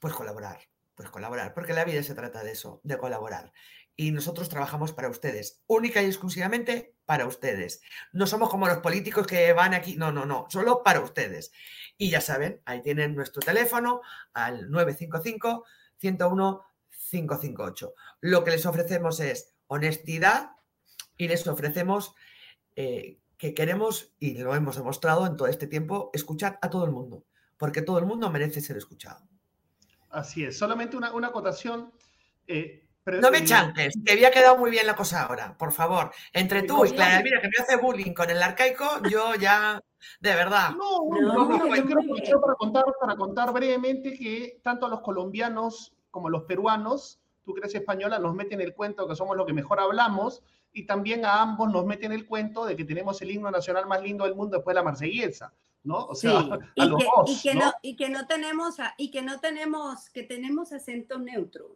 pues 0.02 0.14
colaborar, 0.14 0.60
pues 0.96 1.10
colaborar, 1.10 1.54
porque 1.54 1.74
la 1.74 1.86
vida 1.86 2.02
se 2.02 2.16
trata 2.16 2.44
de 2.44 2.54
eso, 2.54 2.82
de 2.84 2.98
colaborar 2.98 3.52
y 4.00 4.12
nosotros 4.12 4.48
trabajamos 4.48 4.94
para 4.94 5.10
ustedes, 5.10 5.62
única 5.68 6.02
y 6.02 6.06
exclusivamente 6.06 6.96
para 7.10 7.26
ustedes. 7.26 7.82
No 8.12 8.28
somos 8.28 8.52
como 8.52 8.68
los 8.68 8.78
políticos 8.78 9.26
que 9.26 9.52
van 9.52 9.74
aquí, 9.74 9.96
no, 9.96 10.12
no, 10.12 10.28
no, 10.28 10.46
solo 10.48 10.84
para 10.84 11.00
ustedes. 11.00 11.52
Y 11.98 12.12
ya 12.12 12.22
saben, 12.22 12.62
ahí 12.66 12.84
tienen 12.84 13.16
nuestro 13.16 13.42
teléfono 13.42 14.02
al 14.32 14.70
955 14.70 15.66
101 15.98 16.62
558. 17.10 17.94
Lo 18.22 18.44
que 18.44 18.52
les 18.52 18.64
ofrecemos 18.68 19.20
es 19.22 19.56
honestidad 19.66 20.52
y 21.18 21.28
les 21.30 21.48
ofrecemos 21.48 22.14
eh, 22.76 23.18
que 23.40 23.56
queremos, 23.56 24.14
y 24.20 24.38
lo 24.38 24.54
hemos 24.54 24.76
demostrado 24.76 25.26
en 25.26 25.36
todo 25.36 25.48
este 25.48 25.66
tiempo, 25.66 26.12
escuchar 26.14 26.60
a 26.62 26.70
todo 26.70 26.86
el 26.86 26.92
mundo, 26.92 27.26
porque 27.58 27.82
todo 27.82 27.98
el 27.98 28.06
mundo 28.06 28.30
merece 28.30 28.62
ser 28.62 28.78
escuchado. 28.78 29.28
Así 30.12 30.44
es, 30.44 30.60
solamente 30.60 30.96
una, 30.96 31.12
una 31.16 31.30
acotación. 31.30 31.92
Eh, 32.46 32.88
no 33.12 33.32
me 33.32 33.44
chanques, 33.44 33.94
que 34.06 34.14
había 34.14 34.32
quedado 34.32 34.58
muy 34.58 34.72
bien 34.72 34.86
la 34.86 34.96
cosa 34.96 35.24
ahora, 35.24 35.58
por 35.58 35.72
favor. 35.72 36.12
Entre 36.34 36.64
tú 36.64 36.86
y 36.86 36.92
Clara 36.92 37.18
Elvira, 37.18 37.42
que 37.42 37.48
me 37.48 37.64
hace 37.64 37.78
bullying 37.78 38.14
con 38.14 38.30
el 38.30 38.42
arcaico, 38.42 38.86
yo 39.10 39.36
ya, 39.36 39.82
de 40.20 40.36
verdad. 40.36 40.72
No, 40.72 41.10
no, 41.22 41.46
no, 41.46 41.76
yo 41.76 41.86
quiero 41.86 42.02
aprovechar 42.02 42.40
para 42.40 42.56
contar, 42.56 42.86
para 43.00 43.16
contar 43.16 43.54
brevemente 43.54 44.14
que 44.14 44.60
tanto 44.64 44.88
los 44.88 45.02
colombianos 45.02 45.94
como 46.12 46.30
los 46.30 46.44
peruanos, 46.44 47.20
tú 47.44 47.54
crees 47.54 47.76
española, 47.76 48.20
nos 48.20 48.36
meten 48.36 48.62
el 48.62 48.74
cuento 48.74 49.08
que 49.08 49.16
somos 49.16 49.38
lo 49.38 49.46
que 49.46 49.54
mejor 49.54 49.80
hablamos, 49.80 50.44
y 50.72 50.86
también 50.86 51.26
a 51.26 51.42
ambos 51.42 51.72
nos 51.72 51.86
meten 51.86 52.12
el 52.12 52.28
cuento 52.28 52.66
de 52.66 52.76
que 52.76 52.86
tenemos 52.86 53.22
el 53.22 53.32
himno 53.32 53.50
nacional 53.50 53.88
más 53.88 54.02
lindo 54.02 54.26
del 54.26 54.36
mundo 54.36 54.58
después 54.58 54.74
de 54.74 54.80
la 54.80 54.84
marsellesa. 54.84 55.54
¿no? 55.84 56.06
O 56.06 56.16
sea, 56.16 56.42
sí. 56.42 56.48
y, 56.76 56.82
que, 56.82 56.88
dos, 56.90 57.30
y, 57.30 57.42
que 57.42 57.56
¿no? 57.56 57.74
y 57.82 57.96
que 57.96 58.10
no 58.10 58.28
tenemos 58.28 58.76
y 58.98 59.12
que 59.12 59.22
no 59.22 59.40
tenemos 59.40 60.10
que 60.10 60.24
tenemos 60.24 60.72
acento 60.72 61.20
neutro. 61.20 61.76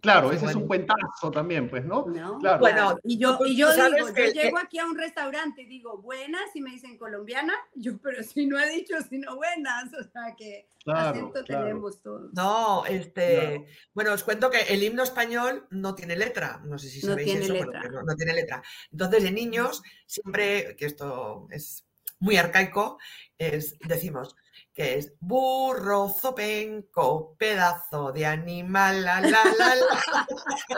Claro, 0.00 0.30
ese 0.30 0.46
es 0.46 0.54
un 0.54 0.66
cuentazo 0.66 1.30
también, 1.32 1.68
pues, 1.68 1.84
¿no? 1.84 2.04
Claro. 2.04 2.58
Bueno, 2.60 2.98
y 3.02 3.18
yo, 3.18 3.38
y 3.44 3.56
yo 3.56 3.72
digo, 3.72 4.08
yo 4.08 4.32
llego 4.32 4.58
aquí 4.58 4.78
a 4.78 4.86
un 4.86 4.96
restaurante 4.96 5.62
y 5.62 5.66
digo 5.66 5.98
buenas 5.98 6.54
y 6.54 6.60
me 6.60 6.70
dicen 6.70 6.96
colombiana, 6.96 7.52
yo, 7.74 7.98
pero 7.98 8.22
si 8.22 8.46
no 8.46 8.58
he 8.58 8.70
dicho 8.70 8.94
sino 9.08 9.36
buenas, 9.36 9.92
o 9.94 10.02
sea 10.04 10.34
que 10.36 10.68
acento 10.86 11.44
tenemos 11.44 12.00
todos. 12.00 12.32
No, 12.32 12.86
este, 12.86 13.66
bueno, 13.92 14.12
os 14.12 14.22
cuento 14.22 14.50
que 14.50 14.60
el 14.72 14.82
himno 14.82 15.02
español 15.02 15.66
no 15.70 15.94
tiene 15.94 16.16
letra, 16.16 16.62
no 16.64 16.78
sé 16.78 16.88
si 16.88 17.00
sabéis 17.00 17.34
eso, 17.34 17.54
no, 17.54 18.02
no, 18.02 18.14
tiene 18.14 18.34
letra. 18.34 18.62
Entonces, 18.92 19.22
de 19.24 19.32
niños, 19.32 19.82
siempre, 20.06 20.76
que 20.76 20.86
esto 20.86 21.48
es 21.50 21.84
muy 22.20 22.36
arcaico, 22.36 22.98
es, 23.36 23.78
decimos, 23.80 24.36
que 24.78 24.94
es 24.94 25.12
burro, 25.18 26.08
zopenco, 26.08 27.34
pedazo 27.36 28.12
de 28.12 28.24
animal, 28.24 29.04
la, 29.04 29.20
la, 29.20 29.30
la, 29.58 29.74
la. 29.74 29.84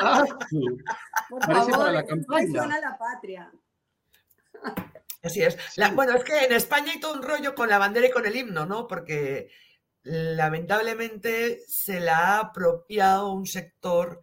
Ah, 0.01 0.25
Por 1.29 1.41
Parece 1.41 1.71
favor, 1.71 1.77
para 1.77 1.93
la 1.93 2.07
campaña. 2.07 2.81
la 2.81 2.97
patria. 2.97 3.53
Así 5.23 5.43
es. 5.43 5.59
bueno, 5.95 6.15
es 6.15 6.25
que 6.25 6.47
en 6.47 6.53
España 6.53 6.93
hay 6.93 7.01
todo 7.01 7.13
un 7.13 7.23
rollo 7.23 7.55
con 7.55 7.69
la 7.69 7.77
bandera 7.77 8.07
y 8.07 8.11
con 8.11 8.25
el 8.25 8.35
himno, 8.35 8.65
¿no? 8.65 8.87
Porque 8.87 9.51
lamentablemente 10.03 11.61
se 11.69 12.01
la 12.01 12.17
ha 12.17 12.39
apropiado 12.39 13.35
un 13.35 13.45
sector 13.47 14.23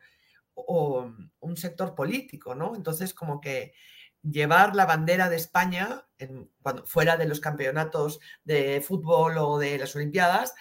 o 0.56 1.08
un 1.40 1.56
sector 1.56 1.94
político, 1.94 2.56
¿no? 2.56 2.76
Entonces, 2.76 3.14
como 3.14 3.40
que 3.40 3.76
llevar 4.24 4.76
la 4.76 4.86
bandera 4.86 5.30
de 5.30 5.36
España 5.36 6.06
en, 6.18 6.52
cuando, 6.62 6.86
fuera 6.86 7.18
de 7.18 7.28
los 7.28 7.40
campeonatos 7.40 8.20
de 8.44 8.82
fútbol 8.82 9.38
o 9.38 9.58
de 9.58 9.78
las 9.78 9.96
Olimpiadas, 9.96 10.54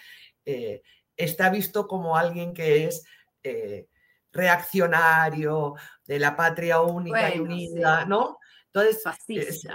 eh, 0.44 0.82
está 1.16 1.50
visto 1.50 1.86
como 1.86 2.16
alguien 2.16 2.54
que 2.54 2.84
es 2.86 3.04
eh, 3.42 3.88
reaccionario, 4.32 5.74
de 6.04 6.18
la 6.18 6.36
patria 6.36 6.80
única 6.80 7.34
y 7.34 7.40
unida, 7.40 8.04
¿no? 8.04 8.38
Entonces, 8.66 9.66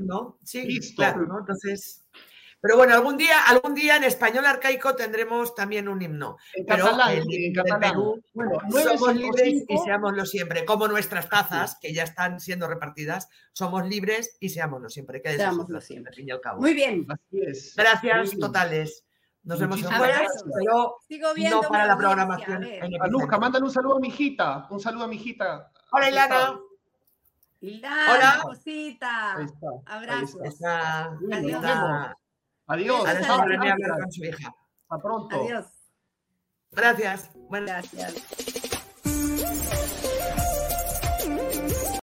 ¿no? 0.00 0.38
Sí, 0.44 0.78
claro, 0.94 1.26
¿no? 1.26 1.38
Entonces, 1.38 2.04
pero 2.60 2.76
bueno, 2.76 2.94
algún 2.94 3.16
día, 3.16 3.42
algún 3.46 3.74
día 3.74 3.96
en 3.96 4.04
español 4.04 4.44
arcaico 4.44 4.94
tendremos 4.94 5.54
también 5.54 5.88
un 5.88 6.02
himno. 6.02 6.36
En 6.54 6.66
catalán, 6.66 7.16
en, 7.16 7.80
Perú, 7.80 8.22
bueno, 8.34 8.60
somos 8.70 9.16
libres 9.16 9.64
y 9.66 9.78
seámoslo 9.78 10.26
siempre, 10.26 10.64
como 10.66 10.86
nuestras 10.86 11.28
tazas, 11.28 11.78
que 11.80 11.94
ya 11.94 12.02
están 12.02 12.38
siendo 12.38 12.68
repartidas, 12.68 13.28
somos 13.52 13.86
libres 13.86 14.36
y 14.40 14.50
seámoslo 14.50 14.90
siempre. 14.90 15.22
Que 15.22 15.36
seámoslo 15.36 15.80
siempre. 15.80 16.10
Al 16.10 16.16
fin 16.16 16.28
y 16.28 16.32
al 16.32 16.40
cabo. 16.40 16.60
Muy 16.60 16.74
bien. 16.74 17.06
Así 17.08 17.40
es. 17.40 17.74
Gracias 17.76 18.38
totales. 18.38 19.04
Nos 19.42 19.58
vemos 19.58 19.82
en 19.82 19.88
pero 19.88 20.98
Sigo 21.08 21.32
viendo 21.32 21.62
no 21.62 21.68
para 21.68 21.86
la 21.86 21.96
programación. 21.96 22.66
Anuska, 23.00 23.38
mándale 23.38 23.64
un 23.64 23.70
saludo 23.70 23.96
a 23.96 24.00
mi 24.00 24.08
hijita. 24.08 24.66
Un 24.70 24.80
saludo 24.80 25.04
a 25.04 25.08
mi 25.08 25.16
hijita. 25.16 25.70
Hola, 25.92 26.10
Ilana. 26.10 26.60
Ilana, 27.62 28.14
Hola. 28.14 28.38
cosita. 28.42 29.36
Abrazos. 29.86 30.62
Adiós. 30.62 31.64
Adiós. 31.64 32.16
Hasta 33.04 33.34
hablar 33.34 34.00
con 34.00 34.12
su 34.12 34.24
hija. 34.24 34.54
Hasta 34.88 35.02
pronto. 35.02 35.44
Adiós. 35.44 35.66
Gracias. 36.70 37.30
Buenas. 37.48 37.92
Gracias. 37.92 38.59